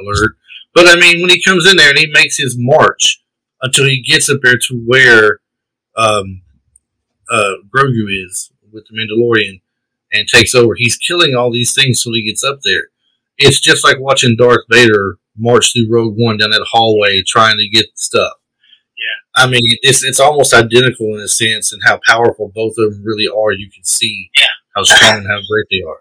Alert. 0.00 0.36
But 0.74 0.88
I 0.88 0.96
mean, 0.96 1.20
when 1.20 1.30
he 1.30 1.42
comes 1.42 1.70
in 1.70 1.76
there 1.76 1.90
and 1.90 1.98
he 1.98 2.06
makes 2.12 2.36
his 2.36 2.56
march 2.58 3.22
until 3.62 3.84
he 3.86 4.02
gets 4.02 4.28
up 4.28 4.40
there 4.42 4.58
to 4.58 4.84
where 4.86 5.38
um, 5.96 6.42
uh, 7.30 7.54
Grogu 7.74 8.06
is 8.26 8.50
with 8.72 8.86
the 8.88 8.96
Mandalorian 8.96 9.60
and 10.12 10.28
takes 10.28 10.54
over, 10.54 10.74
he's 10.76 10.96
killing 10.96 11.34
all 11.34 11.52
these 11.52 11.74
things 11.74 12.02
till 12.02 12.12
he 12.12 12.26
gets 12.26 12.42
up 12.42 12.58
there. 12.64 12.88
It's 13.38 13.60
just 13.60 13.84
like 13.84 13.98
watching 14.00 14.36
Darth 14.36 14.64
Vader 14.70 15.18
march 15.36 15.72
through 15.72 15.88
Rogue 15.90 16.14
One 16.16 16.36
down 16.36 16.50
that 16.50 16.66
hallway 16.70 17.22
trying 17.26 17.56
to 17.58 17.68
get 17.68 17.86
stuff. 17.98 18.32
Yeah. 18.96 19.42
I 19.44 19.46
mean, 19.48 19.62
it's 19.82 20.04
it's 20.04 20.20
almost 20.20 20.54
identical 20.54 21.14
in 21.16 21.20
a 21.20 21.28
sense, 21.28 21.72
and 21.72 21.82
how 21.84 21.98
powerful 22.06 22.52
both 22.54 22.74
of 22.78 22.92
them 22.94 23.02
really 23.04 23.26
are. 23.26 23.52
You 23.52 23.70
can 23.70 23.84
see 23.84 24.30
Yeah. 24.38 24.46
how 24.76 24.84
strong 24.84 25.18
and 25.18 25.26
how 25.26 25.38
great 25.50 25.66
they 25.70 25.82
are. 25.86 26.00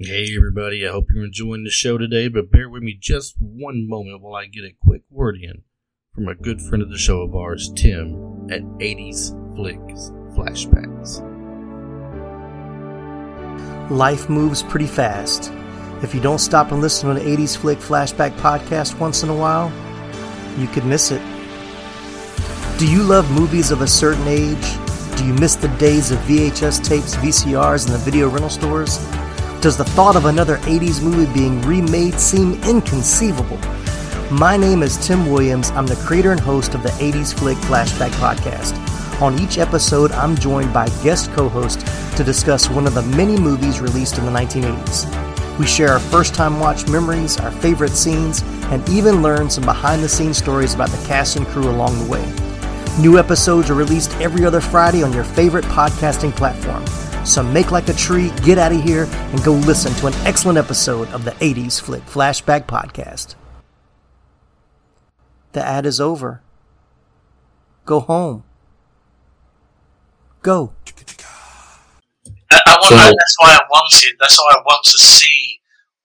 Hey, 0.00 0.28
everybody, 0.36 0.86
I 0.86 0.92
hope 0.92 1.06
you're 1.12 1.24
enjoying 1.24 1.64
the 1.64 1.70
show 1.70 1.98
today, 1.98 2.28
but 2.28 2.52
bear 2.52 2.68
with 2.70 2.84
me 2.84 2.96
just 2.98 3.34
one 3.40 3.88
moment 3.88 4.22
while 4.22 4.36
I 4.36 4.46
get 4.46 4.62
a 4.64 4.72
quick 4.80 5.02
word 5.10 5.36
in 5.42 5.62
from 6.14 6.28
a 6.28 6.36
good 6.36 6.60
friend 6.62 6.82
of 6.82 6.90
the 6.90 6.96
show 6.98 7.20
of 7.20 7.34
ours, 7.34 7.72
Tim, 7.74 8.46
at 8.48 8.62
80s 8.80 9.30
Flicks 9.56 10.10
Flashbacks. 10.36 11.27
Life 13.90 14.28
moves 14.28 14.62
pretty 14.62 14.86
fast. 14.86 15.52
If 16.02 16.14
you 16.14 16.20
don't 16.20 16.38
stop 16.38 16.72
and 16.72 16.80
listen 16.80 17.08
to 17.08 17.20
an 17.20 17.26
80s 17.26 17.56
Flick 17.56 17.78
Flashback 17.78 18.32
podcast 18.38 18.98
once 18.98 19.22
in 19.22 19.28
a 19.28 19.34
while, 19.34 19.72
you 20.58 20.66
could 20.68 20.84
miss 20.84 21.10
it. 21.10 21.22
Do 22.78 22.86
you 22.88 23.02
love 23.02 23.30
movies 23.32 23.70
of 23.70 23.80
a 23.80 23.86
certain 23.86 24.28
age? 24.28 24.76
Do 25.16 25.26
you 25.26 25.34
miss 25.34 25.56
the 25.56 25.68
days 25.78 26.12
of 26.12 26.18
VHS 26.20 26.84
tapes, 26.84 27.16
VCRs, 27.16 27.86
and 27.86 27.94
the 27.94 27.98
video 27.98 28.28
rental 28.28 28.50
stores? 28.50 28.98
Does 29.60 29.76
the 29.76 29.84
thought 29.84 30.14
of 30.14 30.26
another 30.26 30.58
80s 30.58 31.02
movie 31.02 31.32
being 31.32 31.60
remade 31.62 32.20
seem 32.20 32.54
inconceivable? 32.62 33.58
My 34.30 34.56
name 34.56 34.84
is 34.84 35.04
Tim 35.04 35.28
Williams. 35.28 35.70
I'm 35.70 35.86
the 35.86 35.96
creator 35.96 36.30
and 36.30 36.38
host 36.38 36.74
of 36.74 36.84
the 36.84 36.90
80s 36.90 37.36
Flick 37.36 37.58
Flashback 37.58 38.10
Podcast. 38.20 38.78
On 39.20 39.36
each 39.40 39.58
episode, 39.58 40.12
I'm 40.12 40.36
joined 40.36 40.72
by 40.72 40.86
guest 41.02 41.32
co 41.32 41.48
host 41.48 41.80
to 42.18 42.24
discuss 42.24 42.68
one 42.68 42.84
of 42.84 42.94
the 42.94 43.02
many 43.02 43.38
movies 43.38 43.80
released 43.80 44.18
in 44.18 44.26
the 44.26 44.32
1980s. 44.32 45.56
We 45.56 45.66
share 45.68 45.90
our 45.90 46.00
first 46.00 46.34
time 46.34 46.58
watch 46.58 46.88
memories, 46.88 47.38
our 47.38 47.52
favorite 47.52 47.92
scenes, 47.92 48.42
and 48.72 48.86
even 48.88 49.22
learn 49.22 49.48
some 49.48 49.64
behind 49.64 50.02
the 50.02 50.08
scenes 50.08 50.36
stories 50.36 50.74
about 50.74 50.88
the 50.88 51.06
cast 51.06 51.36
and 51.36 51.46
crew 51.46 51.70
along 51.70 51.96
the 51.96 52.10
way. 52.10 52.24
New 53.00 53.20
episodes 53.20 53.70
are 53.70 53.74
released 53.74 54.12
every 54.16 54.44
other 54.44 54.60
Friday 54.60 55.04
on 55.04 55.12
your 55.12 55.22
favorite 55.22 55.64
podcasting 55.66 56.32
platform. 56.32 56.84
So 57.24 57.40
make 57.40 57.70
like 57.70 57.88
a 57.88 57.92
tree, 57.92 58.32
get 58.42 58.58
out 58.58 58.72
of 58.72 58.82
here, 58.82 59.04
and 59.04 59.44
go 59.44 59.52
listen 59.52 59.92
to 59.94 60.08
an 60.08 60.14
excellent 60.26 60.58
episode 60.58 61.06
of 61.10 61.24
the 61.24 61.30
80s 61.32 61.80
Flick 61.80 62.02
Flashback 62.06 62.66
Podcast. 62.66 63.36
The 65.52 65.64
ad 65.64 65.86
is 65.86 66.00
over. 66.00 66.42
Go 67.84 68.00
home. 68.00 68.42
Go. 70.42 70.72
I, 72.50 72.60
I 72.66 72.72
want, 72.80 72.88
So- 72.90 72.96
I- 72.96 73.12
that's 73.12 73.36
why 73.40 73.50
I 73.54 73.62
wanted. 73.68 74.12
That's 74.20 74.38
why 74.38 74.50
I 74.56 74.60
want 74.64 74.84
to 74.84 74.98
see 74.98 75.60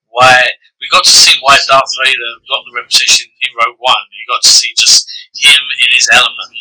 why 0.10 0.44
we 0.82 0.88
got 0.92 1.04
to 1.04 1.10
see 1.16 1.34
why 1.42 1.58
Darth 1.68 1.90
Vader 2.04 2.32
got 2.50 2.62
the 2.68 2.74
reputation 2.76 3.28
in 3.42 3.50
Rogue 3.56 3.80
One. 3.80 4.04
You 4.12 4.26
got 4.28 4.42
to 4.44 4.50
see 4.50 4.74
just 4.78 5.08
him 5.34 5.62
in 5.80 5.90
his 5.96 6.10
element. 6.12 6.52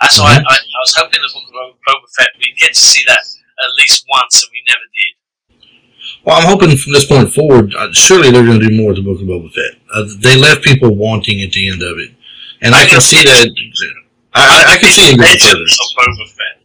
That's 0.00 0.18
why 0.20 0.36
Mhm. 0.36 0.44
I, 0.48 0.54
I 0.56 0.78
was 0.84 0.94
hoping 0.96 1.20
the 1.20 1.28
book 1.32 1.44
of 1.48 1.52
Bo- 1.52 1.76
Boba 1.88 2.08
Fett 2.16 2.28
we 2.38 2.52
get 2.58 2.74
to 2.74 2.80
see 2.80 3.02
that 3.08 3.20
at 3.20 3.70
least 3.78 4.04
once, 4.08 4.42
and 4.42 4.50
we 4.52 4.62
never 4.68 4.86
did. 4.94 5.12
Well, 6.24 6.36
I'm 6.36 6.46
hoping 6.48 6.76
from 6.76 6.92
this 6.92 7.06
point 7.06 7.32
forward, 7.32 7.74
uh, 7.74 7.92
surely 7.92 8.30
they're 8.30 8.44
going 8.44 8.60
to 8.60 8.68
do 8.68 8.76
more 8.76 8.88
with 8.88 8.96
the 8.96 9.02
Book 9.02 9.20
of 9.20 9.26
Boba 9.26 9.52
Fett. 9.52 9.80
Uh, 9.92 10.04
they 10.20 10.36
left 10.36 10.62
people 10.62 10.94
wanting 10.94 11.40
at 11.42 11.52
the 11.52 11.68
end 11.68 11.82
of 11.82 11.98
it, 11.98 12.12
and 12.60 12.74
I 12.74 12.84
can 12.86 13.00
see 13.00 13.24
that. 13.24 13.48
I, 14.34 14.40
I, 14.68 14.72
I 14.74 14.76
can 14.78 14.88
see 14.90 15.12
it. 15.12 15.18
Legends 15.18 15.78
of 15.80 15.86
Boba 15.96 16.28
Fett. 16.28 16.59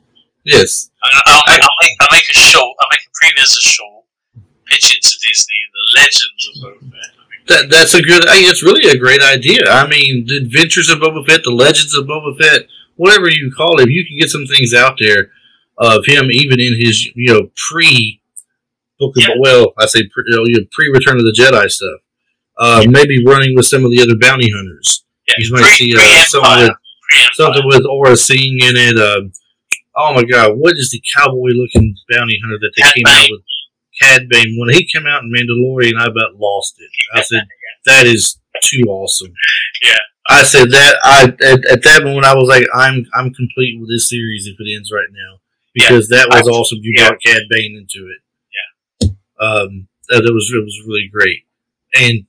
Yes, 0.46 0.90
I, 1.04 1.22
I'll, 1.26 1.44
make, 1.48 1.62
I'll, 1.62 1.78
make, 1.82 1.92
I'll 2.02 2.08
make 2.18 2.30
a 2.30 2.34
short. 2.34 2.76
I'll 2.82 2.90
make 2.92 3.02
a 3.02 3.12
previous 3.14 3.58
a 3.58 3.62
short. 3.62 4.06
Pitch 4.68 4.96
it 4.96 5.02
to 5.02 5.28
Disney. 5.28 5.56
The 5.74 6.00
Legends 6.02 6.50
of 6.50 6.64
Boba 6.64 6.92
Fett. 6.92 7.48
That 7.48 7.70
that's 7.70 7.94
a 7.94 8.02
good. 8.02 8.24
Hey, 8.30 8.42
it's 8.42 8.64
really 8.64 8.90
a 8.90 8.98
great 8.98 9.22
idea. 9.22 9.62
I 9.70 9.88
mean, 9.88 10.26
the 10.28 10.38
Adventures 10.38 10.90
of 10.90 11.00
Boba 11.00 11.26
Fett, 11.26 11.44
the 11.44 11.52
Legends 11.52 11.94
of 11.96 12.06
Boba 12.06 12.38
Fett, 12.40 12.68
whatever 12.96 13.30
you 13.30 13.52
call 13.56 13.80
it, 13.80 13.84
if 13.84 13.90
you 13.90 14.06
can 14.06 14.18
get 14.20 14.30
some 14.30 14.46
things 14.46 14.74
out 14.74 14.98
there 15.00 15.30
of 15.78 16.06
him, 16.06 16.32
even 16.32 16.60
in 16.60 16.80
his 16.80 17.06
you 17.16 17.34
know 17.34 17.50
pre 17.70 18.22
Book 19.00 19.14
of 19.18 19.24
Yeah. 19.24 19.36
well, 19.40 19.74
I 19.78 19.88
say 19.88 20.04
pre, 20.08 20.24
you 20.28 20.58
know, 20.60 20.66
pre 20.72 20.90
Return 20.90 21.18
of 21.18 21.26
the 21.26 21.36
Jedi 21.38 21.70
stuff. 21.70 22.00
Uh, 22.58 22.86
maybe 22.88 23.24
running 23.26 23.54
with 23.56 23.66
some 23.66 23.84
of 23.84 23.92
the 23.92 24.02
other 24.02 24.16
bounty 24.18 24.50
hunters. 24.50 25.04
yeah, 25.28 25.34
You 25.40 25.52
might 25.54 25.66
see 25.66 25.94
uh, 25.98 26.26
something 26.26 26.68
with 26.70 27.28
something 27.34 27.66
with 27.66 27.82
Aurra 27.86 28.18
Sing 28.18 28.60
in 28.62 28.78
it. 28.78 28.98
Um, 28.98 29.34
oh 29.96 30.14
my 30.14 30.24
God, 30.24 30.54
what 30.58 30.74
is 30.78 30.90
the 30.92 31.02
cowboy 31.16 31.50
looking 31.54 31.96
bounty 32.10 32.40
hunter 32.44 32.58
that 32.60 32.72
they 32.76 32.82
Cad 32.84 32.94
came 32.96 33.04
Bane. 33.06 33.14
out 33.16 33.30
with? 33.32 33.42
Cad 34.02 34.30
Bane. 34.30 34.56
When 34.60 34.70
he 34.76 34.86
came 34.86 35.08
out 35.08 35.24
in 35.24 35.32
Mandalorian, 35.32 35.98
I 36.00 36.06
about 36.08 36.36
lost 36.38 36.76
it. 36.80 36.90
I 37.14 37.22
said, 37.22 37.44
that 37.86 38.06
is 38.06 38.40
too 38.64 38.82
awesome. 38.88 39.34
Yeah. 39.82 39.98
I 40.28 40.44
said 40.44 40.72
that 40.72 40.96
I 41.04 41.24
at, 41.46 41.66
at 41.66 41.84
that 41.84 42.04
moment 42.04 42.26
I 42.26 42.34
was 42.36 42.50
like, 42.50 42.66
I'm 42.74 43.06
I'm 43.14 43.34
complete 43.34 43.80
with 43.80 43.90
this 43.90 44.10
series 44.10 44.48
if 44.48 44.56
it 44.60 44.76
ends 44.76 44.92
right 44.92 45.08
now 45.12 45.40
because 45.74 46.08
that 46.10 46.28
was 46.30 46.48
awesome. 46.48 46.80
You 46.82 46.94
Yeah. 46.98 47.10
brought 47.10 47.22
Cad 47.24 47.42
Bane 47.50 47.78
into 47.78 48.08
it. 48.10 48.22
Yeah. 48.56 49.10
Um, 49.48 49.88
that 50.10 50.24
it 50.26 50.34
was 50.34 50.52
it 50.54 50.64
was 50.64 50.82
really 50.88 51.10
great, 51.12 51.46
and 51.96 52.26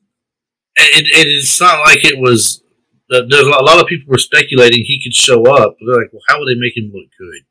it, 0.77 1.07
it 1.07 1.27
is 1.27 1.59
not 1.61 1.81
like 1.87 2.05
it 2.05 2.19
was. 2.19 2.63
uh, 3.13 3.23
There's 3.29 3.47
a 3.47 3.51
lot 3.51 3.81
of 3.81 3.87
people 3.87 4.11
were 4.11 4.19
speculating 4.19 4.81
he 4.85 5.01
could 5.03 5.15
show 5.15 5.45
up. 5.47 5.77
They're 5.81 5.97
like, 5.97 6.13
well, 6.13 6.23
how 6.29 6.39
would 6.39 6.49
they 6.49 6.59
make 6.59 6.77
him 6.77 6.91
look 6.93 7.09
good? 7.19 7.43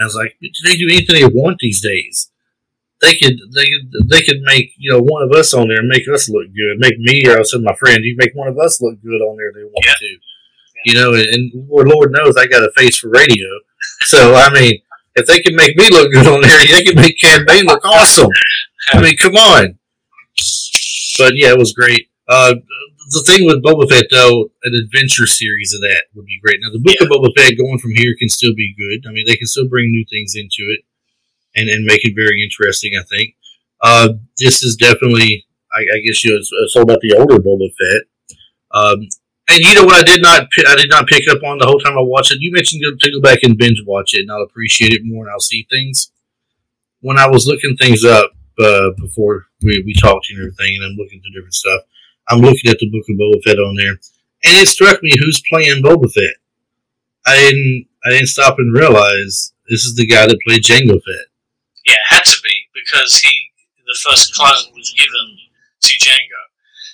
I 0.00 0.04
was 0.04 0.14
like, 0.14 0.36
they 0.40 0.76
do 0.76 0.88
anything 0.88 1.14
they 1.16 1.24
want 1.26 1.58
these 1.60 1.80
days. 1.82 2.30
They 3.00 3.14
could, 3.16 3.34
they 3.54 3.64
could, 3.64 4.08
they 4.10 4.22
could 4.22 4.42
make 4.42 4.72
you 4.78 4.92
know 4.92 5.00
one 5.00 5.22
of 5.22 5.32
us 5.32 5.52
on 5.54 5.68
there 5.68 5.78
and 5.80 5.88
make 5.88 6.06
us 6.12 6.28
look 6.28 6.46
good. 6.46 6.78
Make 6.78 6.98
me 6.98 7.22
or 7.28 7.38
I 7.38 7.42
said 7.42 7.62
my 7.62 7.74
friend, 7.74 7.98
you 8.02 8.14
make 8.16 8.30
one 8.34 8.48
of 8.48 8.58
us 8.58 8.80
look 8.80 9.00
good 9.02 9.20
on 9.20 9.36
there. 9.36 9.48
if 9.50 9.54
They 9.56 9.64
want 9.64 9.84
Yeah. 9.84 9.94
to, 9.98 10.16
you 10.86 10.94
know. 10.94 11.12
And, 11.14 11.26
and 11.26 11.68
Lord, 11.68 11.88
Lord 11.88 12.12
knows 12.12 12.36
I 12.36 12.46
got 12.46 12.62
a 12.62 12.70
face 12.76 12.98
for 12.98 13.10
radio. 13.10 13.46
So 14.02 14.34
I 14.34 14.52
mean, 14.52 14.74
if 15.16 15.26
they 15.26 15.40
can 15.40 15.56
make 15.56 15.76
me 15.76 15.88
look 15.90 16.12
good 16.12 16.26
on 16.26 16.40
there, 16.40 16.64
they 16.66 16.82
can 16.84 16.94
make 16.96 17.18
Cad 17.20 17.44
Bane 17.46 17.64
look 17.64 17.84
awesome. 17.84 18.30
I 18.92 19.00
mean, 19.02 19.16
come 19.16 19.34
on. 19.34 19.78
But 21.18 21.32
yeah, 21.36 21.50
it 21.50 21.58
was 21.58 21.72
great. 21.72 22.08
Uh, 22.28 22.54
the 23.12 23.24
thing 23.28 23.44
with 23.44 23.62
Boba 23.62 23.88
Fett, 23.88 24.08
though, 24.10 24.50
an 24.64 24.72
adventure 24.74 25.26
series 25.26 25.74
of 25.74 25.80
that 25.82 26.04
would 26.14 26.24
be 26.24 26.40
great. 26.42 26.58
Now, 26.60 26.72
the 26.72 26.80
book 26.80 26.96
of 27.00 27.08
Boba 27.08 27.30
Fett 27.36 27.58
going 27.58 27.78
from 27.78 27.92
here 27.94 28.14
can 28.18 28.28
still 28.28 28.54
be 28.54 28.74
good. 28.74 29.08
I 29.08 29.12
mean, 29.12 29.26
they 29.26 29.36
can 29.36 29.46
still 29.46 29.68
bring 29.68 29.90
new 29.90 30.04
things 30.08 30.34
into 30.34 30.64
it 30.72 30.80
and, 31.54 31.68
and 31.68 31.84
make 31.84 32.04
it 32.04 32.14
very 32.16 32.42
interesting, 32.42 32.92
I 32.98 33.04
think. 33.04 33.36
Uh, 33.82 34.08
this 34.38 34.62
is 34.62 34.76
definitely, 34.76 35.44
I, 35.74 35.80
I 35.80 35.98
guess, 36.06 36.24
you 36.24 36.30
know, 36.30 36.38
it's, 36.38 36.50
it's 36.64 36.76
all 36.76 36.82
about 36.82 37.00
the 37.00 37.16
older 37.18 37.36
Boba 37.36 37.68
Fett. 37.68 38.02
Um, 38.72 39.08
and 39.50 39.60
you 39.60 39.74
know 39.74 39.84
what? 39.84 39.96
I 39.96 40.02
did 40.04 40.22
not 40.22 40.48
I 40.66 40.76
did 40.76 40.88
not 40.88 41.08
pick 41.08 41.24
up 41.28 41.42
on 41.42 41.58
the 41.58 41.66
whole 41.66 41.80
time 41.80 41.98
I 41.98 42.02
watched 42.02 42.32
it. 42.32 42.40
You 42.40 42.52
mentioned 42.52 42.82
to 42.82 43.10
go 43.10 43.20
back 43.20 43.40
and 43.42 43.58
binge 43.58 43.82
watch 43.84 44.14
it, 44.14 44.22
and 44.22 44.30
I'll 44.30 44.42
appreciate 44.42 44.92
it 44.92 45.02
more, 45.04 45.24
and 45.24 45.32
I'll 45.32 45.40
see 45.40 45.66
things. 45.68 46.10
When 47.00 47.18
I 47.18 47.28
was 47.28 47.46
looking 47.46 47.76
things 47.76 48.04
up 48.04 48.30
uh, 48.58 48.90
before 48.98 49.46
we, 49.60 49.82
we 49.84 49.94
talked 50.00 50.30
and 50.30 50.38
everything, 50.38 50.76
and 50.76 50.84
I'm 50.84 50.96
looking 50.96 51.20
through 51.20 51.34
different 51.34 51.54
stuff, 51.54 51.82
I'm 52.28 52.40
looking 52.40 52.70
at 52.70 52.78
the 52.78 52.90
book 52.90 53.04
of 53.08 53.16
Boba 53.16 53.42
Fett 53.42 53.58
on 53.58 53.74
there, 53.76 53.98
and 54.44 54.62
it 54.62 54.68
struck 54.68 55.02
me 55.02 55.12
who's 55.18 55.42
playing 55.50 55.82
Boba 55.82 56.10
Fett. 56.12 56.36
I 57.26 57.36
didn't 57.36 57.86
I 58.04 58.10
didn't 58.10 58.28
stop 58.28 58.58
and 58.58 58.74
realize 58.74 59.52
this 59.68 59.84
is 59.84 59.94
the 59.94 60.06
guy 60.06 60.26
that 60.26 60.38
played 60.46 60.62
Jango 60.62 60.98
Fett. 60.98 61.26
Yeah, 61.86 61.94
it 61.94 62.08
had 62.14 62.24
to 62.24 62.38
be 62.42 62.54
because 62.74 63.18
he 63.18 63.52
the 63.86 63.98
first 64.08 64.34
clone 64.34 64.72
was 64.72 64.94
given 64.96 65.26
to 65.82 65.92
Jango. 65.98 66.42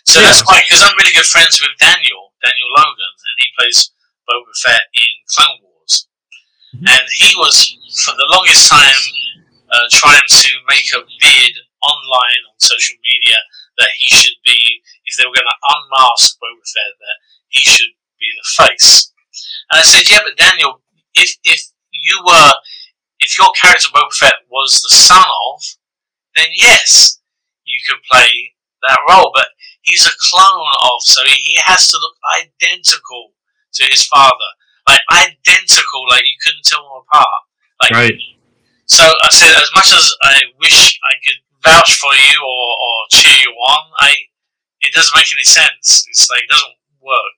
So 0.09 0.21
yeah. 0.21 0.33
that's 0.33 0.41
why, 0.49 0.65
because 0.65 0.81
I'm 0.81 0.97
really 0.97 1.13
good 1.13 1.29
friends 1.29 1.61
with 1.61 1.77
Daniel, 1.77 2.33
Daniel 2.41 2.71
Logan, 2.81 3.13
and 3.13 3.37
he 3.37 3.49
plays 3.61 3.93
Boba 4.25 4.53
Fett 4.65 4.89
in 4.97 5.13
Clone 5.29 5.61
Wars. 5.69 6.09
Mm-hmm. 6.73 6.89
And 6.89 7.05
he 7.13 7.37
was, 7.37 7.77
for 8.05 8.17
the 8.17 8.29
longest 8.33 8.73
time, 8.73 9.03
uh, 9.69 9.87
trying 9.93 10.25
to 10.25 10.51
make 10.73 10.89
a 10.97 11.05
bid 11.21 11.55
online 11.85 12.43
on 12.49 12.57
social 12.57 12.97
media 13.05 13.37
that 13.77 13.93
he 14.01 14.09
should 14.09 14.38
they 15.19 15.27
were 15.27 15.35
going 15.35 15.51
to 15.51 15.67
unmask 15.75 16.39
Boba 16.39 16.63
Fett, 16.63 16.95
that 16.99 17.19
he 17.49 17.61
should 17.67 17.93
be 18.19 18.31
the 18.33 18.65
face. 18.65 19.13
And 19.71 19.81
I 19.81 19.85
said, 19.85 20.09
yeah, 20.09 20.23
but 20.25 20.39
Daniel, 20.39 20.81
if 21.15 21.37
if 21.45 21.61
you 21.93 22.23
were, 22.25 22.53
if 23.21 23.37
your 23.37 23.51
character 23.61 23.89
Boba 23.91 24.13
Fett 24.15 24.47
was 24.49 24.81
the 24.81 24.95
son 24.95 25.27
of, 25.27 25.61
then 26.35 26.49
yes, 26.55 27.21
you 27.65 27.81
could 27.87 27.99
play 28.11 28.55
that 28.89 28.99
role. 29.11 29.31
But 29.35 29.49
he's 29.83 30.07
a 30.07 30.15
clone 30.31 30.73
of, 30.93 31.03
so 31.03 31.23
he 31.25 31.59
has 31.65 31.89
to 31.91 31.99
look 31.99 32.17
identical 32.39 33.35
to 33.75 33.85
his 33.85 34.07
father, 34.07 34.51
like 34.89 35.01
identical, 35.13 36.09
like 36.11 36.25
you 36.25 36.39
couldn't 36.43 36.65
tell 36.65 36.83
them 36.83 37.05
apart. 37.05 37.43
Like, 37.83 37.93
right. 37.93 38.21
So 38.87 39.05
I 39.05 39.29
said, 39.31 39.53
as 39.53 39.71
much 39.77 39.93
as 39.93 40.15
I 40.23 40.41
wish 40.59 40.99
I 41.05 41.15
could 41.23 41.37
vouch 41.63 41.95
for 42.01 42.15
you 42.15 42.41
or, 42.41 42.69
or 42.81 42.95
cheer 43.11 43.37
you 43.45 43.53
on, 43.53 43.93
I 43.99 44.17
it 44.81 44.93
doesn't 44.95 45.15
make 45.17 45.29
any 45.35 45.45
sense. 45.45 46.07
It's 46.09 46.31
like 46.31 46.45
it 46.45 46.51
doesn't 46.51 46.77
work. 47.03 47.37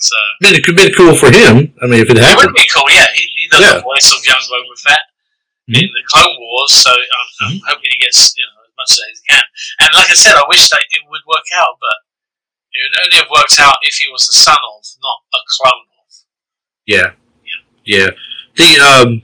So 0.00 0.16
it 0.40 0.64
could 0.64 0.76
be 0.76 0.92
cool 0.96 1.12
for 1.12 1.28
him. 1.28 1.76
I 1.82 1.84
mean, 1.84 2.00
if 2.00 2.08
it 2.08 2.16
happened, 2.16 2.56
it 2.56 2.56
would 2.56 2.64
be 2.64 2.70
cool. 2.72 2.88
Yeah, 2.88 3.12
he, 3.12 3.28
he 3.36 3.48
does 3.52 3.60
yeah. 3.60 3.74
the 3.76 3.84
voice 3.84 4.08
of 4.16 4.24
young 4.24 4.40
Boba 4.48 4.76
Fett 4.80 5.04
mm-hmm. 5.68 5.76
in 5.76 5.88
the 5.92 6.04
Clone 6.08 6.36
Wars, 6.40 6.72
so 6.72 6.88
I'm, 6.88 7.28
I'm 7.44 7.52
mm-hmm. 7.52 7.68
hoping 7.68 7.90
he 7.92 8.00
gets 8.00 8.32
you 8.32 8.44
know 8.48 8.64
as 8.64 8.72
much 8.80 8.90
as 8.96 9.20
he 9.20 9.28
can. 9.28 9.44
And 9.84 9.90
like 9.92 10.08
I 10.08 10.16
said, 10.16 10.40
I 10.40 10.44
wish 10.48 10.70
that 10.70 10.80
it 10.80 11.04
would 11.04 11.20
work 11.28 11.44
out, 11.60 11.76
but 11.76 12.00
it 12.72 12.80
would 12.80 12.96
only 13.04 13.16
have 13.20 13.30
worked 13.30 13.60
out 13.60 13.76
if 13.82 14.00
he 14.00 14.08
was 14.08 14.24
the 14.26 14.32
son 14.32 14.56
of, 14.56 14.80
not 15.02 15.20
a 15.36 15.40
clone 15.58 15.84
of. 16.00 16.08
Yeah. 16.86 17.10
Yeah. 17.44 17.60
yeah. 17.84 18.10
The 18.56 18.70
um, 18.80 19.22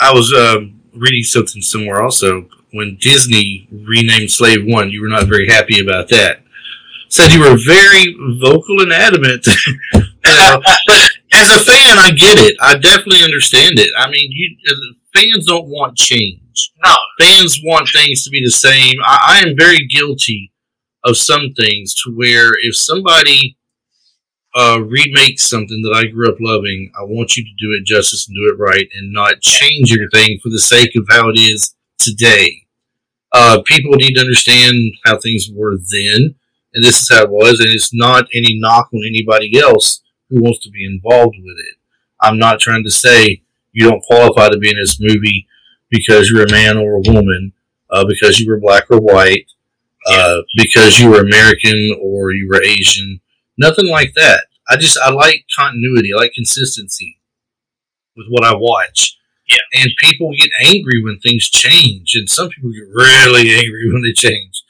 I 0.00 0.12
was 0.12 0.32
um, 0.32 0.80
reading 0.94 1.24
something 1.24 1.62
somewhere 1.62 2.02
also 2.02 2.48
when 2.72 2.98
Disney 3.00 3.68
renamed 3.72 4.30
Slave 4.30 4.64
One. 4.64 4.90
You 4.90 5.02
were 5.02 5.08
not 5.08 5.26
very 5.26 5.48
happy 5.48 5.80
about 5.80 6.08
that. 6.08 6.42
Said 7.10 7.32
you 7.32 7.40
were 7.40 7.56
very 7.56 8.16
vocal 8.40 8.82
and 8.82 8.92
adamant. 8.92 9.46
you 9.94 10.02
know, 10.24 10.60
but 10.86 11.10
as 11.32 11.50
a 11.52 11.64
fan, 11.64 11.98
I 11.98 12.10
get 12.10 12.38
it. 12.38 12.56
I 12.60 12.76
definitely 12.76 13.24
understand 13.24 13.78
it. 13.78 13.90
I 13.96 14.10
mean, 14.10 14.30
you 14.30 14.56
fans 15.14 15.46
don't 15.46 15.68
want 15.68 15.96
change. 15.96 16.72
No. 16.84 16.94
Fans 17.18 17.60
want 17.64 17.88
things 17.92 18.24
to 18.24 18.30
be 18.30 18.42
the 18.44 18.50
same. 18.50 18.96
I, 19.04 19.40
I 19.42 19.48
am 19.48 19.56
very 19.56 19.86
guilty 19.86 20.52
of 21.04 21.16
some 21.16 21.52
things 21.56 21.94
to 22.02 22.14
where 22.14 22.50
if 22.62 22.76
somebody 22.76 23.56
uh, 24.54 24.80
remakes 24.80 25.48
something 25.48 25.82
that 25.82 25.94
I 25.94 26.06
grew 26.06 26.28
up 26.28 26.38
loving, 26.40 26.90
I 26.98 27.04
want 27.04 27.36
you 27.36 27.44
to 27.44 27.50
do 27.58 27.72
it 27.72 27.84
justice 27.84 28.28
and 28.28 28.34
do 28.34 28.52
it 28.52 28.58
right 28.58 28.88
and 28.94 29.12
not 29.12 29.40
change 29.40 29.92
everything 29.92 30.38
for 30.42 30.48
the 30.48 30.60
sake 30.60 30.90
of 30.96 31.06
how 31.08 31.28
it 31.28 31.38
is 31.38 31.74
today. 31.98 32.62
Uh, 33.32 33.60
people 33.64 33.92
need 33.92 34.14
to 34.14 34.20
understand 34.20 34.74
how 35.04 35.18
things 35.18 35.48
were 35.54 35.76
then, 35.76 36.34
and 36.74 36.84
this 36.84 37.00
is 37.00 37.08
how 37.10 37.24
it 37.24 37.30
was, 37.30 37.60
and 37.60 37.70
it's 37.70 37.94
not 37.94 38.28
any 38.34 38.58
knock 38.58 38.88
on 38.92 39.02
anybody 39.06 39.58
else 39.58 40.02
who 40.28 40.42
wants 40.42 40.60
to 40.60 40.70
be 40.70 40.84
involved 40.84 41.36
with 41.38 41.56
it. 41.58 41.76
I'm 42.20 42.38
not 42.38 42.60
trying 42.60 42.84
to 42.84 42.90
say 42.90 43.42
you 43.72 43.88
don't 43.88 44.02
qualify 44.02 44.48
to 44.48 44.58
be 44.58 44.70
in 44.70 44.76
this 44.76 44.98
movie 45.00 45.46
because 45.90 46.30
you're 46.30 46.44
a 46.44 46.50
man 46.50 46.76
or 46.76 46.96
a 46.96 47.12
woman, 47.12 47.52
uh, 47.90 48.04
because 48.06 48.38
you 48.38 48.50
were 48.50 48.60
black 48.60 48.90
or 48.90 49.00
white, 49.00 49.46
uh, 50.06 50.38
because 50.56 50.98
you 50.98 51.10
were 51.10 51.20
American 51.20 51.96
or 52.02 52.32
you 52.32 52.48
were 52.48 52.62
Asian. 52.62 53.20
Nothing 53.56 53.88
like 53.88 54.12
that. 54.14 54.46
I 54.68 54.76
just 54.76 54.98
I 54.98 55.10
like 55.10 55.46
continuity. 55.56 56.10
I 56.12 56.18
like 56.18 56.32
consistency 56.34 57.18
with 58.16 58.26
what 58.28 58.44
I 58.44 58.54
watch. 58.54 59.18
Yeah. 59.48 59.80
And 59.80 59.90
people 59.98 60.30
get 60.38 60.50
angry 60.66 61.02
when 61.02 61.18
things 61.20 61.48
change, 61.48 62.14
and 62.14 62.28
some 62.28 62.50
people 62.50 62.70
get 62.70 62.88
really 62.92 63.50
angry 63.54 63.90
when 63.90 64.02
they 64.02 64.12
change. 64.12 64.62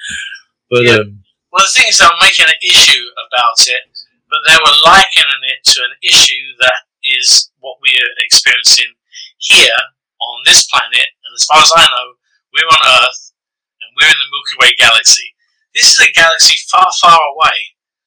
But 0.71 0.85
yeah. 0.85 0.95
um, 0.95 1.25
well, 1.53 1.65
the 1.65 1.73
thing 1.73 1.89
is, 1.89 2.01
I'm 2.01 2.19
making 2.21 2.47
an 2.47 2.61
issue 2.63 3.05
about 3.17 3.59
it, 3.67 3.83
but 4.29 4.45
they 4.47 4.57
were 4.57 4.77
likening 4.85 5.45
it 5.49 5.65
to 5.73 5.85
an 5.85 5.95
issue 6.03 6.57
that 6.61 6.89
is 7.05 7.51
what 7.61 7.81
we 7.81 7.97
are 7.97 8.13
experiencing 8.21 8.93
here 9.39 9.81
on 10.21 10.43
this 10.45 10.67
planet, 10.67 11.09
and 11.25 11.33
as 11.35 11.47
far 11.47 11.61
as 11.63 11.73
I 11.77 11.87
know, 11.87 12.19
we're 12.53 12.69
on 12.69 12.85
Earth, 13.03 13.33
and 13.81 13.91
we're 13.97 14.11
in 14.11 14.19
the 14.19 14.31
Milky 14.33 14.57
Way 14.61 14.75
galaxy. 14.79 15.35
This 15.75 15.95
is 15.95 16.09
a 16.09 16.13
galaxy 16.13 16.59
far, 16.71 16.89
far 17.01 17.19
away. 17.19 17.59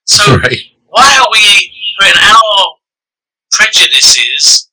So 0.06 0.38
right. 0.44 0.60
why 0.88 1.18
are 1.18 1.30
we 1.32 1.72
putting 1.98 2.20
our 2.20 2.76
prejudices 3.52 4.70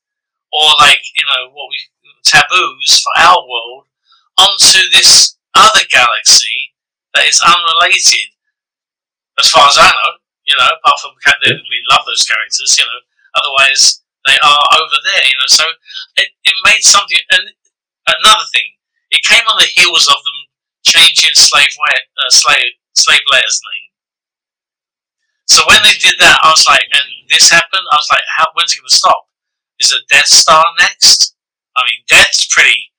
or 0.53 0.67
like 0.81 1.01
you 1.17 1.25
know 1.27 1.51
what 1.53 1.69
we 1.71 1.79
taboos 2.29 3.03
for 3.03 3.13
our 3.23 3.41
world 3.41 3.85
onto 4.39 4.79
this 4.93 5.37
other 5.55 5.83
galaxy 5.91 6.75
that 7.15 7.27
is 7.27 7.41
unrelated, 7.41 8.37
as 9.39 9.49
far 9.49 9.67
as 9.71 9.79
I 9.79 9.89
know. 9.89 10.13
You 10.49 10.57
know, 10.57 10.65
apart 10.65 10.97
from 11.05 11.13
we 11.13 11.79
love 11.93 12.09
those 12.09 12.25
characters. 12.25 12.73
You 12.79 12.85
know, 12.89 13.01
otherwise 13.37 14.01
they 14.25 14.39
are 14.41 14.65
over 14.81 14.99
there, 15.05 15.25
you 15.29 15.37
know. 15.37 15.49
So 15.49 15.65
it, 16.17 16.33
it 16.45 16.57
made 16.65 16.81
something. 16.81 17.21
And 17.37 17.53
another 18.09 18.49
thing, 18.53 18.65
it 19.13 19.25
came 19.25 19.45
on 19.45 19.61
the 19.61 19.69
heels 19.69 20.09
of 20.09 20.25
them 20.25 20.39
changing 20.85 21.37
slave 21.37 21.69
uh, 21.77 22.33
slave 22.33 22.81
slave 22.97 23.21
Leia's 23.29 23.61
name. 23.61 23.89
So 25.49 25.65
when 25.69 25.81
they 25.85 25.97
did 26.01 26.17
that, 26.21 26.41
I 26.45 26.49
was 26.49 26.65
like, 26.69 26.85
and 26.93 27.09
this 27.29 27.49
happened. 27.51 27.85
I 27.93 27.97
was 27.97 28.09
like, 28.13 28.25
how? 28.37 28.49
When's 28.55 28.73
it 28.73 28.81
going 28.81 28.89
to 28.89 28.95
stop? 28.95 29.29
Is 29.81 29.93
a 29.93 30.01
Death 30.09 30.29
Star 30.29 30.65
next? 30.81 31.37
I 31.77 31.85
mean, 31.85 32.05
Death's 32.09 32.49
pretty 32.49 32.93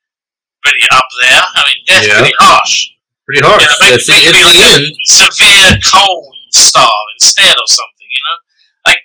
pretty 0.62 0.86
up 0.94 1.10
there. 1.22 1.42
I 1.42 1.62
mean, 1.66 1.82
Death's 1.86 2.08
yeah. 2.08 2.20
pretty 2.20 2.36
harsh. 2.40 2.90
Pretty 3.30 3.46
harsh. 3.46 3.62
You 3.62 3.70
know, 3.70 3.78
maybe, 3.78 4.02
it's, 4.02 4.10
maybe 4.10 4.42
it's 4.42 4.58
the 4.58 4.66
end. 4.74 4.90
Severe 5.06 5.78
cold 5.86 6.34
star 6.50 6.98
instead, 7.14 7.54
or 7.54 7.70
something. 7.70 8.10
You 8.10 8.24
know, 8.26 8.38
like 8.90 9.02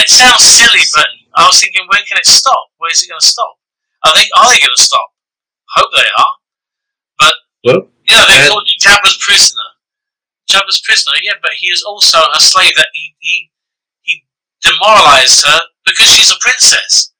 it 0.00 0.08
sounds 0.08 0.48
silly, 0.48 0.80
but 0.96 1.04
I 1.36 1.44
was 1.44 1.60
thinking, 1.60 1.84
where 1.84 2.00
can 2.08 2.16
it 2.16 2.24
stop? 2.24 2.72
Where 2.80 2.88
is 2.88 3.04
it 3.04 3.12
going 3.12 3.20
to 3.20 3.28
stop? 3.28 3.60
I 4.00 4.16
think, 4.16 4.32
are 4.32 4.48
they 4.48 4.64
going 4.64 4.72
to 4.72 4.80
stop? 4.80 5.12
Hope 5.76 5.92
they 5.92 6.08
are. 6.08 6.34
But, 7.20 7.34
well, 7.68 7.80
you 8.08 8.16
know, 8.16 8.24
they 8.24 8.48
called 8.48 8.64
Jabba's 8.80 9.20
prisoner. 9.20 9.68
Jabba's 10.48 10.80
prisoner, 10.80 11.12
yeah, 11.20 11.36
but 11.42 11.52
he 11.60 11.68
is 11.68 11.84
also 11.84 12.16
a 12.32 12.40
slave 12.40 12.72
that 12.80 12.88
he, 12.94 13.12
he, 13.18 13.50
he 14.08 14.24
demoralized 14.64 15.44
her 15.44 15.60
because 15.84 16.06
she's 16.06 16.32
a 16.32 16.40
princess. 16.40 17.12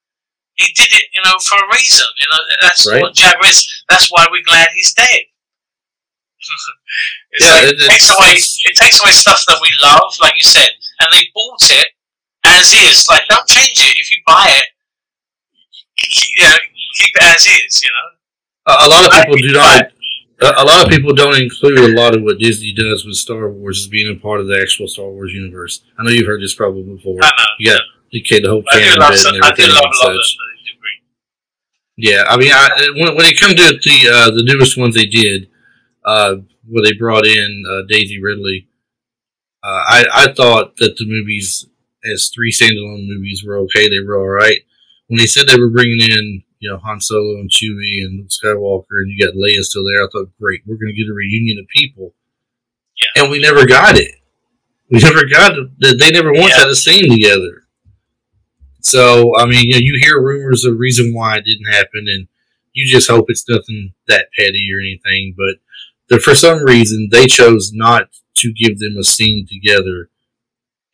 He 0.55 0.73
did 0.73 0.89
it, 0.89 1.05
you 1.13 1.21
know, 1.21 1.37
for 1.45 1.59
a 1.59 1.69
reason. 1.69 2.07
You 2.17 2.29
know, 2.33 2.41
that's 2.63 2.89
right. 2.89 3.03
what 3.03 3.13
Jabba 3.13 3.45
is. 3.45 3.69
That's 3.91 4.09
why 4.11 4.25
we're 4.31 4.47
glad 4.47 4.69
he's 4.73 4.95
dead. 4.95 5.29
It's 7.32 7.45
yeah, 7.45 7.55
like, 7.55 7.64
it, 7.68 7.76
it 7.80 7.91
takes 7.91 8.11
away 8.11 8.32
it 8.37 8.76
takes 8.76 9.01
away 9.03 9.12
stuff 9.12 9.43
that 9.49 9.59
we 9.61 9.70
love, 9.82 10.12
like 10.20 10.34
you 10.37 10.45
said, 10.45 10.68
and 11.01 11.09
they 11.12 11.26
bought 11.34 11.70
it 11.70 11.89
as 12.47 12.72
is. 12.72 13.07
Like, 13.09 13.22
don't 13.28 13.47
change 13.47 13.80
it. 13.80 13.95
If 13.99 14.11
you 14.11 14.18
buy 14.26 14.47
it, 14.49 14.66
you 16.37 16.45
know, 16.45 16.57
keep 16.99 17.12
it 17.14 17.22
as 17.22 17.43
is. 17.47 17.82
You 17.82 17.91
know. 17.91 18.09
A, 18.72 18.87
a 18.87 18.89
lot 18.89 19.07
of 19.07 19.12
people 19.12 19.37
do 19.37 19.53
not. 19.53 19.93
A 20.39 20.64
lot 20.64 20.84
of 20.84 20.91
people 20.91 21.14
don't 21.14 21.41
include 21.41 21.78
a 21.78 21.97
lot 21.97 22.14
of 22.14 22.22
what 22.22 22.39
Disney 22.39 22.74
does 22.74 23.07
with 23.07 23.16
Star 23.16 23.49
Wars 23.49 23.80
as 23.80 23.89
being 23.89 24.14
a 24.14 24.20
part 24.20 24.41
of 24.41 24.49
the 24.49 24.61
actual 24.61 24.87
Star 24.87 25.09
Wars 25.09 25.32
universe. 25.32 25.82
I 25.99 26.03
know 26.03 26.11
you've 26.11 26.26
heard 26.26 26.43
this 26.43 26.55
probably 26.55 26.82
before. 26.82 27.18
I 27.22 27.28
know. 27.28 27.45
Yeah, 27.59 27.78
you 28.11 28.22
can't 28.22 28.43
the 28.43 28.51
whole 28.51 28.62
canon 28.70 28.99
bit 28.99 29.24
and 29.24 29.43
everything 29.43 29.70
I 29.70 29.80
love, 29.80 29.93
love 30.03 30.16
Yeah, 31.97 32.24
I 32.28 32.37
mean, 32.37 32.53
I, 32.53 32.68
when, 32.97 33.16
when 33.16 33.24
it 33.24 33.41
comes 33.41 33.55
to 33.55 33.72
the 33.72 34.11
uh, 34.12 34.30
the 34.30 34.43
newest 34.45 34.76
ones 34.76 34.95
they 34.95 35.07
did, 35.07 35.49
uh, 36.07 36.37
where 36.69 36.85
they 36.85 36.93
brought 36.99 37.27
in 37.27 37.65
uh, 37.69 37.83
Daisy 37.89 38.23
Ridley, 38.23 38.69
uh, 39.63 39.83
I 39.87 40.05
I 40.13 40.33
thought 40.33 40.77
that 40.77 40.97
the 40.97 41.07
movies 41.07 41.67
as 42.05 42.31
three 42.35 42.53
standalone 42.53 43.07
movies 43.09 43.43
were 43.45 43.59
okay. 43.59 43.89
They 43.89 44.01
were 44.07 44.17
all 44.17 44.29
right. 44.29 44.61
When 45.09 45.19
they 45.19 45.27
said 45.27 45.47
they 45.47 45.59
were 45.59 45.71
bringing 45.71 46.01
in, 46.01 46.43
you 46.61 46.71
know, 46.71 46.79
Han 46.79 47.01
Solo 47.01 47.39
and 47.41 47.51
Chewie 47.51 48.03
and 48.05 48.19
Luke 48.21 48.29
Skywalker, 48.31 49.03
and 49.03 49.11
you 49.11 49.25
got 49.25 49.35
Leia 49.35 49.63
still 49.63 49.85
there, 49.85 50.05
I 50.05 50.09
thought, 50.11 50.31
great, 50.41 50.63
we're 50.67 50.77
going 50.77 50.93
to 50.95 51.01
get 51.01 51.11
a 51.11 51.15
reunion 51.15 51.59
of 51.59 51.69
people. 51.69 52.15
Yeah. 52.97 53.23
And 53.23 53.31
we 53.31 53.39
never 53.41 53.67
got 53.67 53.97
it. 53.97 54.15
We 54.91 55.01
never 55.01 55.25
got 55.27 55.53
that. 55.81 55.99
They 55.99 56.11
never 56.11 56.33
once 56.33 56.51
Yeah. 56.51 56.59
had 56.61 56.69
a 56.69 56.75
scene 56.77 57.11
together. 57.11 57.65
So 58.81 59.37
I 59.37 59.47
mean, 59.47 59.65
you, 59.65 59.73
know, 59.75 59.81
you 59.81 59.99
hear 60.01 60.21
rumors 60.23 60.65
of 60.65 60.79
reason 60.79 61.13
why 61.13 61.37
it 61.39 61.45
didn't 61.45 61.73
happen, 61.73 62.07
and 62.07 62.29
you 62.73 62.87
just 62.87 63.11
hope 63.11 63.27
it's 63.29 63.49
nothing 63.49 63.95
that 64.07 64.29
petty 64.39 64.69
or 64.73 64.81
anything. 64.81 65.35
But 65.37 65.57
the, 66.09 66.21
for 66.21 66.35
some 66.35 66.65
reason, 66.65 67.09
they 67.11 67.27
chose 67.27 67.71
not 67.73 68.09
to 68.39 68.53
give 68.53 68.79
them 68.79 68.97
a 68.99 69.05
scene 69.05 69.47
together 69.49 70.11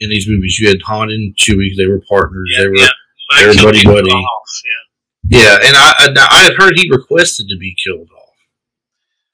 in 0.01 0.11
these 0.11 0.29
movies. 0.29 0.59
You 0.59 0.69
had 0.69 0.83
Han 0.83 1.11
and 1.11 1.37
Chewie; 1.37 1.77
they 1.77 1.87
were 1.87 2.01
partners. 2.09 2.49
Yeah, 2.53 2.63
they 2.63 2.69
were 2.69 2.77
yeah. 2.77 2.89
They 3.37 3.55
killed 3.55 3.75
people 3.75 3.93
buddy-buddy. 3.95 4.11
off, 4.11 4.51
yeah. 4.65 5.41
Yeah, 5.41 5.55
and 5.69 5.77
I, 5.77 5.89
I 5.99 6.29
I 6.31 6.39
had 6.45 6.55
heard 6.55 6.77
he 6.77 6.91
requested 6.91 7.49
to 7.49 7.57
be 7.59 7.75
killed 7.83 8.09
off. 8.11 8.29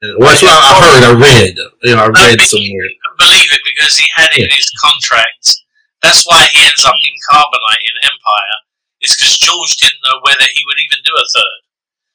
Well, 0.01 0.31
that's 0.31 0.41
what 0.43 0.55
I 0.55 0.79
heard. 0.79 1.03
I 1.03 1.13
read. 1.19 1.55
You 1.83 1.95
know, 1.95 2.07
I 2.07 2.07
read 2.07 2.39
but 2.39 2.47
somewhere. 2.47 2.87
You 2.87 2.95
can 3.03 3.15
believe 3.19 3.51
it 3.51 3.63
because 3.67 3.97
he 3.99 4.07
had 4.15 4.31
it 4.31 4.47
in 4.47 4.51
his 4.55 4.71
contract. 4.79 5.59
That's 6.01 6.23
why 6.23 6.47
he 6.55 6.63
ends 6.63 6.85
up 6.87 6.95
in 6.95 7.15
Carbonite 7.27 7.83
in 7.83 7.95
Empire, 8.07 8.57
is 9.03 9.11
because 9.19 9.35
George 9.43 9.75
didn't 9.83 9.99
know 10.07 10.23
whether 10.23 10.47
he 10.47 10.63
would 10.71 10.79
even 10.79 11.03
do 11.03 11.11
a 11.11 11.25
third. 11.35 11.59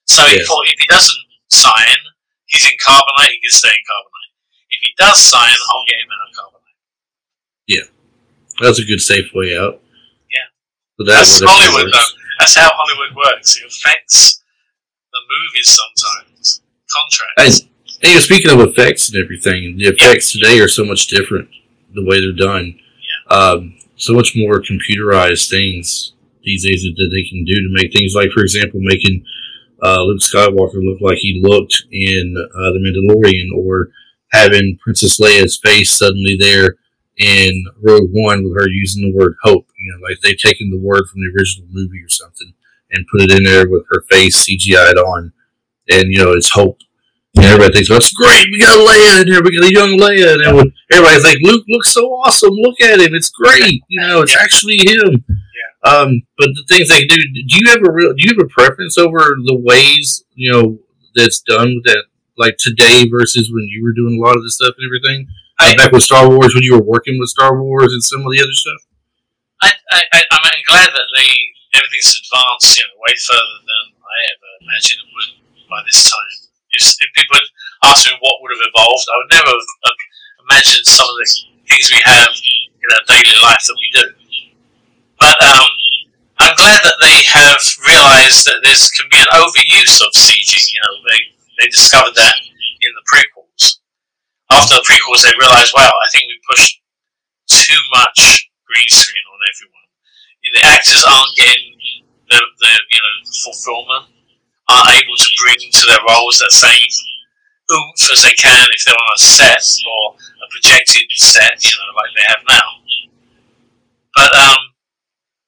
So 0.09 0.25
he 0.33 0.37
Yes. 0.41 0.47
thought 0.49 0.65
if 0.73 0.79
he 0.81 0.87
doesn't 0.89 1.25
sign, 1.53 2.01
he's 2.55 2.64
in 2.70 2.78
Carbonite, 2.78 3.34
he 3.34 3.40
can 3.42 3.50
stay 3.50 3.74
in 3.74 3.84
Carbonite. 3.84 4.32
If 4.70 4.80
he 4.80 4.90
does 4.98 5.18
sign, 5.18 5.50
I'll 5.70 5.84
get 5.86 5.98
him 5.98 6.09
in 6.09 6.20
a 6.22 6.30
Carbonite. 6.32 6.78
Yeah. 7.66 7.86
That's 8.61 8.78
a 8.78 8.84
good 8.84 9.00
safe 9.00 9.30
way 9.34 9.57
out. 9.59 9.82
Yeah. 10.30 10.46
But 10.98 11.05
that, 11.07 11.26
That's 11.26 11.42
Hollywood, 11.42 11.90
works. 11.90 11.98
though. 11.98 12.20
That's 12.38 12.57
how 12.57 12.70
Hollywood 12.72 13.16
works. 13.16 13.57
It 13.59 13.66
affects 13.66 14.42
the 15.12 15.20
movies 15.26 15.78
sometimes. 15.78 16.62
Contracts. 16.90 17.61
And 17.61 18.11
you 18.11 18.14
know, 18.14 18.20
speaking 18.20 18.50
of 18.50 18.61
effects 18.61 19.11
and 19.11 19.22
everything, 19.22 19.78
the 19.78 19.86
effects 19.86 20.32
today 20.32 20.61
are 20.61 20.68
so 20.68 20.84
much 20.84 21.07
different. 21.07 21.48
The 21.94 22.05
way 22.05 22.20
they're 22.20 22.32
done, 22.32 22.78
um, 23.30 23.78
so 23.96 24.12
much 24.12 24.34
more 24.36 24.61
computerized 24.61 25.48
things 25.48 26.12
these 26.42 26.64
days 26.64 26.82
that 26.82 27.11
they 27.11 27.28
can 27.28 27.44
do 27.44 27.55
to 27.55 27.68
make 27.70 27.92
things 27.92 28.14
like, 28.14 28.30
for 28.32 28.42
example, 28.42 28.80
making 28.82 29.24
uh, 29.85 30.03
Luke 30.03 30.20
Skywalker 30.20 30.82
looked 30.82 31.03
like 31.03 31.18
he 31.18 31.41
looked 31.45 31.85
in 31.93 32.35
uh, 32.39 32.72
the 32.72 32.80
Mandalorian, 32.80 33.57
or 33.57 33.91
having 34.32 34.78
Princess 34.82 35.20
Leia's 35.20 35.61
face 35.62 35.97
suddenly 35.97 36.37
there 36.39 36.76
in 37.18 37.64
Rogue 37.82 38.11
One 38.11 38.45
with 38.45 38.57
her 38.57 38.68
using 38.68 39.03
the 39.03 39.16
word 39.16 39.37
hope. 39.43 39.68
You 39.78 39.93
know, 39.93 40.09
like 40.09 40.18
they've 40.22 40.39
taken 40.39 40.70
the 40.70 40.78
word 40.78 41.05
from 41.07 41.20
the 41.20 41.32
original 41.39 41.68
movie 41.70 42.03
or 42.03 42.09
something 42.09 42.55
and 42.91 43.07
put 43.12 43.22
it 43.22 43.30
in 43.30 43.45
there 43.45 43.68
with 43.68 43.85
her 43.91 44.03
face 44.11 44.47
CGI'd 44.49 44.97
on, 44.97 45.32
and 45.91 46.12
you 46.12 46.18
know 46.18 46.32
it's 46.32 46.53
hope. 46.53 46.80
And 47.37 47.45
everybody 47.45 47.74
thinks, 47.74 47.89
"That's 47.89 48.12
great! 48.12 48.47
We 48.51 48.61
got 48.61 48.78
Leia 48.78 49.22
in 49.22 49.28
here. 49.28 49.43
We 49.43 49.59
got 49.59 49.68
a 49.68 49.72
young 49.72 49.99
Leia." 49.99 50.35
And 50.35 50.72
everybody's 50.93 51.24
like, 51.24 51.39
"Luke 51.43 51.64
looks 51.68 51.91
so 51.91 52.07
awesome! 52.07 52.55
Look 52.55 52.80
at 52.80 53.01
him! 53.01 53.14
It's 53.14 53.30
great! 53.30 53.82
You 53.89 54.01
know, 54.01 54.22
it's 54.22 54.37
actually 54.37 54.78
him." 54.78 55.24
Um, 55.85 56.22
but 56.39 56.49
the 56.57 56.64
things 56.68 56.89
they 56.89 57.05
do, 57.05 57.16
do 57.16 57.55
you 57.61 57.68
have 57.68 57.85
a 57.85 57.93
real? 57.93 58.14
Do 58.16 58.24
you 58.24 58.32
have 58.37 58.45
a 58.45 58.49
preference 58.49 58.97
over 58.97 59.37
the 59.45 59.57
ways 59.61 60.24
you 60.35 60.51
know 60.51 60.78
that's 61.14 61.41
done 61.43 61.76
with 61.76 61.85
that, 61.85 62.05
like 62.39 62.57
today 62.59 63.05
versus 63.09 63.51
when 63.53 63.68
you 63.68 63.85
were 63.85 63.93
doing 63.93 64.16
a 64.18 64.22
lot 64.24 64.37
of 64.37 64.43
this 64.43 64.57
stuff 64.57 64.74
and 64.78 64.87
everything? 64.89 65.28
Uh, 65.61 65.72
I- 65.72 65.76
back 65.76 65.93
with 65.93 66.03
Star 66.03 66.28
Wars, 66.28 66.55
when 66.55 66.64
you 66.64 66.74
were 66.74 66.82
working 66.82 67.20
with 67.20 67.28
Star 67.28 67.61
Wars 67.61 67.93
and 67.93 68.03
some 68.03 68.24
of 68.24 68.32
the 68.32 68.41
other 68.41 68.57
stuff. 68.57 68.80
I, 69.62 69.70
I, 69.93 70.01
I, 70.12 70.20
I'm 70.28 70.64
glad 70.68 70.89
that 70.93 71.09
they 71.16 71.30
everything's 71.78 72.20
advanced, 72.20 72.76
you 72.76 72.85
know, 72.85 72.97
way 73.05 73.14
further 73.16 73.59
than 73.64 73.85
I 74.01 74.16
ever 74.35 74.51
imagined 74.64 75.01
it 75.05 75.09
would 75.11 75.30
by 75.68 75.80
this 75.85 76.11
time. 76.11 76.32
If, 76.74 76.82
if 77.01 77.09
people 77.14 77.39
had 77.39 77.49
asked 77.93 78.07
me 78.09 78.16
what 78.18 78.41
would 78.43 78.53
have 78.57 78.66
evolved, 78.66 79.07
I 79.09 79.16
would 79.20 79.32
never 79.37 79.53
have 79.53 79.68
uh, 79.85 79.97
imagined 80.49 80.87
some 80.87 81.07
of 81.07 81.16
the 81.20 81.26
things 81.68 81.87
we 81.93 82.01
have 82.05 82.32
in 82.35 82.89
our 82.93 83.05
daily 83.09 83.37
life 83.41 83.62
that 83.68 83.78
we 83.78 83.89
do. 83.95 84.05
But 85.25 85.41
um, 85.41 85.72
I'm 86.37 86.53
glad 86.61 86.85
that 86.85 87.01
they 87.01 87.25
have 87.33 87.64
realised 87.81 88.45
that 88.45 88.61
there's 88.61 88.93
can 88.93 89.09
be 89.09 89.16
an 89.16 89.33
overuse 89.33 90.05
of 90.05 90.12
CG. 90.12 90.53
You 90.53 90.81
know, 90.85 90.95
they 91.09 91.20
they 91.57 91.68
discovered 91.72 92.12
that 92.20 92.37
in 92.45 92.93
the 92.93 93.05
prequels. 93.09 93.81
After 94.53 94.77
the 94.77 94.85
prequels, 94.85 95.25
they 95.25 95.33
realised, 95.41 95.72
wow, 95.72 95.89
I 95.89 96.09
think 96.12 96.29
we 96.29 96.37
pushed 96.45 96.77
too 97.49 97.81
much 97.97 98.53
green 98.68 98.91
screen 98.93 99.25
on 99.33 99.41
everyone. 99.49 99.89
The 100.45 100.61
actors 100.68 101.01
aren't 101.09 101.33
getting 101.41 101.72
the, 102.29 102.37
the 102.61 102.72
you 102.93 103.01
know 103.01 103.16
fulfillment, 103.49 104.12
aren't 104.68 104.93
able 104.93 105.16
to 105.16 105.31
bring 105.41 105.57
to 105.57 105.85
their 105.89 106.05
roles 106.05 106.37
that 106.45 106.53
same 106.53 106.85
oomph 107.72 108.12
as 108.12 108.20
they 108.20 108.37
can 108.37 108.68
if 108.77 108.85
they're 108.85 108.93
on 108.93 109.16
a 109.16 109.18
set 109.18 109.64
or 109.89 110.20
a 110.20 110.47
projected 110.53 111.09
set, 111.16 111.57
you 111.64 111.72
know, 111.81 111.97
like 111.97 112.12
they 112.12 112.29
have 112.29 112.45
now. 112.45 112.68
But 114.14 114.31
um, 114.37 114.74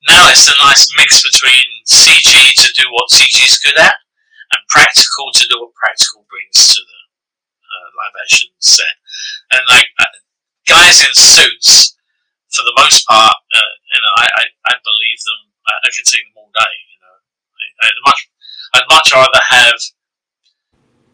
now 0.09 0.31
it's 0.31 0.49
a 0.49 0.57
nice 0.65 0.89
mix 0.99 1.23
between 1.23 1.67
CG 1.87 2.31
to 2.63 2.69
do 2.75 2.87
what 2.91 3.11
CG 3.11 3.43
is 3.43 3.59
good 3.59 3.79
at 3.79 3.95
and 4.53 4.63
practical 4.69 5.33
to 5.35 5.47
do 5.51 5.59
what 5.61 5.75
practical 5.75 6.25
brings 6.31 6.75
to 6.75 6.81
the 6.81 7.01
uh, 7.67 7.89
live 7.99 8.17
action 8.23 8.49
set. 8.59 8.97
And 9.51 9.63
like 9.69 9.91
uh, 9.99 10.15
guys 10.69 11.03
in 11.03 11.15
suits, 11.15 11.97
for 12.55 12.63
the 12.63 12.77
most 12.79 13.07
part, 13.07 13.37
uh, 13.37 13.73
you 13.93 14.01
know, 14.01 14.15
I, 14.23 14.27
I, 14.41 14.45
I 14.71 14.75
believe 14.81 15.21
them. 15.27 15.41
I, 15.67 15.75
I 15.85 15.89
can 15.93 16.05
see 16.07 16.23
them 16.23 16.39
all 16.39 16.51
day. 16.55 16.75
You 16.95 16.99
know, 17.03 17.17
I, 17.19 17.65
I'd 17.91 18.01
much 18.07 18.21
I'd 18.75 18.89
much 18.91 19.09
rather 19.13 19.43
have 19.51 19.79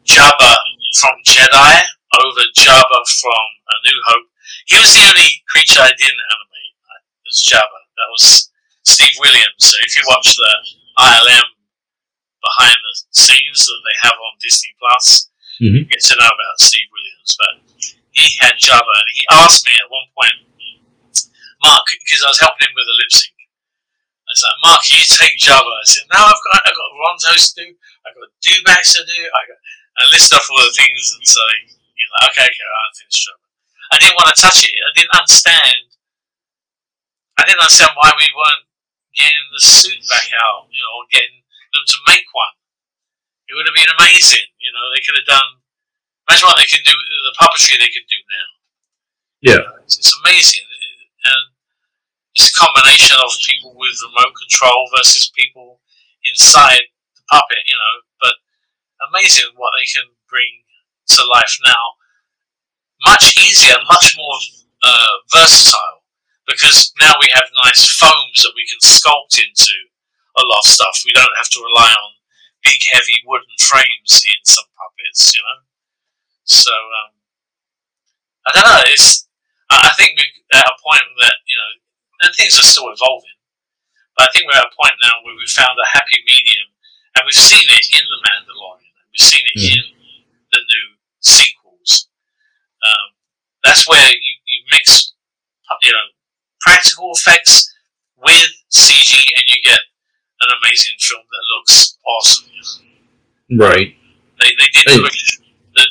Jabba 0.04 0.54
from 1.00 1.16
Jedi 1.26 1.74
over 2.20 2.44
Jabba 2.58 3.00
from 3.20 3.46
A 3.68 3.76
New 3.88 4.00
Hope. 4.06 4.28
He 4.66 4.76
was 4.78 4.92
the 4.94 5.08
only 5.08 5.30
creature 5.48 5.80
I 5.80 5.92
didn't 5.96 6.20
animate. 6.20 6.74
uh, 6.86 7.00
Was 7.24 7.40
Jabba. 7.42 7.80
That 7.96 8.10
was 8.12 8.51
Steve 8.84 9.14
Williams. 9.20 9.62
So 9.62 9.76
if 9.82 9.96
you 9.96 10.02
watch 10.06 10.34
the 10.36 10.52
ILM 10.98 11.48
behind 12.42 12.76
the 12.76 12.94
scenes 13.14 13.66
that 13.66 13.80
they 13.86 13.96
have 14.02 14.18
on 14.18 14.34
Disney 14.40 14.74
Plus, 14.78 15.30
Mhm. 15.60 15.78
you 15.78 15.84
get 15.86 16.02
to 16.10 16.16
know 16.16 16.26
about 16.26 16.58
Steve 16.58 16.88
Williams. 16.90 17.36
But 17.38 17.54
he 18.12 18.36
had 18.40 18.58
Jabba, 18.58 18.92
and 18.98 19.10
he 19.14 19.22
asked 19.30 19.64
me 19.64 19.72
at 19.78 19.90
one 19.90 20.08
point, 20.14 20.38
Mark, 21.62 21.86
because 21.88 22.22
I 22.22 22.28
was 22.28 22.40
helping 22.42 22.66
him 22.68 22.74
with 22.74 22.86
the 22.86 22.98
lip 22.98 23.12
sync. 23.12 23.32
I 23.38 24.30
was 24.34 24.42
like, 24.42 24.60
Mark, 24.66 24.80
can 24.82 24.98
you 24.98 25.06
take 25.06 25.38
Jabba? 25.38 25.70
I 25.70 25.84
said, 25.86 26.06
No, 26.10 26.18
I've 26.18 26.42
got 26.42 26.62
I've 26.66 26.74
got 26.74 26.90
Rontos 26.98 27.54
to 27.54 27.62
do, 27.62 27.78
I've 28.06 28.14
got 28.18 28.28
Dewbacks 28.42 28.92
to 28.98 29.06
do, 29.06 29.20
I 29.30 29.40
got 29.46 29.58
and 30.02 30.10
list 30.10 30.32
off 30.32 30.48
all 30.50 30.56
the 30.64 30.72
things 30.72 31.12
and 31.14 31.26
so 31.28 31.40
you 31.94 32.06
know, 32.08 32.26
okay, 32.30 32.42
okay, 32.48 32.66
I'll 32.66 32.94
finish 32.98 33.28
Jabba. 33.28 33.46
I 33.92 33.98
didn't 34.00 34.16
want 34.16 34.34
to 34.34 34.40
touch 34.40 34.64
it. 34.64 34.72
I 34.74 34.90
didn't 34.98 35.14
understand 35.14 35.76
I 37.38 37.44
didn't 37.44 37.60
understand 37.60 37.92
why 37.94 38.12
we 38.16 38.26
weren't 38.34 38.64
getting 39.16 39.46
the 39.52 39.62
suit 39.62 40.00
back 40.08 40.28
out, 40.36 40.68
you 40.72 40.80
know, 40.80 40.92
or 40.96 41.04
getting 41.12 41.44
them 41.72 41.84
to 41.84 41.98
make 42.08 42.26
one. 42.32 42.56
It 43.48 43.56
would 43.56 43.68
have 43.68 43.76
been 43.76 43.92
amazing, 44.00 44.48
you 44.60 44.72
know, 44.72 44.88
they 44.92 45.04
could 45.04 45.16
have 45.16 45.28
done 45.28 45.62
imagine 46.28 46.46
what 46.46 46.58
they 46.58 46.70
could 46.70 46.84
do 46.86 46.94
the 46.94 47.34
puppetry 47.36 47.78
they 47.78 47.92
could 47.92 48.08
do 48.08 48.20
now. 48.30 48.48
Yeah. 49.42 49.64
It's, 49.84 49.98
it's 49.98 50.14
amazing. 50.24 50.64
And 51.24 51.54
it's 52.34 52.50
a 52.50 52.58
combination 52.58 53.16
of 53.20 53.30
people 53.46 53.74
with 53.76 53.94
remote 54.02 54.34
control 54.34 54.88
versus 54.96 55.30
people 55.34 55.80
inside 56.24 56.82
the 57.14 57.22
puppet, 57.30 57.62
you 57.66 57.74
know. 57.74 57.94
But 58.20 58.34
amazing 59.10 59.52
what 59.56 59.72
they 59.78 59.86
can 59.86 60.08
bring 60.28 60.64
to 61.18 61.20
life 61.26 61.58
now. 61.64 61.98
Much 63.06 63.36
easier, 63.36 63.76
much 63.90 64.14
more 64.16 64.38
uh, 64.82 65.14
versatile 65.34 66.01
because 66.46 66.92
now 67.00 67.14
we 67.20 67.28
have 67.34 67.46
nice 67.64 67.86
foams 67.98 68.42
that 68.42 68.54
we 68.56 68.66
can 68.66 68.80
sculpt 68.82 69.38
into 69.38 69.76
a 70.38 70.42
lot 70.42 70.64
of 70.64 70.70
stuff. 70.70 71.02
We 71.04 71.12
don't 71.14 71.36
have 71.36 71.50
to 71.50 71.60
rely 71.62 71.90
on 71.92 72.10
big, 72.62 72.80
heavy 72.90 73.22
wooden 73.26 73.54
frames 73.60 74.24
in 74.26 74.38
some 74.44 74.66
puppets, 74.78 75.34
you 75.34 75.42
know. 75.42 75.60
So 76.44 76.72
um, 76.72 77.12
I 78.46 78.50
don't 78.54 78.66
know. 78.66 78.82
It's 78.90 79.28
I 79.70 79.92
think 79.96 80.18
we're 80.18 80.58
at 80.58 80.66
a 80.66 80.76
point 80.82 81.06
that 81.22 81.36
you 81.46 81.56
know, 81.56 81.72
and 82.26 82.34
things 82.34 82.58
are 82.58 82.66
still 82.66 82.90
evolving. 82.90 83.38
But 84.16 84.28
I 84.28 84.30
think 84.32 84.44
we're 84.46 84.58
at 84.58 84.68
a 84.68 84.76
point 84.76 84.96
now 85.00 85.22
where 85.24 85.36
we've 85.36 85.48
found 85.56 85.78
a 85.78 85.88
happy 85.88 86.20
medium, 86.26 86.68
and 87.16 87.24
we've 87.24 87.38
seen 87.38 87.64
it 87.64 87.86
in 87.96 88.04
the 88.04 88.20
Mandalorian, 88.20 88.92
and 88.92 89.06
we've 89.08 89.24
seen 89.24 89.44
it 89.46 89.56
Mhm. 89.56 89.72
in 89.78 89.84
the 90.52 90.60
new 90.60 90.86
sequels. 91.20 92.08
Um, 92.84 93.16
that's 93.64 93.88
where 93.88 94.10
you, 94.10 94.34
you 94.44 94.64
mix, 94.70 95.14
you 95.82 95.92
know, 95.92 96.06
practical 96.62 97.10
effects 97.14 97.72
with 98.22 98.50
CG, 98.70 99.12
and 99.36 99.44
you 99.48 99.58
get 99.64 99.80
an 100.40 100.48
amazing 100.62 100.96
film 101.00 101.22
that 101.30 101.56
looks 101.56 101.96
awesome. 102.06 102.48
Right. 103.58 103.96
They 104.38 104.50
they 104.58 104.68
did 104.72 104.84
Hey. 104.86 104.96
the 105.74 105.86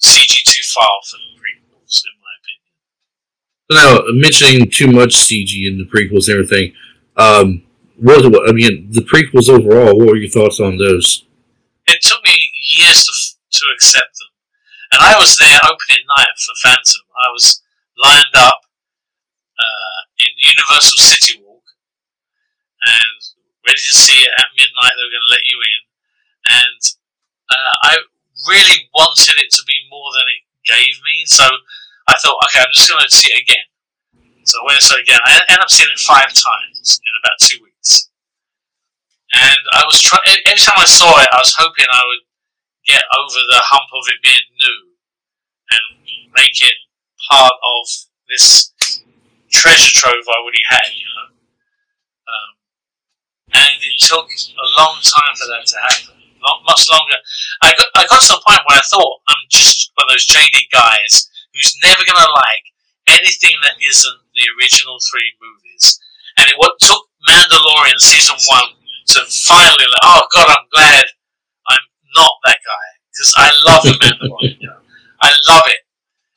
CG 0.00 0.42
too 0.44 0.62
far 0.74 0.88
for 1.08 1.16
the 1.16 1.32
prequels, 1.40 2.02
in 2.04 2.14
my 2.22 2.34
opinion. 2.40 4.06
Now, 4.06 4.12
mentioning 4.12 4.70
too 4.70 4.88
much 4.90 5.14
CG 5.16 5.66
in 5.66 5.78
the 5.78 5.84
prequels 5.84 6.28
and 6.28 6.34
everything, 6.38 6.74
um, 7.16 7.62
what, 7.96 8.24
what 8.30 8.48
I 8.48 8.52
mean, 8.52 8.88
the 8.90 9.02
prequels 9.02 9.48
overall. 9.48 9.96
What 9.98 10.08
were 10.08 10.16
your 10.16 10.30
thoughts 10.30 10.60
on 10.60 10.76
those? 10.78 11.24
it 11.88 11.98
took 12.00 12.22
me 12.24 12.38
years 12.78 13.04
to, 13.04 13.12
to 13.58 13.64
accept 13.74 14.16
them. 14.16 14.28
And 14.92 15.02
I 15.02 15.18
was 15.18 15.36
there 15.36 15.58
opening 15.64 16.04
night 16.16 16.30
for 16.38 16.54
Phantom. 16.62 17.02
I 17.26 17.28
was 17.32 17.60
lined 17.98 18.34
up 18.36 18.60
the 20.18 20.48
Universal 20.48 20.98
City 20.98 21.40
Walk, 21.42 21.64
and 22.86 23.18
ready 23.66 23.80
to 23.80 23.94
see 23.94 24.18
it 24.18 24.32
at 24.38 24.54
midnight. 24.56 24.94
They 24.96 25.04
were 25.06 25.14
going 25.14 25.28
to 25.28 25.34
let 25.34 25.46
you 25.46 25.58
in, 25.62 25.80
and 26.50 26.80
uh, 27.50 27.74
I 27.88 27.92
really 28.48 28.88
wanted 28.94 29.38
it 29.38 29.50
to 29.54 29.62
be 29.66 29.76
more 29.90 30.10
than 30.14 30.26
it 30.26 30.42
gave 30.66 30.94
me. 31.04 31.26
So 31.26 31.46
I 32.08 32.14
thought, 32.18 32.38
okay, 32.50 32.62
I'm 32.62 32.74
just 32.74 32.90
going 32.90 33.02
to 33.02 33.10
see 33.10 33.30
it 33.32 33.42
again. 33.42 33.66
So 34.44 34.58
I 34.58 34.66
went 34.66 34.82
and 34.82 34.86
saw 34.86 34.98
it 34.98 35.06
again. 35.06 35.22
I 35.22 35.38
ended 35.48 35.62
up 35.62 35.70
seeing 35.70 35.90
it 35.90 36.02
five 36.02 36.30
times 36.34 36.98
in 36.98 37.12
about 37.22 37.38
two 37.38 37.62
weeks. 37.62 38.10
And 39.32 39.62
I 39.72 39.86
was 39.86 40.02
trying. 40.02 40.26
Every 40.44 40.60
time 40.60 40.76
I 40.76 40.84
saw 40.84 41.08
it, 41.22 41.30
I 41.30 41.38
was 41.38 41.54
hoping 41.56 41.86
I 41.88 42.04
would 42.04 42.24
get 42.84 43.02
over 43.16 43.38
the 43.38 43.62
hump 43.62 43.88
of 43.94 44.04
it 44.10 44.20
being 44.20 44.48
new 44.58 44.80
and 45.70 45.84
make 46.34 46.58
it 46.60 46.74
part 47.30 47.54
of 47.54 47.82
this 48.28 48.71
treasure 49.52 49.92
trove 49.92 50.24
I 50.26 50.40
already 50.40 50.64
had. 50.68 50.88
You 50.92 51.06
know. 51.06 51.28
Um, 52.26 52.50
and 53.52 53.76
it 53.80 53.96
took 54.00 54.26
a 54.26 54.68
long 54.80 54.98
time 55.04 55.34
for 55.36 55.46
that 55.52 55.64
to 55.68 55.76
happen. 55.78 56.16
Not 56.42 56.66
much 56.66 56.90
longer. 56.90 57.18
I 57.62 57.70
got 57.78 57.88
I 57.94 58.02
got 58.10 58.20
to 58.26 58.34
the 58.34 58.42
point 58.42 58.66
where 58.66 58.80
I 58.80 58.86
thought 58.90 59.22
I'm 59.30 59.46
just 59.46 59.92
one 59.94 60.10
of 60.10 60.12
those 60.12 60.26
jaded 60.26 60.66
guys 60.74 61.30
who's 61.54 61.78
never 61.86 62.02
going 62.02 62.18
to 62.18 62.32
like 62.34 62.64
anything 63.14 63.54
that 63.62 63.78
isn't 63.78 64.20
the 64.34 64.46
original 64.58 64.98
three 65.06 65.30
movies. 65.38 66.00
And 66.38 66.50
it 66.50 66.58
what 66.58 66.80
took 66.82 67.06
Mandalorian 67.28 68.00
season 68.02 68.34
one 68.50 68.74
to 69.14 69.22
finally 69.46 69.86
like, 69.86 70.02
oh 70.02 70.26
god, 70.34 70.50
I'm 70.50 70.66
glad 70.74 71.04
I'm 71.70 71.86
not 72.16 72.34
that 72.50 72.58
guy 72.58 72.86
because 73.14 73.32
I 73.38 73.48
love 73.62 73.82
the 73.86 73.94
Mandalorian. 74.02 74.82
I 75.22 75.30
love 75.46 75.70
it. 75.70 75.86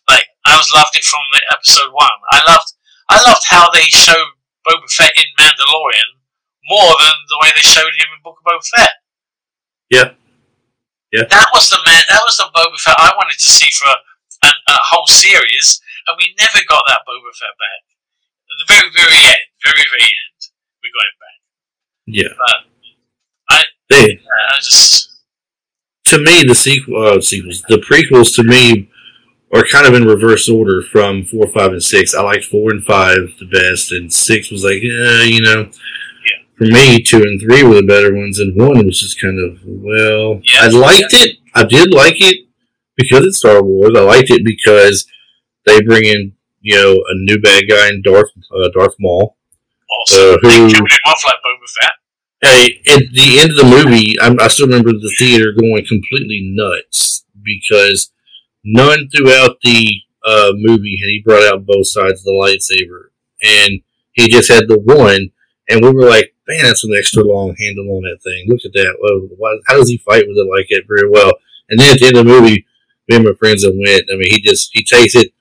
Like 0.06 0.30
I 0.46 0.54
was 0.54 0.70
loved 0.70 0.94
it 0.94 1.04
from 1.04 1.26
episode 1.50 1.90
one. 1.90 2.14
I 2.32 2.46
loved 2.46 2.75
I 3.10 3.22
loved 3.22 3.46
how 3.48 3.70
they 3.72 3.86
showed 3.90 4.36
Boba 4.66 4.90
Fett 4.90 5.14
in 5.16 5.30
Mandalorian 5.38 6.22
more 6.66 6.94
than 6.98 7.16
the 7.30 7.40
way 7.42 7.50
they 7.54 7.62
showed 7.62 7.94
him 7.94 8.10
in 8.14 8.24
Book 8.24 8.42
of 8.42 8.46
Boba 8.46 8.66
Fett. 8.76 8.96
Yeah. 9.90 10.10
Yeah. 11.14 11.30
That 11.30 11.50
was 11.54 11.70
the 11.70 11.80
man. 11.86 12.04
That 12.10 12.26
was 12.26 12.38
the 12.38 12.50
Boba 12.50 12.78
Fett 12.82 12.98
I 12.98 13.14
wanted 13.16 13.38
to 13.40 13.50
see 13.50 13.70
for 13.78 13.90
a, 13.90 14.50
a 14.50 14.78
whole 14.90 15.08
series, 15.08 15.80
and 16.08 16.18
we 16.18 16.34
never 16.40 16.60
got 16.68 16.84
that 16.88 17.06
Boba 17.08 17.32
Fett 17.38 17.56
back. 17.62 17.84
At 18.50 18.58
the 18.62 18.68
very, 18.74 18.90
very 18.94 19.20
end, 19.22 19.46
very, 19.64 19.86
very 19.90 20.10
end, 20.10 20.40
we 20.82 20.90
got 20.90 21.06
him 21.06 21.18
back. 21.22 21.40
Yeah. 22.06 22.34
But 22.38 22.60
I, 23.50 23.64
Hey, 23.90 24.20
I 24.26 24.58
just 24.58 25.10
to 26.06 26.20
me, 26.20 26.44
the 26.44 26.56
sequel, 26.56 27.06
uh, 27.06 27.22
sequels, 27.22 27.64
the 27.68 27.78
prequels 27.78 28.36
to 28.36 28.44
me 28.44 28.90
are 29.54 29.64
kind 29.72 29.88
of 29.88 29.94
in 29.94 30.06
reverse 30.08 30.50
order 30.50 30.82
from 30.82 31.24
four, 31.24 31.48
five, 31.48 31.72
and 31.72 31.84
six. 31.84 32.14
I 32.14 32.22
liked 32.24 32.46
four 32.46 32.72
and 32.72 32.84
five 32.84 33.30
the 33.40 33.46
best, 33.46 33.92
and 33.92 34.12
six 34.12 34.52
was 34.52 34.64
like, 34.64 34.78
eh, 34.84 35.24
you 35.24 35.42
know. 35.42 35.62
Yeah. 35.64 36.42
For 36.58 36.66
me, 36.66 37.02
two 37.02 37.22
and 37.22 37.40
three 37.40 37.64
were 37.64 37.76
the 37.76 37.84
better 37.84 38.14
ones, 38.16 38.40
and 38.40 38.56
one 38.56 38.86
was 38.86 39.00
just 39.00 39.22
kind 39.22 39.40
of 39.40 39.60
well. 39.66 40.42
Yeah. 40.44 40.62
I 40.64 40.68
liked 40.68 41.14
it. 41.14 41.38
I 41.54 41.64
did 41.64 41.94
like 41.94 42.16
it 42.18 42.48
because 42.98 43.26
it's 43.26 43.38
Star 43.38 43.62
Wars. 43.64 43.94
I 43.96 44.02
liked 44.02 44.30
it 44.32 44.44
because 44.46 45.06
they 45.66 45.82
bring 45.82 46.06
in 46.06 46.34
you 46.62 46.76
know 46.76 46.94
a 46.94 47.14
new 47.16 47.40
bad 47.40 47.66
guy 47.70 47.90
in 47.90 48.02
Darth 48.02 48.32
uh, 48.56 48.70
Darth 48.74 48.96
Maul. 49.00 49.38
also 50.00 50.34
Uh, 50.34 50.38
who- 50.42 50.66
off 50.68 51.24
like 51.26 51.36
Boba 51.36 51.70
Fett. 51.82 51.92
Hey, 52.42 52.82
at 52.94 53.04
the 53.14 53.40
end 53.40 53.52
of 53.52 53.58
the 53.58 53.64
movie, 53.64 54.16
I'm, 54.22 54.40
I 54.40 54.48
still 54.50 54.68
remember 54.68 54.92
the 54.92 55.14
theater 55.18 55.52
going 55.58 55.86
completely 55.86 56.42
nuts 56.54 57.26
because 57.42 58.12
none 58.66 59.08
throughout 59.10 59.58
the 59.62 60.02
uh, 60.26 60.52
movie 60.56 61.00
had 61.02 61.08
he 61.08 61.22
brought 61.24 61.44
out 61.44 61.66
both 61.66 61.88
sides 61.88 62.22
of 62.22 62.26
the 62.26 62.32
lightsaber, 62.32 63.10
and 63.44 63.82
he 64.14 64.30
just 64.30 64.52
had 64.52 64.68
the 64.68 64.80
one, 64.80 65.32
and 65.70 65.82
we 65.82 65.92
were 65.92 66.10
like, 66.10 66.34
"Man, 66.48 66.64
that's 66.64 66.84
an 66.84 66.96
extra 66.98 67.24
long 67.24 67.56
handle 67.58 67.96
on 67.96 68.04
that 68.04 68.20
thing. 68.24 68.48
Look 68.50 68.66
at 68.66 68.74
that. 68.74 68.98
Well, 69.00 69.30
why, 69.38 69.58
how 69.68 69.78
does 69.78 69.90
he 69.90 69.98
fight 69.98 70.26
with 70.28 70.38
it 70.38 70.50
like 70.50 70.68
that 70.72 70.84
very 70.88 71.10
well?" 71.10 71.32
And 71.70 71.80
then 71.80 71.94
at 71.94 72.00
the 72.00 72.08
end 72.08 72.18
of 72.18 72.26
the 72.26 72.32
movie, 72.32 72.66
me 73.08 73.16
and 73.16 73.26
my 73.26 73.34
friends 73.40 73.62
that 73.62 73.72
went. 73.72 74.04
I 74.12 74.18
mean, 74.18 74.32
he 74.32 74.42
just 74.42 74.72
he 74.74 74.84
takes 74.84 75.16
it, 75.16 75.32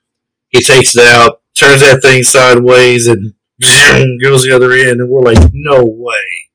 he 0.49 0.61
takes 0.61 0.95
it 0.95 1.05
out, 1.05 1.41
turns 1.57 1.81
that 1.81 2.01
thing 2.01 2.23
sideways, 2.23 3.07
and 3.07 3.33
goes 4.21 4.43
the 4.43 4.53
other 4.55 4.71
end, 4.71 5.01
and 5.01 5.09
we're 5.09 5.21
like, 5.21 5.51
"No 5.51 5.83
way." 5.83 6.45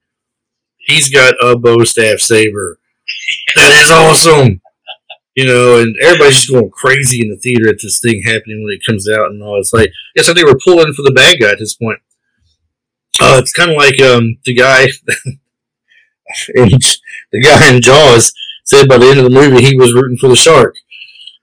he's 0.90 1.10
got 1.10 1.34
a 1.40 1.56
bow 1.56 1.84
staff 1.84 2.18
saber. 2.18 2.78
That 3.56 3.72
is 3.72 3.90
awesome. 3.90 4.60
You 5.40 5.46
know, 5.46 5.80
and 5.80 5.96
everybody's 6.02 6.36
just 6.36 6.50
going 6.50 6.70
crazy 6.70 7.22
in 7.22 7.30
the 7.30 7.38
theater 7.38 7.70
at 7.70 7.80
this 7.80 7.98
thing 7.98 8.22
happening 8.26 8.62
when 8.62 8.74
it 8.74 8.84
comes 8.86 9.08
out 9.08 9.30
and 9.30 9.42
all. 9.42 9.58
It's 9.58 9.72
like 9.72 9.90
it's 10.14 10.28
like 10.28 10.36
they 10.36 10.44
were 10.44 10.60
pulling 10.62 10.92
for 10.92 11.00
the 11.00 11.12
bad 11.12 11.38
guy 11.40 11.52
at 11.52 11.58
this 11.58 11.74
point. 11.74 12.00
Uh, 13.18 13.38
it's 13.40 13.52
kind 13.52 13.70
of 13.70 13.76
like 13.78 13.98
um, 14.02 14.36
the 14.44 14.54
guy, 14.54 14.82
in, 16.54 16.68
the 17.32 17.40
guy 17.42 17.72
in 17.72 17.80
Jaws 17.80 18.34
said 18.64 18.86
by 18.86 18.98
the 18.98 19.06
end 19.06 19.18
of 19.18 19.24
the 19.24 19.30
movie 19.30 19.64
he 19.64 19.78
was 19.78 19.94
rooting 19.94 20.18
for 20.18 20.28
the 20.28 20.36
shark. 20.36 20.74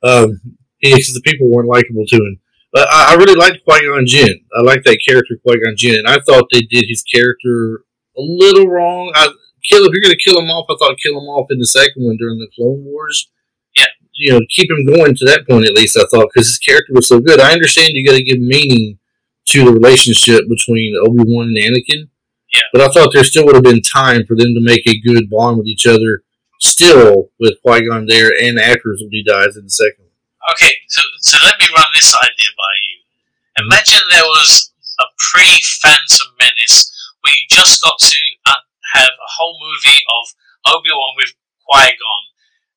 Um, 0.03 0.41
because 0.79 1.13
the 1.13 1.21
people 1.23 1.49
weren't 1.49 1.67
likable 1.67 2.05
to 2.07 2.15
him. 2.15 2.39
But 2.71 2.87
I, 2.91 3.13
I 3.13 3.15
really 3.15 3.33
liked 3.33 3.63
Qui 3.63 3.87
Gon 3.87 4.05
Jinn. 4.05 4.45
I 4.55 4.61
like 4.61 4.83
that 4.83 4.99
character 5.07 5.39
Qui 5.41 5.59
Gon 5.59 5.75
Jinn, 5.75 5.97
and 5.97 6.07
I 6.07 6.19
thought 6.19 6.49
they 6.51 6.61
did 6.61 6.85
his 6.87 7.01
character 7.01 7.83
a 8.15 8.21
little 8.21 8.67
wrong. 8.67 9.11
I 9.15 9.27
kill 9.69 9.85
if 9.85 9.91
you're 9.91 10.01
going 10.01 10.15
to 10.15 10.23
kill 10.23 10.39
him 10.39 10.49
off. 10.49 10.67
I 10.69 10.75
thought 10.77 10.97
kill 11.03 11.17
him 11.17 11.27
off 11.27 11.47
in 11.49 11.59
the 11.59 11.65
second 11.65 12.05
one 12.05 12.17
during 12.17 12.37
the 12.39 12.49
Clone 12.55 12.83
Wars. 12.85 13.31
You 14.17 14.33
know, 14.33 14.41
keep 14.49 14.69
him 14.69 14.85
going 14.85 15.15
to 15.15 15.25
that 15.25 15.47
point 15.47 15.65
at 15.65 15.73
least. 15.73 15.97
I 15.97 16.05
thought 16.09 16.29
because 16.33 16.47
his 16.47 16.57
character 16.57 16.93
was 16.93 17.07
so 17.07 17.19
good. 17.19 17.39
I 17.39 17.53
understand 17.53 17.91
you 17.93 18.05
got 18.05 18.17
to 18.17 18.23
give 18.23 18.39
meaning 18.39 18.97
to 19.49 19.65
the 19.65 19.71
relationship 19.71 20.41
between 20.49 20.95
Obi 21.05 21.23
Wan 21.25 21.47
and 21.47 21.57
Anakin. 21.57 22.09
Yeah. 22.51 22.61
but 22.71 22.81
I 22.81 22.87
thought 22.87 23.11
there 23.13 23.23
still 23.23 23.45
would 23.45 23.55
have 23.55 23.63
been 23.63 23.81
time 23.81 24.25
for 24.25 24.35
them 24.35 24.55
to 24.55 24.61
make 24.63 24.87
a 24.87 24.99
good 24.99 25.29
bond 25.29 25.57
with 25.57 25.67
each 25.67 25.85
other. 25.85 26.23
Still, 26.59 27.29
with 27.39 27.61
Qui 27.61 27.85
Gon 27.85 28.07
there, 28.07 28.31
and 28.33 28.57
afterwards 28.57 29.01
when 29.01 29.11
he 29.11 29.21
dies 29.21 29.57
in 29.57 29.65
the 29.65 29.69
second 29.69 30.09
one. 30.09 30.17
Okay, 30.53 30.73
so, 30.87 31.01
so 31.21 31.37
let 31.43 31.59
me 31.59 31.67
run 31.75 31.85
this 31.93 32.15
idea 32.17 32.49
by 32.57 32.73
you. 32.81 32.97
Imagine 33.65 34.01
there 34.09 34.25
was 34.25 34.73
a 34.99 35.05
pre-Phantom 35.19 36.33
Menace 36.39 36.89
where 37.21 37.33
you 37.33 37.45
just 37.49 37.81
got 37.81 37.99
to 37.99 38.17
uh, 38.47 38.63
have 38.93 39.13
a 39.13 39.29
whole 39.37 39.59
movie 39.61 40.01
of 40.09 40.73
Obi 40.73 40.89
Wan 40.89 41.13
with 41.17 41.33
Qui 41.67 41.85
Gon, 41.85 42.23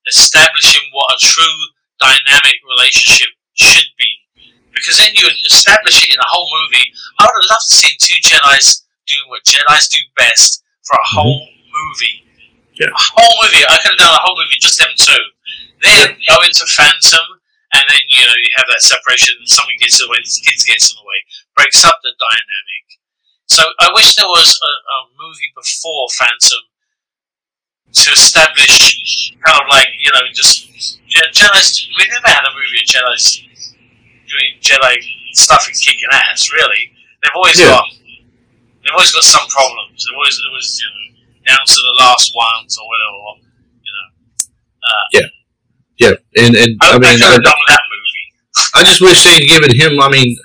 establishing 0.09 0.85
what 0.93 1.15
a 1.15 1.19
true 1.21 1.59
dynamic 2.01 2.59
relationship 2.65 3.29
should 3.55 3.89
be. 3.99 4.11
Because 4.73 4.97
then 4.97 5.13
you 5.15 5.29
establish 5.45 6.07
it 6.07 6.15
in 6.15 6.21
a 6.21 6.31
whole 6.31 6.49
movie. 6.49 6.89
I 7.19 7.27
would 7.27 7.43
have 7.43 7.51
loved 7.53 7.69
to 7.69 7.77
see 7.77 7.93
two 8.01 8.17
Jedi's 8.23 8.87
doing 9.05 9.29
what 9.29 9.45
Jedi's 9.45 9.89
do 9.89 10.01
best 10.17 10.63
for 10.87 10.95
a 10.95 10.99
mm-hmm. 10.99 11.17
whole 11.21 11.49
movie. 11.69 12.25
Yeah. 12.79 12.89
A 12.89 13.03
whole 13.19 13.37
movie. 13.45 13.67
I 13.67 13.77
could 13.83 13.93
have 13.93 14.01
done 14.01 14.15
a 14.15 14.25
whole 14.25 14.39
movie 14.39 14.57
just 14.57 14.81
them 14.81 14.95
two. 14.97 15.21
Then 15.85 16.17
go 16.29 16.41
into 16.45 16.65
Phantom, 16.65 17.27
and 17.77 17.85
then 17.89 18.03
you 18.09 18.25
know 18.25 18.37
you 18.37 18.53
have 18.57 18.69
that 18.73 18.81
separation. 18.81 19.37
And 19.37 19.49
something 19.49 19.77
gets 19.81 20.01
in 20.01 20.09
the 20.09 20.13
way, 20.13 20.21
kids 20.25 20.65
gets 20.65 20.93
in 20.93 20.97
the 20.97 21.05
way, 21.05 21.21
breaks 21.57 21.85
up 21.85 22.01
the 22.01 22.17
dynamic. 22.17 22.85
So 23.49 23.67
I 23.81 23.93
wish 23.93 24.15
there 24.15 24.29
was 24.29 24.57
a, 24.61 24.73
a 24.73 24.99
movie 25.19 25.51
before 25.57 26.09
Phantom 26.17 26.70
to 27.93 28.11
establish 28.13 29.33
kind 29.45 29.61
of 29.61 29.67
like 29.71 29.89
you 29.99 30.11
know 30.13 30.21
just 30.33 30.69
Je- 31.09 31.31
Jedi's. 31.35 31.89
We 31.99 32.07
never 32.07 32.29
had 32.29 32.45
a 32.45 32.53
movie 32.55 32.79
of 32.83 32.87
Jedi's 32.87 33.43
doing 34.29 34.51
Jedi 34.61 34.95
stuff 35.33 35.67
and 35.67 35.77
kicking 35.77 36.09
ass. 36.13 36.51
Really, 36.53 36.93
they've 37.23 37.33
always 37.35 37.59
Yeah. 37.59 37.67
got 37.67 37.85
they've 38.83 38.93
always 38.95 39.13
got 39.13 39.25
some 39.25 39.47
problems. 39.49 40.07
It 40.07 40.15
always 40.15 40.37
it 40.39 40.53
was 40.55 40.81
you 40.81 40.87
know 40.87 41.55
down 41.57 41.67
to 41.67 41.75
the 41.75 41.95
last 41.99 42.33
ones 42.37 42.79
or 42.79 42.87
whatever. 42.87 43.43
You 43.83 43.93
know, 43.93 44.09
uh, 44.87 45.07
Yeah, 45.13 45.29
Yeah, 45.99 46.45
and 46.47 46.55
and 46.55 46.77
I, 46.83 46.95
I 46.95 46.99
mean, 46.99 47.05
I 47.11 47.15
could 47.17 47.23
I, 47.25 47.51
done 47.51 47.65
that 47.69 47.83
movie. 47.91 48.27
I 48.77 48.83
just 48.85 49.01
wish 49.01 49.25
they'd 49.25 49.49
given 49.49 49.75
him. 49.75 50.01
I 50.01 50.09
mean, 50.11 50.37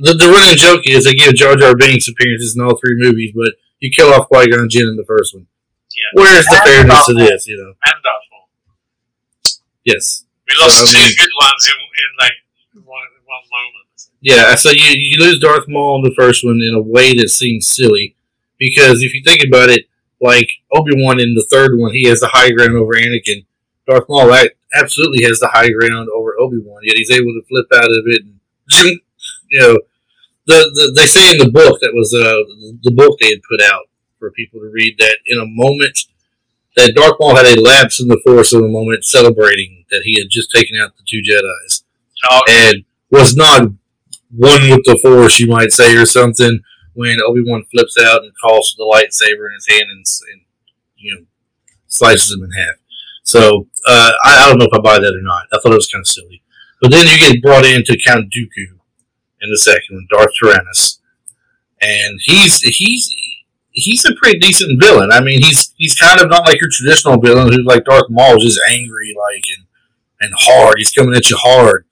the, 0.00 0.14
the 0.14 0.30
running 0.30 0.56
joke 0.56 0.82
is 0.86 1.04
they 1.04 1.12
give 1.14 1.34
Jar 1.34 1.54
Jar 1.56 1.76
Binks 1.76 2.08
appearances 2.08 2.56
in 2.56 2.64
all 2.64 2.78
three 2.78 2.94
movies, 2.96 3.32
but 3.34 3.52
you 3.80 3.90
kill 3.94 4.14
off 4.14 4.28
Qui 4.28 4.46
Gon 4.48 4.68
Jinn 4.70 4.86
in 4.88 4.96
the 4.96 5.04
first 5.04 5.34
one. 5.34 5.47
Yeah. 5.98 6.22
Where's 6.22 6.46
the 6.46 6.56
And 6.56 6.64
fairness 6.64 7.08
of 7.08 7.16
Darth 7.16 7.28
this? 7.28 7.46
You 7.48 7.56
know, 7.58 7.72
And 7.84 7.98
Darth 8.02 8.26
Maul. 8.30 8.48
yes, 9.84 10.24
We 10.48 10.54
lost 10.60 10.78
So, 10.78 10.84
I 10.84 10.86
two 10.86 10.98
mean- 11.02 11.16
good 11.18 11.34
ones 11.42 11.62
in, 11.66 11.74
in 11.74 12.10
like 12.18 12.36
one, 12.86 13.08
one 13.26 13.44
moment. 13.50 13.88
yeah. 14.20 14.54
So 14.54 14.70
you 14.70 14.84
you 14.96 15.16
lose 15.20 15.38
Darth 15.40 15.66
Maul 15.68 15.96
in 15.96 16.02
the 16.02 16.14
first 16.16 16.44
one 16.44 16.60
in 16.62 16.74
a 16.74 16.80
way 16.82 17.12
that 17.14 17.28
seems 17.30 17.68
silly 17.68 18.16
because 18.58 19.02
if 19.02 19.12
you 19.14 19.22
think 19.24 19.42
about 19.46 19.68
it, 19.70 19.86
like 20.20 20.48
Obi 20.72 20.92
Wan 20.96 21.20
in 21.20 21.34
the 21.34 21.46
third 21.50 21.78
one, 21.78 21.92
he 21.94 22.08
has 22.08 22.20
the 22.20 22.28
high 22.28 22.50
ground 22.50 22.76
over 22.76 22.94
Anakin. 22.94 23.44
Darth 23.86 24.04
Maul 24.08 24.32
absolutely 24.74 25.24
has 25.24 25.38
the 25.40 25.48
high 25.48 25.70
ground 25.70 26.08
over 26.14 26.38
Obi 26.38 26.58
Wan, 26.58 26.80
yet 26.84 26.96
he's 26.96 27.10
able 27.10 27.32
to 27.34 27.42
flip 27.48 27.66
out 27.74 27.90
of 27.90 28.02
it. 28.06 28.22
And, 28.22 28.40
you 29.50 29.60
know, 29.60 29.78
the, 30.46 30.58
the 30.74 30.92
they 30.96 31.06
say 31.06 31.30
in 31.32 31.38
the 31.38 31.50
book 31.50 31.80
that 31.80 31.92
was 31.94 32.12
uh, 32.14 32.42
the 32.82 32.90
book 32.94 33.18
they 33.20 33.28
had 33.28 33.40
put 33.48 33.60
out 33.62 33.84
for 34.18 34.30
people 34.30 34.60
to 34.60 34.70
read 34.72 34.96
that 34.98 35.18
in 35.26 35.38
a 35.38 35.46
moment 35.46 35.98
that 36.76 36.94
Darth 36.94 37.16
Maul 37.18 37.36
had 37.36 37.46
a 37.46 37.60
lapse 37.60 38.00
in 38.00 38.08
the 38.08 38.20
Force 38.24 38.52
in 38.52 38.62
a 38.62 38.68
moment, 38.68 39.04
celebrating 39.04 39.84
that 39.90 40.02
he 40.04 40.18
had 40.18 40.28
just 40.30 40.50
taken 40.54 40.76
out 40.80 40.96
the 40.96 41.02
two 41.06 41.22
Jedi's 41.22 41.84
Oh, 42.30 42.40
and 42.48 42.84
was 43.10 43.36
not 43.36 43.62
one 44.30 44.62
with 44.70 44.84
the 44.84 44.98
Force, 45.02 45.38
you 45.38 45.46
might 45.46 45.70
say, 45.70 45.96
or 45.96 46.06
something, 46.06 46.60
when 46.94 47.18
Obi 47.24 47.42
Wan 47.46 47.64
flips 47.70 47.96
out 47.96 48.22
and 48.22 48.32
calls 48.42 48.70
for 48.70 48.78
the 48.78 48.90
lightsaber 48.92 49.46
in 49.46 49.54
his 49.54 49.68
hand 49.68 49.88
and, 49.90 50.04
and 50.32 50.40
you 50.96 51.14
know 51.14 51.26
slices 51.86 52.32
him 52.32 52.44
in 52.44 52.50
half. 52.50 52.74
So 53.22 53.68
uh, 53.86 54.12
I, 54.24 54.44
I, 54.44 54.48
don't 54.48 54.58
know 54.58 54.66
if 54.66 54.74
I 54.74 54.80
buy 54.80 54.98
that 54.98 55.14
or 55.14 55.22
not. 55.22 55.46
I 55.52 55.58
thought 55.58 55.72
it 55.72 55.76
was 55.76 55.86
kind 55.86 56.02
of 56.02 56.08
silly. 56.08 56.42
But 56.80 56.90
then 56.90 57.06
you 57.06 57.18
get 57.18 57.42
brought 57.42 57.64
into 57.64 57.98
Count 58.04 58.32
Dooku 58.32 58.78
in 59.40 59.50
the 59.50 59.58
second 59.58 59.96
one, 59.96 60.06
Darth 60.10 60.30
Tyrannus, 60.40 61.00
and 61.80 62.18
he's 62.24 62.60
he's 62.62 63.14
he's 63.78 64.04
a 64.04 64.14
pretty 64.14 64.38
decent 64.38 64.80
villain. 64.80 65.10
I 65.12 65.20
mean, 65.20 65.40
he's 65.42 65.72
he's 65.76 65.94
kind 65.94 66.20
of 66.20 66.28
not 66.28 66.46
like 66.46 66.60
your 66.60 66.70
traditional 66.70 67.20
villain 67.20 67.52
who's 67.52 67.64
like 67.64 67.84
Darth 67.84 68.10
Maul, 68.10 68.36
is 68.36 68.54
just 68.54 68.60
angry 68.70 69.14
like 69.16 69.44
and 69.56 69.66
and 70.20 70.34
hard. 70.36 70.76
He's 70.78 70.92
coming 70.92 71.14
at 71.14 71.30
you 71.30 71.36
hard. 71.36 71.84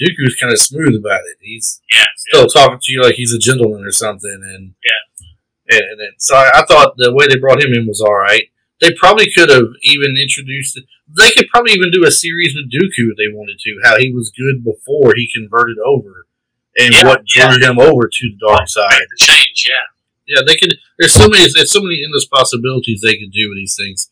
Dooku's 0.00 0.36
kind 0.36 0.52
of 0.52 0.60
smooth 0.60 0.94
about 0.94 1.20
it. 1.20 1.38
He's 1.40 1.80
yeah, 1.90 2.04
still 2.16 2.42
yeah. 2.42 2.62
talking 2.62 2.78
to 2.82 2.92
you 2.92 3.02
like 3.02 3.14
he's 3.14 3.32
a 3.32 3.38
gentleman 3.38 3.84
or 3.84 3.92
something, 3.92 4.40
and 4.42 4.74
yeah, 4.84 5.78
and, 5.78 6.00
and 6.00 6.14
so 6.18 6.36
I, 6.36 6.50
I, 6.54 6.64
thought 6.66 6.94
the 6.96 7.14
way 7.14 7.26
they 7.26 7.38
brought 7.38 7.64
him 7.64 7.72
in 7.72 7.86
was 7.86 8.00
all 8.00 8.14
right. 8.14 8.42
They 8.80 8.92
probably 8.92 9.26
could 9.34 9.48
have 9.48 9.68
even 9.82 10.16
introduced. 10.20 10.78
They 11.08 11.30
could 11.30 11.48
probably 11.48 11.72
even 11.72 11.90
do 11.90 12.04
a 12.04 12.10
series 12.10 12.54
with 12.54 12.70
Dooku 12.70 13.10
if 13.10 13.16
they 13.16 13.34
wanted 13.34 13.58
to. 13.60 13.80
How 13.84 13.96
he 13.98 14.12
was 14.12 14.30
good 14.30 14.62
before 14.62 15.14
he 15.16 15.30
converted 15.32 15.78
over, 15.78 16.26
and 16.76 16.92
yeah, 16.92 17.06
what 17.06 17.24
drew 17.24 17.58
him 17.58 17.78
over 17.78 18.06
to 18.06 18.28
the 18.28 18.36
dark 18.38 18.68
side. 18.68 19.00
The 19.10 19.16
change, 19.16 19.66
yeah, 19.66 20.36
yeah. 20.36 20.42
They 20.46 20.56
could. 20.56 20.74
There's 20.98 21.14
so 21.14 21.28
many. 21.28 21.46
There's 21.52 21.72
so 21.72 21.82
many 21.82 22.02
endless 22.04 22.26
possibilities 22.26 23.00
they 23.00 23.16
can 23.16 23.30
do 23.30 23.48
with 23.48 23.58
these 23.58 23.76
things. 23.76 24.10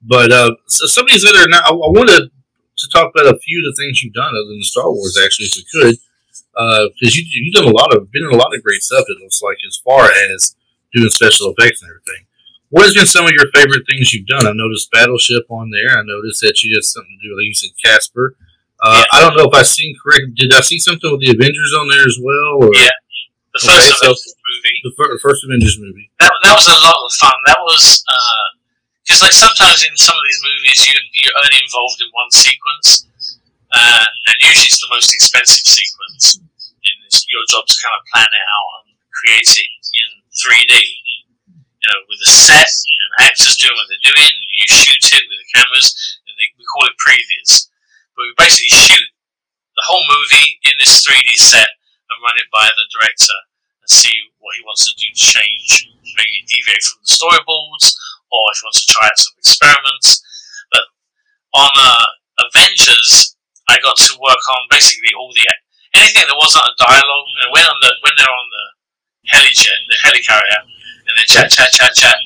But 0.00 0.32
uh, 0.32 0.52
so 0.66 0.86
some 0.86 1.04
of 1.04 1.10
these 1.10 1.24
other. 1.24 1.48
Now, 1.48 1.60
I, 1.64 1.70
I 1.70 1.90
want 1.92 2.08
to 2.08 2.30
talk 2.90 3.12
about 3.14 3.32
a 3.32 3.38
few 3.38 3.58
of 3.60 3.70
the 3.70 3.76
things 3.78 4.02
you've 4.02 4.14
done 4.14 4.34
other 4.34 4.48
than 4.48 4.62
Star 4.62 4.90
Wars, 4.90 5.18
actually, 5.22 5.46
if 5.46 5.56
we 5.56 5.64
could, 5.70 5.96
because 6.56 7.14
uh, 7.14 7.16
you 7.16 7.24
you've 7.30 7.54
done 7.54 7.70
a 7.70 7.76
lot 7.76 7.94
of 7.94 8.10
been 8.10 8.24
in 8.24 8.34
a 8.34 8.36
lot 8.36 8.54
of 8.54 8.62
great 8.62 8.82
stuff. 8.82 9.04
It 9.08 9.20
looks 9.20 9.42
like 9.42 9.58
as 9.66 9.80
far 9.84 10.10
as 10.10 10.56
doing 10.92 11.10
special 11.10 11.54
effects 11.56 11.82
and 11.82 11.90
everything. 11.90 12.26
What 12.70 12.84
has 12.84 12.94
been 12.94 13.06
some 13.06 13.26
of 13.26 13.32
your 13.32 13.52
favorite 13.52 13.84
things 13.88 14.12
you've 14.12 14.26
done? 14.26 14.46
I 14.46 14.52
noticed 14.52 14.90
Battleship 14.90 15.44
on 15.50 15.70
there. 15.70 15.92
I 15.92 16.02
noticed 16.02 16.40
that 16.40 16.62
you 16.62 16.74
had 16.74 16.84
something 16.84 17.18
to 17.20 17.28
do 17.28 17.34
with, 17.34 17.44
like 17.44 17.48
you 17.48 17.54
said, 17.54 17.76
Casper. 17.84 18.36
Uh, 18.80 19.04
yeah. 19.04 19.04
I 19.12 19.20
don't 19.20 19.36
know 19.36 19.44
if 19.44 19.54
I 19.54 19.62
seen 19.62 19.94
correct. 20.02 20.34
Did 20.34 20.52
I 20.54 20.60
see 20.60 20.78
something 20.78 21.10
with 21.12 21.20
the 21.20 21.36
Avengers 21.36 21.74
on 21.78 21.88
there 21.88 22.04
as 22.04 22.18
well? 22.20 22.64
Or? 22.64 22.70
Yeah, 22.72 22.96
the 23.52 23.60
first 23.60 23.84
okay, 23.84 23.92
Avengers 23.92 24.24
so 24.24 24.32
movie. 24.48 24.78
The, 24.80 24.92
fir- 24.96 25.18
first 25.20 25.44
Avengers 25.44 25.76
movie. 25.76 26.08
That, 26.20 26.32
that 26.44 26.54
was 26.56 26.68
a 26.72 26.78
lot 26.80 26.96
of 27.04 27.12
fun. 27.20 27.36
That 27.44 27.60
was 27.60 28.00
uh, 28.08 28.46
because 29.04 29.20
like 29.20 29.36
sometimes 29.36 29.84
in 29.84 29.92
some 30.00 30.16
of 30.16 30.24
these 30.24 30.40
movies 30.40 30.78
you 30.88 30.96
you're 31.20 31.36
only 31.36 31.60
involved 31.60 32.00
in 32.00 32.08
one 32.16 32.32
sequence, 32.32 33.04
uh, 33.68 34.04
and 34.08 34.36
usually 34.40 34.72
it's 34.72 34.80
the 34.80 34.88
most 34.88 35.12
expensive 35.12 35.68
sequence. 35.68 36.40
And 36.40 36.96
it's 37.06 37.28
your 37.28 37.44
job 37.46 37.68
to 37.68 37.76
kind 37.78 37.94
of 37.94 38.02
plan 38.10 38.30
it 38.32 38.46
out 38.48 38.68
and 38.82 38.96
create 39.12 39.52
it 39.52 39.70
in 40.00 40.08
3D. 40.32 40.72
You 41.52 41.90
know, 41.90 42.00
with 42.08 42.22
a 42.22 42.30
set 42.30 42.70
and 42.70 43.26
actors 43.26 43.58
doing 43.58 43.74
what 43.74 43.90
they're 43.90 44.06
doing, 44.06 44.32
and 44.32 44.54
you 44.54 44.66
shoot 44.70 45.02
it 45.02 45.26
with 45.28 45.38
the 45.42 45.50
cameras, 45.50 45.92
and 46.24 46.32
they, 46.38 46.46
we 46.54 46.64
call 46.72 46.86
it 46.86 46.94
previs. 46.96 47.68
But 48.14 48.30
we 48.30 48.34
basically 48.38 48.70
shoot 48.70 49.02
the 49.74 49.84
whole 49.84 50.04
movie 50.08 50.62
in 50.62 50.78
this 50.78 51.02
3D 51.02 51.34
set 51.34 51.68
run 52.22 52.38
it 52.38 52.48
by 52.54 52.70
the 52.70 52.86
director 52.88 53.38
and 53.82 53.90
see 53.90 54.14
what 54.38 54.54
he 54.56 54.62
wants 54.62 54.86
to 54.86 54.94
do 54.96 55.10
to 55.10 55.18
change, 55.18 55.90
maybe 56.14 56.46
deviate 56.46 56.82
from 56.86 57.02
the 57.02 57.10
storyboards 57.10 57.98
or 58.30 58.42
if 58.54 58.62
he 58.62 58.66
wants 58.66 58.80
to 58.86 58.88
try 58.88 59.06
out 59.06 59.18
some 59.18 59.36
experiments. 59.36 60.22
But 60.70 60.86
on 61.58 61.72
uh, 61.76 62.06
Avengers, 62.48 63.36
I 63.68 63.78
got 63.82 63.96
to 63.96 64.12
work 64.18 64.42
on 64.56 64.70
basically 64.70 65.12
all 65.18 65.30
the 65.34 65.46
anything 65.94 66.24
that 66.26 66.38
wasn't 66.38 66.64
a 66.64 66.74
dialogue. 66.78 67.28
when 67.52 67.66
on 67.66 67.78
the 67.82 67.92
when 68.00 68.14
they're 68.16 68.30
on 68.30 68.48
the 68.48 68.66
helijet, 69.28 69.80
the 69.88 69.98
helicarrier, 70.02 70.62
and 71.06 71.12
they 71.18 71.26
chat, 71.26 71.50
chat, 71.50 71.70
chat, 71.72 71.94
chat. 71.94 72.16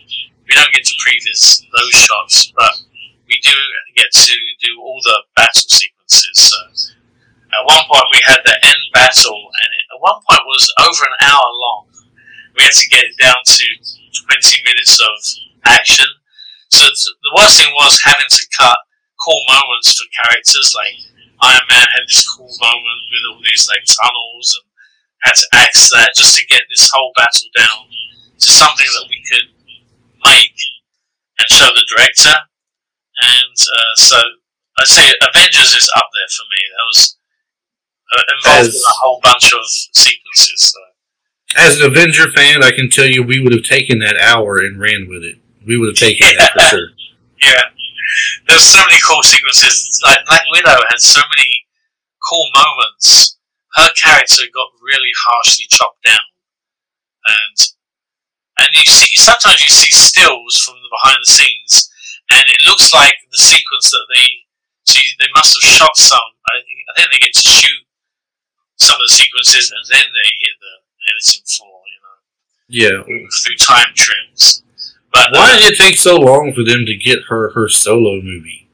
We 0.47 0.55
don't 0.55 0.73
get 0.73 0.85
to 0.87 0.95
previs 1.03 1.61
those 1.75 1.95
shots, 1.95 2.53
but 2.55 2.79
we 3.27 3.39
do 3.43 3.57
get 3.97 4.13
to 4.13 4.35
do 4.63 4.81
all 4.81 5.01
the 5.03 5.23
battle 5.35 5.69
sequences. 5.69 6.39
So 6.39 6.57
at 7.57 7.65
one 7.65 7.85
point 7.89 8.13
we 8.13 8.21
had 8.29 8.45
the 8.45 8.53
end 8.53 8.83
battle, 8.93 9.41
and 9.41 9.69
it, 9.73 9.85
at 9.97 10.01
one 10.05 10.21
point 10.29 10.45
was 10.45 10.69
over 10.85 11.09
an 11.09 11.17
hour 11.25 11.49
long. 11.57 11.89
We 12.57 12.65
had 12.65 12.77
to 12.77 12.93
get 12.93 13.05
it 13.05 13.17
down 13.17 13.41
to 13.45 13.67
20 14.29 14.69
minutes 14.69 15.01
of 15.01 15.17
action. 15.65 16.09
So 16.69 16.89
the 16.89 17.35
worst 17.37 17.61
thing 17.61 17.73
was 17.73 18.01
having 18.05 18.29
to 18.29 18.43
cut 18.59 18.77
cool 19.25 19.41
moments 19.49 19.97
for 19.97 20.05
characters. 20.25 20.77
Like 20.77 20.97
Iron 21.41 21.67
Man 21.69 21.89
had 21.93 22.05
this 22.09 22.29
cool 22.29 22.53
moment 22.61 23.01
with 23.09 23.25
all 23.33 23.41
these 23.41 23.69
like 23.69 23.85
tunnels, 23.89 24.61
and 24.61 24.67
had 25.25 25.37
to 25.37 25.49
axe 25.65 25.91
that 25.91 26.13
just 26.17 26.37
to 26.37 26.47
get 26.47 26.69
this 26.69 26.91
whole 26.93 27.13
battle 27.17 27.49
down 27.57 27.89
to 28.39 28.49
something 28.53 28.87
that 28.87 29.09
we 29.09 29.21
could 29.25 29.49
make 30.25 30.57
and 31.39 31.49
show 31.49 31.69
the 31.73 31.89
director. 31.89 32.37
And 33.17 33.57
uh, 33.57 33.95
so 33.97 34.17
I 34.79 34.85
say 34.85 35.15
Avengers 35.25 35.73
is 35.73 35.89
up 35.97 36.09
there 36.13 36.29
for 36.29 36.45
me. 36.53 36.61
That 36.77 36.87
was 36.89 37.17
uh, 38.13 38.23
involved 38.37 38.69
As, 38.69 38.75
in 38.75 38.81
a 38.81 38.97
whole 39.03 39.21
bunch 39.23 39.53
of 39.53 39.61
sequences. 39.65 40.75
So. 40.75 40.81
As 41.57 41.81
an 41.81 41.87
Avenger 41.87 42.31
fan, 42.33 42.63
I 42.63 42.71
can 42.71 42.91
tell 42.91 43.07
you 43.07 43.23
we 43.23 43.41
would 43.41 43.53
have 43.53 43.65
taken 43.65 43.99
that 44.01 44.17
hour 44.17 44.59
and 44.59 44.79
ran 44.81 45.09
with 45.09 45.23
it 45.23 45.39
we 45.67 45.77
would 45.77 45.91
have 45.91 45.99
taken 45.99 46.27
that 46.39 46.55
for 46.55 46.61
sure. 46.61 46.89
Yeah, 47.37 47.69
there's 48.49 48.65
so 48.65 48.81
many 48.81 48.97
cool 49.07 49.23
sequences. 49.23 50.01
Like 50.03 50.25
Black 50.25 50.41
Widow 50.51 50.81
had 50.89 50.99
so 50.99 51.21
many 51.37 51.67
cool 52.25 52.49
moments. 52.57 53.37
Her 53.77 53.91
character 53.93 54.43
got 54.55 54.73
really 54.81 55.13
harshly 55.29 55.67
chopped 55.69 56.03
down, 56.03 56.25
and 57.29 57.59
and 58.57 58.69
you 58.73 58.89
see 58.89 59.15
sometimes 59.21 59.61
you 59.61 59.69
see 59.69 59.93
stills 59.93 60.57
from 60.57 60.81
the 60.81 60.89
behind 60.89 61.19
the 61.21 61.31
scenes, 61.31 61.93
and 62.33 62.49
it 62.49 62.65
looks 62.67 62.95
like 62.95 63.13
the 63.31 63.37
sequence 63.37 63.91
that 63.91 64.07
they 64.09 64.49
see 64.89 65.05
they 65.21 65.29
must 65.37 65.53
have 65.61 65.69
shot 65.69 65.97
some. 65.99 66.33
I, 66.49 66.57
I 66.57 66.93
think 66.97 67.13
they 67.13 67.19
get 67.21 67.35
to 67.35 67.47
shoot 67.47 67.85
some 68.77 68.97
of 68.97 69.05
the 69.09 69.13
sequences, 69.13 69.73
and 69.73 69.85
then 69.91 70.07
they 70.13 70.29
hit 70.41 70.57
the 70.61 70.75
editing 71.13 71.45
floor. 71.45 71.81
You 71.85 72.01
know, 72.05 72.17
yeah, 72.69 73.29
through 73.43 73.57
time 73.57 73.93
trims. 73.95 74.63
But 75.13 75.33
why 75.33 75.53
uh, 75.53 75.59
did 75.59 75.73
it 75.73 75.79
take 75.79 75.97
so 75.97 76.17
long 76.17 76.53
for 76.55 76.63
them 76.63 76.85
to 76.87 76.97
get 76.97 77.29
her 77.29 77.53
her 77.53 77.69
solo 77.69 78.21
movie? 78.21 78.69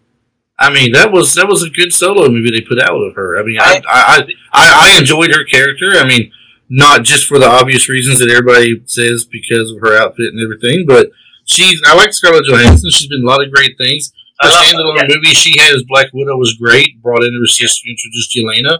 I 0.58 0.70
mean, 0.70 0.92
that 0.92 1.10
was 1.12 1.34
that 1.34 1.48
was 1.48 1.62
a 1.62 1.70
good 1.70 1.92
solo 1.92 2.28
movie 2.28 2.50
they 2.50 2.60
put 2.60 2.80
out 2.80 2.96
of 2.96 3.14
her. 3.14 3.38
I 3.38 3.42
mean, 3.42 3.58
I 3.60 3.82
I, 3.88 4.26
I, 4.52 4.94
I 4.94 4.98
enjoyed 4.98 5.34
her 5.34 5.44
character. 5.44 5.90
I 5.94 6.06
mean, 6.06 6.32
not 6.68 7.02
just 7.02 7.26
for 7.26 7.38
the 7.38 7.48
obvious 7.48 7.88
reasons 7.88 8.20
that 8.20 8.30
everybody 8.30 8.82
says 8.86 9.24
because 9.24 9.70
of 9.70 9.80
her 9.80 9.96
outfit 9.96 10.32
and 10.32 10.42
everything, 10.42 10.84
but 10.86 11.10
she's 11.44 11.80
I 11.86 11.94
like 11.94 12.12
Scarlett 12.12 12.46
Johansson. 12.46 12.90
She's 12.90 13.08
been 13.08 13.24
a 13.24 13.28
lot 13.28 13.42
of 13.42 13.52
great 13.52 13.76
things. 13.78 14.12
Her 14.40 14.48
standalone 14.48 14.96
yeah. 14.96 15.14
movie 15.14 15.34
she 15.34 15.58
had 15.60 15.74
as 15.74 15.84
Black 15.86 16.06
Widow 16.12 16.36
was 16.36 16.54
great. 16.54 17.00
Brought 17.02 17.22
in 17.22 17.32
her 17.34 17.46
sister, 17.46 17.88
introduced 17.88 18.36
Yelena. 18.36 18.78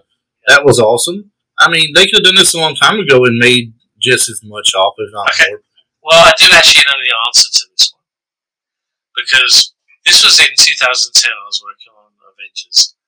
That 0.49 0.65
was 0.65 0.79
awesome. 0.79 1.31
I 1.59 1.71
mean, 1.71 1.93
they 1.95 2.07
could 2.07 2.25
have 2.25 2.35
done 2.35 2.41
this 2.41 2.55
a 2.55 2.59
long 2.59 2.75
time 2.75 2.99
ago 2.99 3.25
and 3.25 3.39
made 3.39 3.75
just 4.01 4.29
as 4.29 4.43
much 4.43 4.75
off, 4.75 4.95
if 4.99 5.11
not 5.13 5.31
okay. 5.31 5.51
more. 5.51 5.63
Well, 6.03 6.19
I 6.19 6.35
do 6.35 6.51
actually 6.51 6.83
know 6.91 6.99
the 6.99 7.15
answer 7.31 7.47
to 7.47 7.63
this 7.71 7.95
one 7.95 8.03
because 9.15 9.75
this 10.03 10.27
was 10.27 10.43
in 10.43 10.51
2010. 10.51 11.31
I 11.31 11.47
was 11.47 11.63
working 11.63 11.95
on 11.95 12.11
Avengers, 12.27 12.99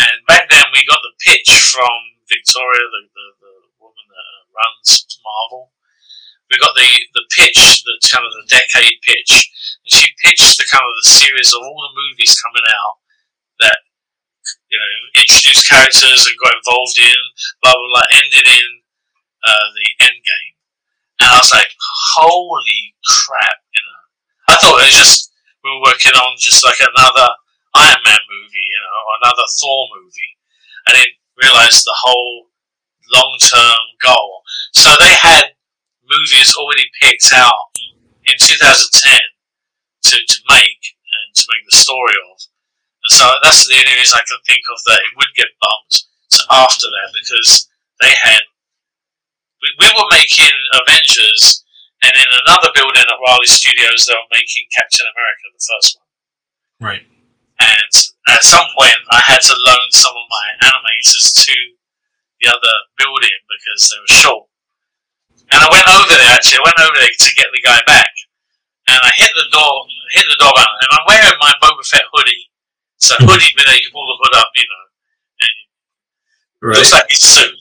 and 0.00 0.24
back 0.24 0.48
then 0.48 0.64
we 0.72 0.88
got 0.88 1.04
the 1.04 1.12
pitch 1.20 1.52
from 1.68 1.92
Victoria, 2.24 2.88
the, 2.88 3.02
the, 3.12 3.26
the 3.36 3.54
woman 3.84 4.06
that 4.08 4.48
runs 4.48 5.04
Marvel. 5.20 5.76
We 6.48 6.56
got 6.56 6.72
the 6.72 6.88
the 7.12 7.28
pitch, 7.36 7.84
the 7.84 8.00
kind 8.08 8.24
of 8.24 8.32
the 8.32 8.48
decade 8.48 9.04
pitch, 9.04 9.32
and 9.84 9.92
she 9.92 10.08
pitched 10.24 10.56
the 10.56 10.64
kind 10.72 10.88
of 10.88 10.96
the 11.04 11.08
series 11.12 11.52
of 11.52 11.60
all 11.60 11.80
the 11.84 12.00
movies 12.00 12.32
coming 12.40 12.64
out 12.64 12.96
that 13.60 13.78
you 14.72 14.78
know 14.80 15.20
introduced 15.20 15.68
characters 15.68 16.24
and 16.24 16.40
got 16.40 16.56
involved 16.56 16.96
in 16.96 17.18
blah 17.60 17.76
blah 17.76 17.90
blah, 17.92 18.08
ended 18.16 18.48
in 18.48 18.68
uh, 19.44 19.68
the 19.76 20.08
end 20.08 20.18
game 20.24 20.52
and 21.22 21.30
I 21.30 21.38
was 21.38 21.54
like, 21.54 21.70
holy 22.18 22.98
crap, 23.06 23.62
you 23.70 23.82
know. 23.86 24.02
I 24.50 24.58
thought 24.58 24.82
it 24.82 24.90
was 24.90 24.98
just, 24.98 25.30
we 25.62 25.70
were 25.70 25.86
working 25.86 26.18
on 26.18 26.34
just 26.34 26.66
like 26.66 26.82
another 26.82 27.30
Iron 27.78 28.02
Man 28.02 28.18
movie, 28.26 28.66
you 28.66 28.80
know, 28.82 28.98
or 29.06 29.14
another 29.22 29.46
Thor 29.54 29.86
movie. 29.94 30.34
I 30.90 30.98
didn't 30.98 31.14
realize 31.38 31.86
the 31.86 31.94
whole 31.94 32.50
long 33.14 33.38
term 33.38 33.82
goal. 34.02 34.42
So 34.74 34.90
they 34.98 35.14
had 35.14 35.54
movies 36.02 36.58
already 36.58 36.90
picked 37.00 37.30
out 37.30 37.70
in 38.26 38.34
2010 38.42 39.14
to, 40.10 40.16
to 40.18 40.38
make 40.50 40.82
and 41.06 41.28
to 41.38 41.44
make 41.54 41.64
the 41.70 41.76
story 41.76 42.18
of. 42.34 42.50
And 43.02 43.12
so 43.12 43.26
that's 43.42 43.66
the 43.66 43.74
only 43.74 43.98
reason 43.98 44.14
I 44.14 44.26
can 44.26 44.38
think 44.46 44.62
of 44.70 44.78
that 44.86 45.02
it 45.02 45.12
would 45.18 45.34
get 45.34 45.50
bumped 45.58 46.06
to 46.38 46.40
after 46.50 46.86
that 46.86 47.10
because 47.12 47.66
they 48.00 48.14
had 48.14 48.46
we, 49.62 49.68
we 49.78 49.88
were 49.94 50.10
making 50.10 50.52
Avengers, 50.74 51.62
and 52.02 52.12
in 52.18 52.30
another 52.46 52.74
building 52.74 53.06
at 53.06 53.22
Raleigh 53.22 53.46
Studios, 53.46 54.04
they 54.04 54.18
were 54.18 54.34
making 54.34 54.66
Captain 54.74 55.06
America, 55.06 55.44
the 55.54 55.62
first 55.62 55.90
one. 55.94 56.10
Right. 56.82 57.06
And 57.62 57.92
at 58.26 58.42
some 58.42 58.66
point, 58.74 58.98
I 59.14 59.22
had 59.22 59.38
to 59.38 59.54
loan 59.54 59.86
some 59.94 60.18
of 60.18 60.26
my 60.26 60.46
animators 60.66 61.30
to 61.46 61.54
the 62.42 62.50
other 62.50 62.74
building 62.98 63.38
because 63.46 63.86
they 63.86 64.02
were 64.02 64.10
short. 64.10 64.46
And 65.54 65.62
I 65.62 65.68
went 65.70 65.86
over 65.86 66.10
there 66.10 66.34
actually. 66.34 66.58
I 66.58 66.66
went 66.66 66.82
over 66.82 66.98
there 66.98 67.14
to 67.14 67.38
get 67.38 67.54
the 67.54 67.62
guy 67.62 67.78
back, 67.86 68.10
and 68.90 68.98
I 68.98 69.14
hit 69.14 69.30
the 69.38 69.46
door, 69.54 69.86
hit 70.10 70.26
the 70.26 70.42
door 70.42 70.50
and 70.58 70.90
I'm 70.90 71.06
wearing 71.06 71.38
my 71.38 71.54
Boba 71.62 71.86
Fett 71.86 72.02
hoodie. 72.10 72.50
So 73.02 73.18
hoodie, 73.18 73.50
but 73.58 73.66
you 73.74 73.90
pull 73.90 74.06
the 74.06 74.18
hood 74.22 74.34
up, 74.38 74.50
you 74.54 74.62
know, 74.70 74.84
and 75.42 75.56
Right. 76.62 76.78
looks 76.78 76.92
like 76.94 77.10
his 77.10 77.22
suit. 77.26 77.58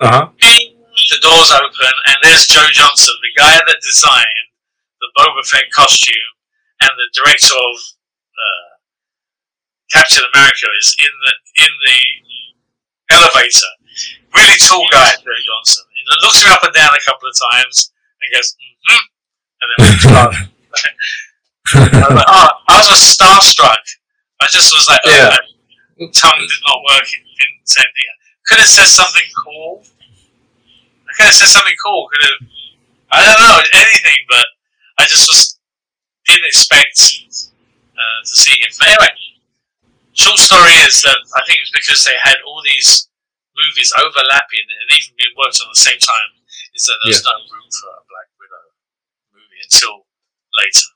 Uh 0.00 0.08
huh. 0.08 0.24
Bing, 0.40 0.80
the 1.12 1.20
doors 1.20 1.52
open, 1.52 1.92
and 2.08 2.16
there's 2.24 2.48
Joe 2.48 2.64
Johnston, 2.72 3.14
the 3.20 3.36
guy 3.36 3.60
that 3.60 3.78
designed 3.84 4.48
the 5.04 5.12
Boba 5.18 5.44
Fett 5.44 5.68
costume, 5.76 6.32
and 6.80 6.90
the 6.96 7.08
director 7.12 7.52
of 7.54 7.76
uh, 8.32 8.70
Captain 9.92 10.24
America 10.32 10.66
is 10.80 10.96
in 10.98 11.12
the 11.12 11.32
in 11.68 11.72
the 11.84 12.00
elevator. 13.12 13.72
Really 14.34 14.56
tall 14.56 14.88
guy, 14.90 15.12
Joe 15.20 15.36
Johnston. 15.44 15.84
He 15.92 16.02
looks 16.24 16.42
me 16.44 16.50
up 16.50 16.64
and 16.64 16.72
down 16.72 16.96
a 16.96 17.04
couple 17.04 17.28
of 17.28 17.36
times 17.52 17.92
and 18.24 18.32
goes, 18.32 18.56
mm-hmm, 18.56 19.04
and 19.60 19.66
then 19.68 19.78
we 19.84 19.98
start. 20.00 20.32
I 21.76 22.08
was 22.08 22.16
like, 22.16 22.26
oh, 22.28 22.50
I 22.68 22.76
was 22.88 22.98
starstruck. 22.98 23.84
I 24.42 24.48
just 24.50 24.74
was 24.74 24.86
like, 24.90 25.00
oh, 25.06 25.10
Yeah. 25.14 25.38
my 25.98 26.10
tongue 26.10 26.42
did 26.42 26.62
not 26.66 26.78
work. 26.90 27.06
It 27.06 27.22
didn't 27.38 27.62
say 27.64 27.80
anything. 27.82 28.08
Could 28.46 28.58
have 28.58 28.68
said 28.68 28.90
something 28.90 29.28
cool. 29.44 29.86
I 31.06 31.10
could 31.16 31.26
have 31.30 31.34
said 31.38 31.48
something 31.48 31.76
cool. 31.84 32.08
Could 32.10 32.24
have, 32.26 32.40
I 33.12 33.16
don't 33.22 33.38
know, 33.40 33.62
anything. 33.78 34.18
But 34.28 34.46
I 34.98 35.06
just 35.06 35.28
was 35.28 35.58
didn't 36.26 36.46
expect 36.46 36.98
uh, 37.94 38.20
to 38.24 38.34
see 38.34 38.56
him. 38.58 38.70
But 38.78 38.88
anyway, 38.88 39.12
short 40.14 40.38
story 40.38 40.74
is 40.86 41.02
that 41.02 41.18
I 41.36 41.42
think 41.46 41.60
it's 41.62 41.74
because 41.74 42.02
they 42.04 42.16
had 42.22 42.38
all 42.46 42.62
these 42.64 43.08
movies 43.54 43.92
overlapping 44.00 44.64
and 44.66 44.88
even 44.96 45.12
being 45.18 45.34
worked 45.38 45.60
on 45.60 45.68
at 45.70 45.74
the 45.76 45.84
same 45.86 46.00
time. 46.00 46.30
Is 46.74 46.88
that 46.88 46.96
there's 47.04 47.20
no 47.22 47.36
room 47.52 47.68
for 47.68 47.90
a 47.92 48.02
Black 48.08 48.28
Widow 48.40 48.64
movie 49.36 49.60
until 49.60 50.08
later. 50.56 50.88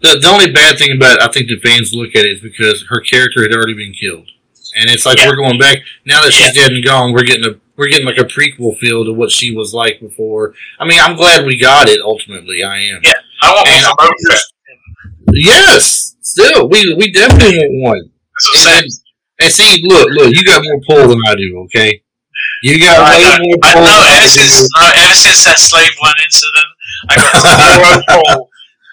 The, 0.00 0.18
the 0.20 0.28
only 0.28 0.50
bad 0.52 0.78
thing 0.78 0.92
about 0.96 1.16
it, 1.18 1.22
I 1.22 1.28
think 1.32 1.48
the 1.48 1.58
fans 1.58 1.92
look 1.92 2.10
at 2.14 2.24
it 2.24 2.32
is 2.38 2.40
because 2.40 2.84
her 2.88 3.00
character 3.00 3.42
had 3.42 3.52
already 3.52 3.74
been 3.74 3.92
killed, 3.92 4.30
and 4.76 4.88
it's 4.90 5.04
like 5.04 5.18
Yeah. 5.18 5.28
we're 5.28 5.36
going 5.36 5.58
back 5.58 5.78
now 6.04 6.22
that 6.22 6.32
she's 6.32 6.52
dead 6.54 6.70
and 6.72 6.84
gone. 6.84 7.12
We're 7.12 7.24
getting 7.24 7.44
a 7.44 7.58
we're 7.76 7.88
getting 7.88 8.06
like 8.06 8.18
a 8.18 8.24
prequel 8.24 8.76
feel 8.78 9.04
to 9.04 9.12
what 9.12 9.30
she 9.30 9.54
was 9.54 9.72
like 9.74 10.00
before. 10.00 10.54
I 10.80 10.84
mean, 10.84 11.00
I'm 11.00 11.16
glad 11.16 11.44
we 11.46 11.58
got 11.58 11.88
it 11.88 12.00
ultimately. 12.00 12.62
I 12.62 12.78
am. 12.94 13.00
Yeah, 13.04 13.12
I 13.42 13.52
want 13.52 13.68
And- 13.68 13.84
for 13.86 15.34
Yes, 15.34 16.14
still, 16.22 16.68
we 16.68 16.94
we 16.94 17.12
definitely 17.12 17.58
want 17.58 17.72
one. 18.00 18.10
And, 18.78 18.86
and 19.40 19.52
see, 19.52 19.80
look, 19.84 20.08
look, 20.10 20.32
you 20.34 20.42
got 20.44 20.62
more 20.64 20.80
pull 20.88 21.08
than 21.08 21.20
I 21.26 21.34
do. 21.34 21.60
Okay, 21.66 22.02
you 22.62 22.80
got 22.80 22.98
I 23.00 23.16
way 23.18 23.22
know, 23.22 23.36
more 23.40 23.56
pull 23.62 23.82
know 23.82 23.90
than 23.90 24.06
I 24.06 24.14
ever, 24.14 24.22
do. 24.22 24.28
since, 24.28 24.68
no, 24.76 24.86
ever 25.04 25.14
since 25.14 25.44
that 25.44 25.58
Slave 25.58 25.90
One 26.00 26.14
incident, 26.24 26.66
I 27.10 27.16
got 27.16 28.04
zero 28.06 28.22
pull. 28.38 28.47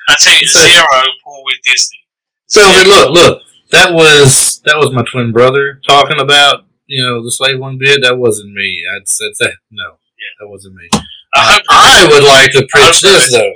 I 0.08 0.16
tell 0.20 0.34
you, 0.34 0.47
zero 0.47 0.86
pool 1.24 1.41
with 1.45 1.58
Disney. 1.64 1.99
So 2.47 2.62
I 2.64 2.84
look, 2.84 3.10
look, 3.12 3.41
that 3.72 3.91
was 3.93 4.62
that 4.66 4.78
was 4.78 4.93
my 4.93 5.03
twin 5.12 5.32
brother 5.32 5.82
talking 5.88 6.20
about 6.20 6.66
you 6.86 7.03
know 7.03 7.24
the 7.24 7.32
slave 7.32 7.60
one 7.60 7.78
bit. 7.78 8.01
That 8.01 8.18
wasn't 8.18 8.53
me. 8.53 8.84
I'd 8.95 9.08
said 9.08 9.32
that 9.39 9.53
no, 9.72 9.84
Yeah. 10.18 10.34
that 10.39 10.47
wasn't 10.49 10.76
me. 10.76 10.88
I 11.34 11.60
I 11.70 12.08
would 12.12 12.24
like 12.24 12.51
to 12.51 12.68
preach 12.70 13.01
this 13.01 13.32
so. 13.32 13.38
though. 13.39 13.53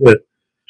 but, 0.00 0.18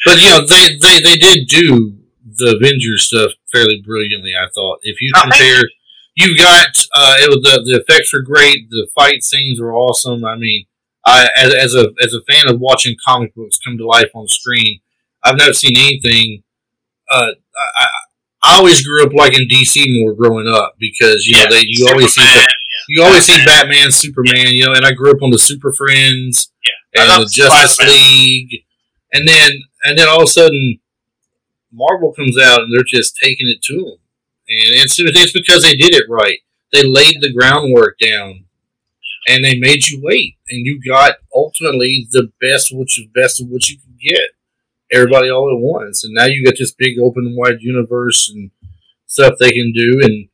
but 0.05 0.19
you 0.19 0.29
know 0.31 0.47
they, 0.47 0.77
they 0.81 1.01
they 1.03 1.17
did 1.17 1.47
do 1.49 1.99
the 2.37 2.57
Avengers 2.57 3.07
stuff 3.07 3.33
fairly 3.53 3.83
brilliantly. 3.85 4.33
I 4.41 4.47
thought 4.55 4.79
if 4.83 5.01
you 5.01 5.13
Oh, 5.17 5.23
compare, 5.23 5.63
you've 6.15 6.39
got 6.39 6.69
uh, 6.95 7.17
it 7.21 7.29
was 7.29 7.41
the 7.43 7.63
the 7.65 7.81
effects 7.81 8.13
were 8.13 8.23
great. 8.23 8.71
The 8.71 8.89
fight 8.95 9.23
scenes 9.23 9.61
were 9.61 9.75
awesome. 9.75 10.25
I 10.25 10.37
mean, 10.37 10.65
I 11.07 11.29
as, 11.37 11.55
as 11.55 11.75
a 11.75 11.93
as 12.03 12.15
a 12.15 12.23
fan 12.33 12.49
of 12.49 12.61
watching 12.61 12.97
comic 13.07 13.35
books 13.35 13.59
come 13.65 13.77
to 13.79 13.87
life 13.87 14.11
on 14.15 14.27
screen, 14.29 14.81
I've 15.23 15.37
never 15.37 15.53
seen 15.53 15.77
anything. 15.77 16.43
Uh, 17.11 17.33
I, 17.57 17.85
I, 18.45 18.57
always 18.57 18.87
grew 18.87 19.05
up 19.05 19.13
liking 19.13 19.49
DC 19.49 19.85
more 20.01 20.15
growing 20.15 20.49
up 20.49 20.75
because 20.79 21.27
you 21.27 21.37
know 21.37 21.47
they 21.51 21.63
you 21.67 21.87
always 21.89 22.15
see 22.15 22.23
Superman, 22.23 22.45
the, 22.45 22.85
you 22.89 23.03
always 23.03 23.25
see 23.25 23.45
Batman, 23.45 23.91
Superman, 23.91 24.47
you 24.49 24.67
know, 24.67 24.73
and 24.73 24.87
I 24.87 24.93
grew 24.93 25.11
up 25.11 25.23
on 25.23 25.31
the 25.31 25.39
Super 25.39 25.73
Friends 25.73 26.53
I 26.97 27.03
and 27.03 27.11
the 27.23 27.31
Justice 27.31 27.75
Spider-Man. 27.75 27.99
League, 27.99 28.65
and 29.13 29.29
then 29.29 29.53
and 29.85 29.99
then 29.99 30.09
all 30.09 30.23
of 30.23 30.29
a 30.29 30.33
sudden, 30.33 30.79
Marvel 31.73 32.13
comes 32.13 32.39
out 32.39 32.61
and 32.61 32.73
they're 32.73 32.85
just 32.87 33.17
taking 33.17 33.49
it 33.49 33.63
to 33.65 33.75
them, 33.75 33.99
and 34.49 34.75
it's 34.81 34.97
it's 34.99 35.33
because 35.33 35.63
they 35.63 35.77
did 35.77 35.95
it 35.95 36.05
right. 36.09 36.39
They 36.73 36.83
laid 36.83 37.21
the 37.21 37.33
groundwork 37.33 37.99
down, 37.99 38.47
and 39.27 39.45
they 39.45 39.59
made 39.59 39.87
you 39.89 40.01
wait, 40.03 40.37
and 40.51 40.67
you 40.67 40.81
got 40.87 41.17
ultimately 41.35 42.07
the 42.11 42.31
best 42.41 42.71
which 42.73 42.99
is 42.99 43.07
best 43.15 43.41
of 43.41 43.49
what 43.49 43.69
you 43.69 43.79
could 43.79 43.99
get. 44.01 44.31
Everybody 44.93 45.31
all 45.31 45.51
at 45.51 45.61
once, 45.61 46.05
and 46.05 46.15
now 46.15 46.27
you 46.27 46.45
got 46.45 46.55
this 46.59 46.73
big 46.73 46.99
open 46.99 47.35
wide 47.37 47.61
universe 47.61 48.31
and 48.33 48.51
stuff 49.07 49.35
they 49.39 49.51
can 49.51 49.73
do, 49.73 50.01
and 50.03 50.29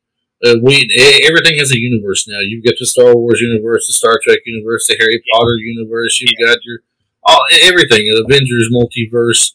uh, 0.44 0.58
we 0.62 0.88
everything 1.24 1.58
has 1.58 1.72
a 1.72 1.78
universe 1.78 2.26
now. 2.26 2.40
You've 2.40 2.64
got 2.64 2.74
the 2.78 2.86
Star 2.86 3.14
Wars 3.14 3.40
universe, 3.40 3.86
the 3.86 3.92
Star 3.92 4.18
Trek 4.22 4.40
universe, 4.46 4.86
the 4.86 4.96
Harry 4.98 5.22
Potter 5.32 5.56
universe. 5.56 6.20
You've 6.20 6.46
got 6.46 6.58
your 6.64 6.80
all 7.22 7.44
everything, 7.62 8.06
the 8.06 8.24
Avengers 8.26 8.70
multiverse. 8.72 9.52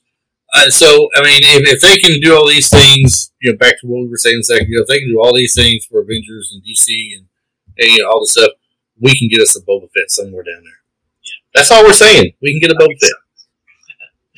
Uh, 0.54 0.70
so 0.70 1.10
I 1.16 1.24
mean, 1.24 1.42
if, 1.44 1.76
if 1.76 1.82
they 1.82 1.98
can 1.98 2.22
do 2.22 2.36
all 2.36 2.48
these 2.48 2.70
things, 2.70 3.32
you 3.42 3.52
know, 3.52 3.58
back 3.58 3.80
to 3.82 3.88
what 3.88 4.04
we 4.04 4.10
were 4.10 4.18
saying 4.18 4.40
a 4.40 4.44
second 4.44 4.68
ago, 4.68 4.84
if 4.84 4.88
they 4.88 5.00
can 5.00 5.10
do 5.10 5.20
all 5.20 5.36
these 5.36 5.56
things 5.56 5.86
for 5.86 6.02
Avengers 6.02 6.54
and 6.54 6.64
DC 6.64 6.88
and, 7.18 7.26
and 7.78 7.92
you 7.92 8.00
know 8.00 8.10
all 8.10 8.22
the 8.22 8.28
stuff, 8.28 8.52
we 9.00 9.18
can 9.18 9.28
get 9.30 9.42
us 9.42 9.56
a 9.58 9.62
Boba 9.62 9.90
Fett 9.94 10.10
somewhere 10.10 10.44
down 10.44 10.64
there. 10.64 10.80
Yeah. 11.24 11.40
That's 11.54 11.72
all 11.72 11.84
we're 11.84 11.94
saying. 11.94 12.34
We 12.42 12.52
can 12.52 12.60
get 12.60 12.72
a 12.72 12.76
Boba 12.80 12.96
Fett. 13.00 13.12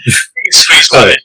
You 0.05 0.11
can 0.13 0.51
squeeze 0.51 0.89
one 0.91 1.01
All 1.01 1.05
in. 1.07 1.09
right. 1.11 1.19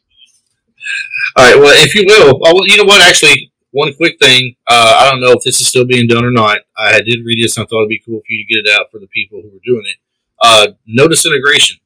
All 1.37 1.45
right. 1.45 1.59
Well, 1.61 1.75
if 1.85 1.95
you 1.95 2.05
will, 2.07 2.41
oh, 2.45 2.63
you 2.67 2.77
know 2.77 2.85
what? 2.85 3.01
Actually, 3.03 3.53
one 3.71 3.93
quick 3.95 4.17
thing. 4.21 4.57
Uh, 4.69 4.97
I 5.01 5.11
don't 5.11 5.21
know 5.21 5.33
if 5.33 5.43
this 5.45 5.61
is 5.61 5.69
still 5.69 5.87
being 5.87 6.07
done 6.09 6.25
or 6.25 6.31
not. 6.31 6.59
I 6.77 7.01
did 7.01 7.21
read 7.25 7.43
this, 7.43 7.57
and 7.57 7.65
I 7.65 7.67
thought 7.69 7.81
it'd 7.81 7.89
be 7.89 8.03
cool 8.05 8.19
for 8.21 8.27
you 8.29 8.45
to 8.45 8.53
get 8.55 8.67
it 8.71 8.79
out 8.79 8.91
for 8.91 8.99
the 8.99 9.07
people 9.09 9.41
who 9.41 9.49
were 9.49 9.61
doing 9.65 9.85
it. 9.87 9.97
Uh, 10.41 10.73
No 10.87 11.09
Disintegration. 11.09 11.79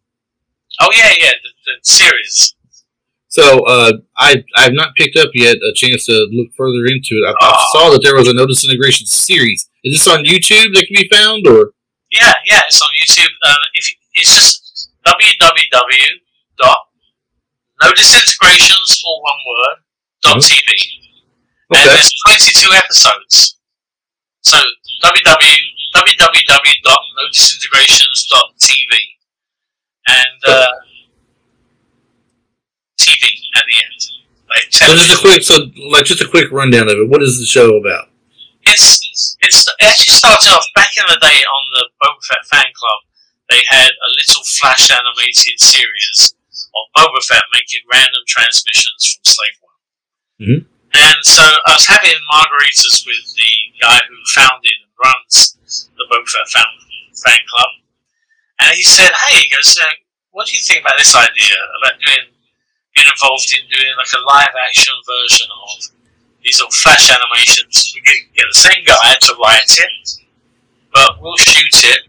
Oh 0.80 0.88
yeah, 0.94 1.10
yeah, 1.20 1.30
the, 1.42 1.50
the 1.66 1.72
series. 1.82 2.54
So 3.28 3.64
uh, 3.66 3.92
I 4.16 4.42
I've 4.56 4.72
not 4.72 4.94
picked 4.96 5.16
up 5.16 5.30
yet 5.34 5.56
a 5.56 5.72
chance 5.74 6.06
to 6.06 6.26
look 6.32 6.48
further 6.56 6.86
into 6.86 7.16
it. 7.20 7.26
I, 7.26 7.32
I 7.46 7.52
Oh. 7.54 7.64
saw 7.72 7.90
that 7.90 8.00
there 8.02 8.14
was 8.16 8.28
a 8.28 8.34
No 8.34 8.46
Disintegration 8.46 9.06
series. 9.06 9.68
Is 9.86 10.02
this 10.02 10.08
on 10.10 10.24
YouTube 10.24 10.74
that 10.74 10.86
can 10.90 10.98
be 10.98 11.08
found, 11.14 11.46
or 11.46 11.70
Yeah, 12.10 12.34
yeah, 12.44 12.62
it's 12.66 12.82
on 12.82 12.90
YouTube. 12.98 13.30
Um, 13.46 13.62
if 13.74 13.86
it's 14.14 14.34
just 14.34 14.90
www 15.06 16.08
dot 16.58 16.78
no 17.82 17.92
disintegrations 17.92 19.02
all 19.06 19.22
one 19.22 19.38
word 19.46 19.76
dot 20.22 20.38
tv, 20.38 20.66
and 21.70 21.90
there's 21.90 22.12
22 22.26 22.72
episodes. 22.74 23.58
So 24.42 24.58
www 25.04 25.56
www 25.94 26.74
dot 26.82 27.00
no 27.16 27.22
disintegrations 27.32 28.26
dot 28.28 28.58
tv, 28.58 28.98
and 30.08 30.40
uh, 30.48 30.66
TV 32.98 33.22
at 33.54 33.64
the 33.66 33.76
end. 33.84 34.00
Like 34.48 34.66
So 34.70 34.94
just 34.94 35.18
a 35.18 35.20
quick, 35.20 35.42
so 35.42 35.54
like 35.90 36.04
just 36.06 36.22
a 36.22 36.28
quick 36.28 36.50
rundown 36.50 36.88
of 36.88 36.98
it. 36.98 37.08
What 37.08 37.22
is 37.22 37.38
the 37.38 37.46
show 37.46 37.76
about? 37.76 38.08
It's 38.62 39.05
it's 39.40 39.66
it 39.66 39.86
actually 39.86 40.12
started 40.12 40.52
off 40.52 40.66
back 40.74 40.96
in 40.96 41.04
the 41.08 41.20
day 41.20 41.40
on 41.44 41.62
the 41.72 41.84
Boba 42.00 42.20
Fett 42.28 42.44
fan 42.46 42.70
club. 42.74 43.00
They 43.48 43.62
had 43.68 43.90
a 43.90 44.10
little 44.16 44.42
flash 44.58 44.90
animated 44.90 45.58
series 45.60 46.34
of 46.52 46.82
Boba 46.96 47.22
Fett 47.24 47.44
making 47.52 47.82
random 47.90 48.22
transmissions 48.26 49.14
from 49.14 49.24
Slave 49.24 49.58
One. 49.60 49.80
Mhm. 50.40 50.60
And 50.92 51.20
so 51.26 51.44
I 51.44 51.72
was 51.72 51.86
having 51.86 52.16
margaritas 52.32 53.06
with 53.06 53.34
the 53.34 53.52
guy 53.80 54.00
who 54.08 54.16
founded 54.32 54.76
and 54.82 54.92
runs 55.02 55.56
the 55.96 56.04
Boba 56.10 56.28
Fett 56.28 56.48
fan, 56.48 56.66
fan 57.24 57.40
club, 57.48 57.70
and 58.60 58.76
he 58.76 58.82
said, 58.82 59.12
"Hey, 59.12 59.42
he 59.42 59.48
goes, 59.48 59.78
what 60.36 60.46
do 60.46 60.52
you 60.52 60.60
think 60.60 60.84
about 60.84 60.98
this 61.00 61.16
idea 61.16 61.56
about 61.80 61.96
doing 61.96 62.28
being 62.92 63.08
involved 63.08 63.48
in 63.56 63.64
doing 63.72 63.92
like 63.96 64.12
a 64.12 64.20
live 64.20 64.52
action 64.52 64.92
version 65.08 65.48
of 65.48 65.95
these 66.46 66.58
little 66.62 66.70
flash 66.70 67.10
animations. 67.10 67.90
We 67.94 68.00
get, 68.06 68.22
get 68.38 68.46
the 68.46 68.54
same 68.54 68.84
guy 68.86 69.18
to 69.20 69.34
write 69.42 69.66
it, 69.82 70.06
but 70.94 71.18
we'll 71.20 71.36
shoot 71.36 71.74
it, 71.90 72.06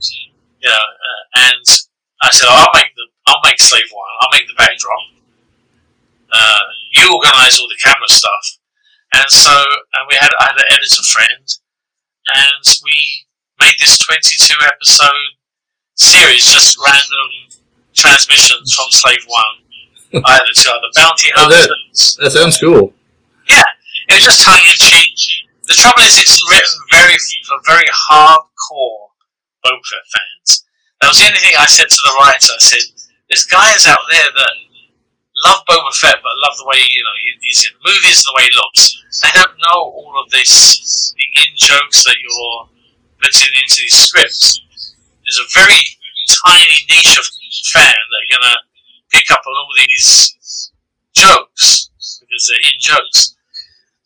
you 0.62 0.70
know. 0.70 0.76
Uh, 0.78 1.50
and 1.50 1.66
I 2.22 2.30
said, 2.30 2.46
I'll 2.50 2.70
make 2.74 2.94
the, 2.96 3.06
I'll 3.28 3.42
make 3.44 3.60
Slave 3.60 3.90
One. 3.92 4.12
I'll 4.22 4.30
make 4.38 4.48
the 4.48 4.54
backdrop. 4.58 5.02
Uh, 6.32 6.60
you 6.94 7.10
organise 7.14 7.60
all 7.60 7.68
the 7.68 7.80
camera 7.84 8.08
stuff, 8.08 8.58
and 9.14 9.30
so 9.30 9.52
and 9.96 10.04
we 10.10 10.16
had 10.20 10.30
I 10.40 10.44
had 10.52 10.58
an 10.60 10.68
editor 10.72 11.02
friend, 11.04 11.48
and 12.36 12.64
we 12.84 13.26
made 13.60 13.76
this 13.80 13.98
twenty-two 14.00 14.60
episode 14.66 15.32
series, 15.96 16.44
just 16.52 16.78
random 16.84 17.58
transmissions 17.94 18.74
from 18.74 18.86
Slave 18.90 19.24
One, 19.26 20.22
either 20.26 20.52
to 20.54 20.70
other 20.70 20.92
bounty 20.96 21.30
Oh, 21.38 21.48
that- 21.50 21.70
hunters. 21.70 22.18
That 22.20 22.32
sounds 22.32 22.58
cool. 22.60 22.94
Yeah, 23.48 23.64
it's 24.08 24.26
just 24.26 24.44
tongue 24.44 24.64
in 24.64 24.78
cheek. 24.78 25.18
The 25.68 25.76
trouble 25.76 26.04
is, 26.04 26.20
it's 26.20 26.40
written 26.48 26.80
very 26.92 27.18
for 27.44 27.60
very 27.68 27.88
hardcore 27.92 29.08
Fett 29.68 30.08
fans. 30.08 30.64
That 31.02 31.12
was 31.12 31.20
the 31.20 31.28
only 31.28 31.44
thing 31.44 31.54
I 31.60 31.68
said 31.68 31.92
to 31.92 32.02
the 32.08 32.16
writer. 32.16 32.56
I 32.56 32.64
said, 32.64 32.88
"There's 33.28 33.46
guys 33.46 33.86
out 33.86 34.08
there 34.10 34.32
that 34.32 34.56
love 35.46 35.62
Boba 35.68 35.94
Fett, 35.94 36.24
but 36.24 36.40
love 36.40 36.58
the 36.58 36.66
way 36.66 36.80
you 36.80 37.04
know 37.04 37.16
he's 37.42 37.68
in 37.68 37.76
movies 37.86 38.24
the 38.24 38.34
way 38.36 38.48
he 38.48 38.56
looks. 38.56 38.96
They 39.22 39.32
don't 39.36 39.60
know 39.60 39.92
all 39.92 40.16
of 40.24 40.32
this, 40.32 41.14
the 41.14 41.28
in 41.42 41.52
jokes 41.56 42.04
that 42.06 42.18
you're 42.24 42.70
putting 43.22 43.54
into 43.54 43.76
these 43.84 43.96
scripts. 43.96 44.64
There's 45.24 45.44
a 45.44 45.52
very 45.54 45.84
tiny 46.48 46.80
niche 46.90 47.18
of 47.20 47.28
fan 47.74 47.96
that 47.96 48.22
are 48.24 48.32
gonna 48.40 48.58
pick 49.12 49.30
up 49.32 49.44
on 49.46 49.54
all 49.54 49.74
these 49.76 50.72
jokes 51.14 51.90
because 52.20 52.44
they're 52.48 52.72
in 52.72 52.80
jokes. 52.80 53.37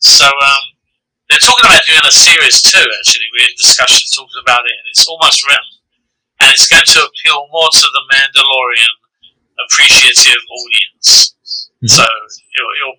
So 0.02 0.26
um, 0.26 0.64
they're 1.30 1.42
talking 1.42 1.64
about 1.64 1.86
doing 1.86 2.02
a 2.02 2.10
series 2.10 2.62
too. 2.62 2.82
Actually, 2.82 3.30
we're 3.32 3.46
in 3.46 3.56
discussion 3.56 4.10
talking 4.10 4.42
about 4.42 4.66
it, 4.66 4.74
and 4.74 4.86
it's 4.90 5.06
almost 5.06 5.46
written, 5.46 5.72
and 6.42 6.50
it's 6.50 6.66
going 6.66 6.84
to 6.84 7.06
appeal 7.06 7.46
more 7.54 7.70
to 7.70 7.86
the 7.86 8.04
Mandalorian 8.10 8.94
appreciative 9.62 10.42
audience. 10.50 11.38
Mm-hmm. 11.78 11.94
So 11.94 12.02
it'll, 12.02 12.74
it'll, 12.82 12.98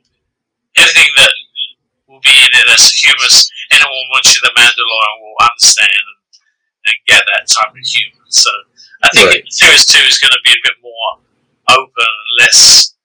everything 0.79 1.11
that 1.19 1.33
will 2.07 2.23
be 2.23 2.31
in 2.31 2.51
it 2.55 2.65
that's 2.71 2.95
humorous, 2.95 3.51
anyone 3.71 4.07
watching 4.15 4.39
the 4.39 4.55
Mandalorian 4.55 5.17
will 5.19 5.39
understand 5.43 6.03
and, 6.07 6.21
and 6.87 6.95
get 7.03 7.23
that 7.35 7.51
type 7.51 7.75
of 7.75 7.83
humor. 7.83 8.23
So 8.31 8.51
I 9.03 9.09
think 9.11 9.27
right. 9.27 9.43
series 9.51 9.85
two 9.91 9.99
is 10.07 10.23
going 10.23 10.31
to 10.31 10.43
be 10.43 10.55
a 10.55 10.63
bit 10.63 10.79
more 10.79 11.19
open 11.67 12.11
less 12.39 12.95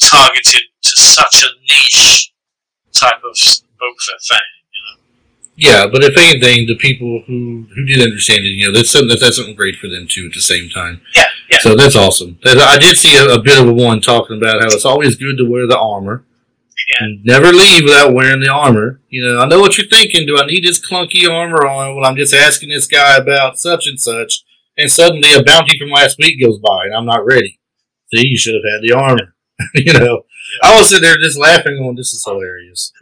targeted 0.00 0.68
to 0.82 0.94
such 0.96 1.44
a 1.44 1.50
niche 1.64 2.32
type 3.00 3.22
of 3.24 3.34
Boba 3.34 4.16
fan. 4.28 4.40
You 4.72 4.82
know? 4.82 5.02
Yeah, 5.56 5.86
but 5.86 6.02
if 6.02 6.16
anything, 6.16 6.66
the 6.66 6.76
people 6.76 7.22
who 7.26 7.66
who 7.74 7.84
did 7.84 8.02
understand 8.02 8.44
it, 8.44 8.50
you 8.50 8.66
know, 8.66 8.74
that's 8.76 8.90
something 8.90 9.16
that's 9.20 9.36
something 9.36 9.54
great 9.54 9.76
for 9.76 9.88
them 9.88 10.06
too. 10.08 10.26
At 10.26 10.34
the 10.34 10.40
same 10.40 10.68
time, 10.68 11.00
yeah, 11.14 11.24
yeah. 11.50 11.58
So 11.60 11.74
that's 11.74 11.96
awesome. 11.96 12.38
I 12.44 12.78
did 12.78 12.96
see 12.96 13.16
a, 13.16 13.24
a 13.34 13.40
bit 13.40 13.58
of 13.58 13.68
a 13.68 13.72
one 13.72 14.00
talking 14.00 14.36
about 14.36 14.60
how 14.60 14.68
it's 14.68 14.84
always 14.84 15.16
good 15.16 15.36
to 15.38 15.48
wear 15.48 15.66
the 15.66 15.78
armor. 15.78 16.24
Yeah. 16.88 17.08
Never 17.24 17.52
leave 17.52 17.82
without 17.84 18.14
wearing 18.14 18.40
the 18.40 18.52
armor. 18.52 19.00
You 19.08 19.24
know, 19.24 19.40
I 19.40 19.46
know 19.46 19.60
what 19.60 19.76
you're 19.76 19.88
thinking. 19.88 20.24
Do 20.26 20.38
I 20.38 20.46
need 20.46 20.62
this 20.62 20.78
clunky 20.78 21.28
armor 21.28 21.66
on? 21.66 21.96
Well, 21.96 22.04
I'm 22.04 22.16
just 22.16 22.32
asking 22.32 22.68
this 22.68 22.86
guy 22.86 23.16
about 23.16 23.58
such 23.58 23.86
and 23.88 23.98
such, 23.98 24.44
and 24.78 24.90
suddenly 24.90 25.34
a 25.34 25.42
bounty 25.42 25.76
from 25.78 25.90
last 25.90 26.16
week 26.18 26.40
goes 26.40 26.58
by, 26.60 26.84
and 26.84 26.94
I'm 26.94 27.06
not 27.06 27.26
ready. 27.26 27.58
See, 28.14 28.26
you 28.28 28.38
should 28.38 28.54
have 28.54 28.72
had 28.72 28.82
the 28.82 28.92
armor. 28.92 29.34
you 29.74 29.92
know, 29.94 30.22
I 30.62 30.76
was 30.76 30.88
sitting 30.88 31.02
there 31.02 31.16
just 31.18 31.38
laughing, 31.38 31.78
going, 31.78 31.96
"This 31.96 32.12
is 32.12 32.24
hilarious." 32.24 32.92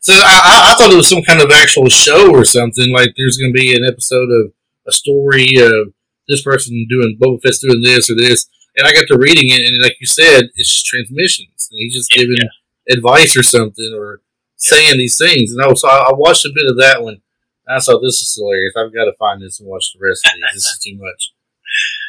so 0.00 0.12
I, 0.14 0.72
I, 0.72 0.74
thought 0.76 0.92
it 0.92 0.96
was 0.96 1.08
some 1.08 1.22
kind 1.22 1.40
of 1.40 1.50
actual 1.50 1.88
show 1.88 2.30
or 2.30 2.44
something. 2.44 2.92
Like 2.92 3.14
there's 3.16 3.38
going 3.38 3.52
to 3.52 3.58
be 3.58 3.74
an 3.74 3.84
episode 3.84 4.28
of 4.30 4.52
a 4.86 4.92
story 4.92 5.48
of 5.58 5.92
this 6.28 6.42
person 6.42 6.86
doing 6.88 7.18
Boba 7.20 7.42
Fett's 7.42 7.58
doing 7.58 7.82
this 7.82 8.10
or 8.10 8.16
this, 8.16 8.48
and 8.76 8.86
I 8.86 8.92
got 8.92 9.06
to 9.08 9.18
reading 9.18 9.50
it, 9.50 9.66
and 9.66 9.82
like 9.82 9.96
you 10.00 10.06
said, 10.06 10.44
it's 10.54 10.72
just 10.72 10.86
transmissions, 10.86 11.68
and 11.70 11.78
he's 11.78 11.94
just 11.94 12.10
giving 12.10 12.36
yeah. 12.38 12.94
advice 12.94 13.36
or 13.36 13.42
something 13.42 13.92
or 13.96 14.20
saying 14.56 14.98
these 14.98 15.18
things. 15.18 15.52
And 15.52 15.62
I 15.62 15.68
was, 15.68 15.84
I 15.84 16.12
watched 16.12 16.44
a 16.44 16.52
bit 16.54 16.70
of 16.70 16.78
that 16.78 17.02
one. 17.02 17.20
I 17.68 17.80
thought 17.80 18.00
this 18.00 18.22
is 18.22 18.36
hilarious. 18.38 18.74
I've 18.76 18.94
got 18.94 19.06
to 19.06 19.12
find 19.18 19.42
this 19.42 19.60
and 19.60 19.68
watch 19.68 19.92
the 19.92 20.06
rest 20.06 20.26
of 20.26 20.32
these. 20.34 20.54
this 20.54 20.64
is 20.64 20.80
too 20.84 20.96
much. 20.96 21.32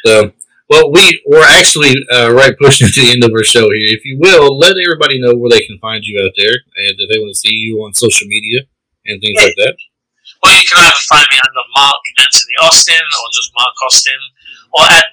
So 0.06 0.32
well, 0.68 0.92
we 0.92 1.22
we're 1.26 1.48
actually 1.48 1.94
uh, 2.12 2.30
right 2.32 2.52
pushing 2.60 2.88
to 2.88 3.00
the 3.00 3.12
end 3.12 3.24
of 3.24 3.32
our 3.32 3.44
show 3.44 3.72
here. 3.72 3.88
If 3.96 4.04
you 4.04 4.18
will, 4.20 4.58
let 4.58 4.76
everybody 4.76 5.20
know 5.20 5.34
where 5.34 5.50
they 5.50 5.64
can 5.64 5.78
find 5.78 6.04
you 6.04 6.20
out 6.20 6.32
there, 6.36 6.52
and 6.52 6.94
if 6.98 7.08
they 7.08 7.18
want 7.18 7.32
to 7.32 7.40
see 7.40 7.54
you 7.54 7.80
on 7.80 7.94
social 7.94 8.28
media 8.28 8.60
and 9.06 9.20
things 9.20 9.40
like 9.40 9.56
that. 9.56 9.76
Well, 10.42 10.52
you 10.54 10.62
can 10.68 10.78
either 10.78 11.02
find 11.08 11.26
me 11.32 11.38
under 11.40 11.64
Mark 11.74 12.02
Anthony 12.20 12.56
Austin 12.62 13.00
or 13.00 13.26
just 13.32 13.50
Mark 13.56 13.74
Austin, 13.84 14.20
or 14.76 14.84
at 14.84 15.06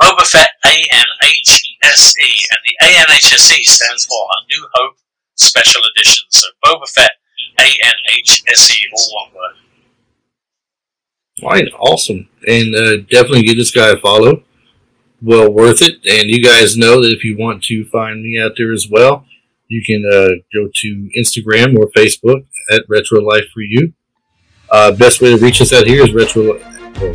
Boba 0.00 0.24
Fett 0.24 0.50
ANHSE, 0.64 1.74
and 1.82 2.60
the 2.64 2.74
ANHSE 2.86 3.66
stands 3.66 4.06
for 4.06 4.14
A 4.14 4.38
New 4.54 4.66
Hope 4.74 4.96
Special 5.34 5.82
Edition. 5.94 6.24
So 6.30 6.46
Boba 6.64 6.88
Fett 6.88 7.10
ANHSE, 7.58 8.78
all 8.94 9.26
one 9.26 9.34
word. 9.34 9.56
All 11.42 11.50
right, 11.50 11.68
awesome, 11.78 12.28
and 12.46 12.74
uh, 12.74 12.96
definitely 13.10 13.42
give 13.42 13.56
this 13.56 13.72
guy 13.72 13.88
a 13.90 13.96
follow 13.96 14.44
well 15.22 15.52
worth 15.52 15.82
it. 15.82 15.96
And 16.08 16.30
you 16.30 16.42
guys 16.42 16.76
know 16.76 17.02
that 17.02 17.12
if 17.12 17.24
you 17.24 17.36
want 17.36 17.62
to 17.64 17.84
find 17.86 18.22
me 18.22 18.38
out 18.40 18.52
there 18.56 18.72
as 18.72 18.88
well, 18.90 19.24
you 19.68 19.82
can 19.84 20.04
uh, 20.04 20.42
go 20.52 20.68
to 20.72 21.10
Instagram 21.16 21.78
or 21.78 21.88
Facebook 21.90 22.46
at 22.72 22.82
Retro 22.88 23.20
Life 23.20 23.44
for 23.54 23.60
You. 23.60 23.92
Uh, 24.70 24.92
best 24.92 25.20
way 25.20 25.30
to 25.36 25.42
reach 25.42 25.60
us 25.60 25.72
out 25.72 25.86
here 25.86 26.02
is 26.02 26.12
retro, 26.12 26.58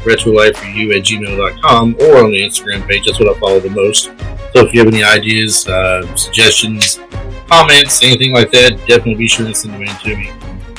retro 0.06 0.34
life 0.34 0.58
for 0.58 0.66
you 0.66 0.92
at 0.92 1.04
gmail.com 1.04 1.96
or 2.02 2.24
on 2.24 2.32
the 2.32 2.42
Instagram 2.42 2.86
page. 2.88 3.06
That's 3.06 3.20
what 3.20 3.34
I 3.34 3.40
follow 3.40 3.60
the 3.60 3.70
most. 3.70 4.06
So 4.54 4.66
if 4.66 4.74
you 4.74 4.80
have 4.80 4.88
any 4.88 5.04
ideas, 5.04 5.68
uh, 5.68 6.16
suggestions, 6.16 7.00
comments, 7.48 8.04
anything 8.04 8.34
like 8.34 8.52
that, 8.52 8.78
definitely 8.88 9.16
be 9.16 9.28
sure 9.28 9.48
to 9.48 9.56
send 9.56 9.74
them 9.74 9.84
in 9.84 9.96
to 9.98 10.18
me. 10.18 10.32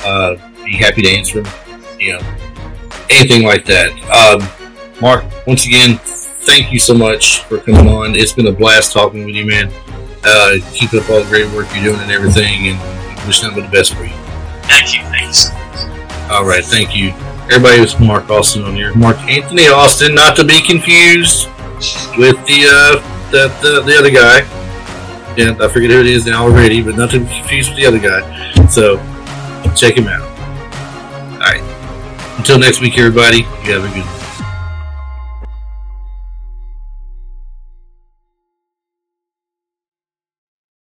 Uh, 0.05 0.35
be 0.63 0.75
happy 0.75 1.01
to 1.01 1.09
answer 1.09 1.41
them. 1.41 1.53
You 1.99 2.13
know, 2.13 2.35
anything 3.09 3.43
like 3.43 3.65
that. 3.65 3.91
Um, 4.11 4.47
Mark, 5.01 5.25
once 5.47 5.65
again, 5.65 5.99
thank 6.47 6.71
you 6.71 6.79
so 6.79 6.93
much 6.93 7.43
for 7.43 7.59
coming 7.59 7.87
on. 7.87 8.15
It's 8.15 8.31
been 8.31 8.47
a 8.47 8.51
blast 8.51 8.93
talking 8.93 9.25
with 9.25 9.35
you, 9.35 9.45
man. 9.45 9.71
Uh, 10.23 10.55
keep 10.73 10.93
up 10.93 11.07
all 11.09 11.21
the 11.21 11.29
great 11.29 11.45
work 11.53 11.67
you're 11.75 11.83
doing 11.83 11.99
and 11.99 12.11
everything, 12.11 12.69
and 12.69 13.27
wish 13.27 13.43
nothing 13.43 13.61
but 13.61 13.69
the 13.69 13.77
best 13.77 13.93
for 13.93 14.03
you. 14.03 14.15
Thank 14.63 14.95
you. 14.95 15.01
Thanks. 15.11 15.51
All 16.31 16.45
right, 16.45 16.63
thank 16.63 16.95
you. 16.95 17.09
Everybody 17.51 17.81
it's 17.81 17.99
Mark 17.99 18.29
Austin 18.29 18.63
on 18.63 18.75
here. 18.75 18.95
Mark 18.95 19.17
Anthony 19.29 19.67
Austin, 19.67 20.15
not 20.15 20.35
to 20.37 20.43
be 20.43 20.61
confused 20.61 21.47
with 22.17 22.35
the 22.47 22.65
uh, 22.67 23.29
the, 23.31 23.49
the, 23.61 23.81
the 23.85 23.97
other 23.97 24.09
guy. 24.09 24.39
Yeah, 25.37 25.55
I 25.59 25.67
forget 25.67 25.91
who 25.91 25.99
it 25.99 26.07
is 26.07 26.25
now 26.25 26.43
already, 26.43 26.81
but 26.81 26.95
not 26.95 27.11
to 27.11 27.19
be 27.19 27.25
confused 27.27 27.69
with 27.69 27.77
the 27.77 27.85
other 27.85 27.99
guy. 27.99 28.67
So 28.67 28.97
check 29.75 29.95
him 29.95 30.07
out. 30.07 30.21
All 31.33 31.39
right. 31.39 31.61
Until 32.37 32.57
next 32.57 32.81
week, 32.81 32.97
everybody. 32.97 33.39
You 33.39 33.79
have 33.79 33.83
a 33.83 33.93
good 33.93 34.05
one. 34.05 34.16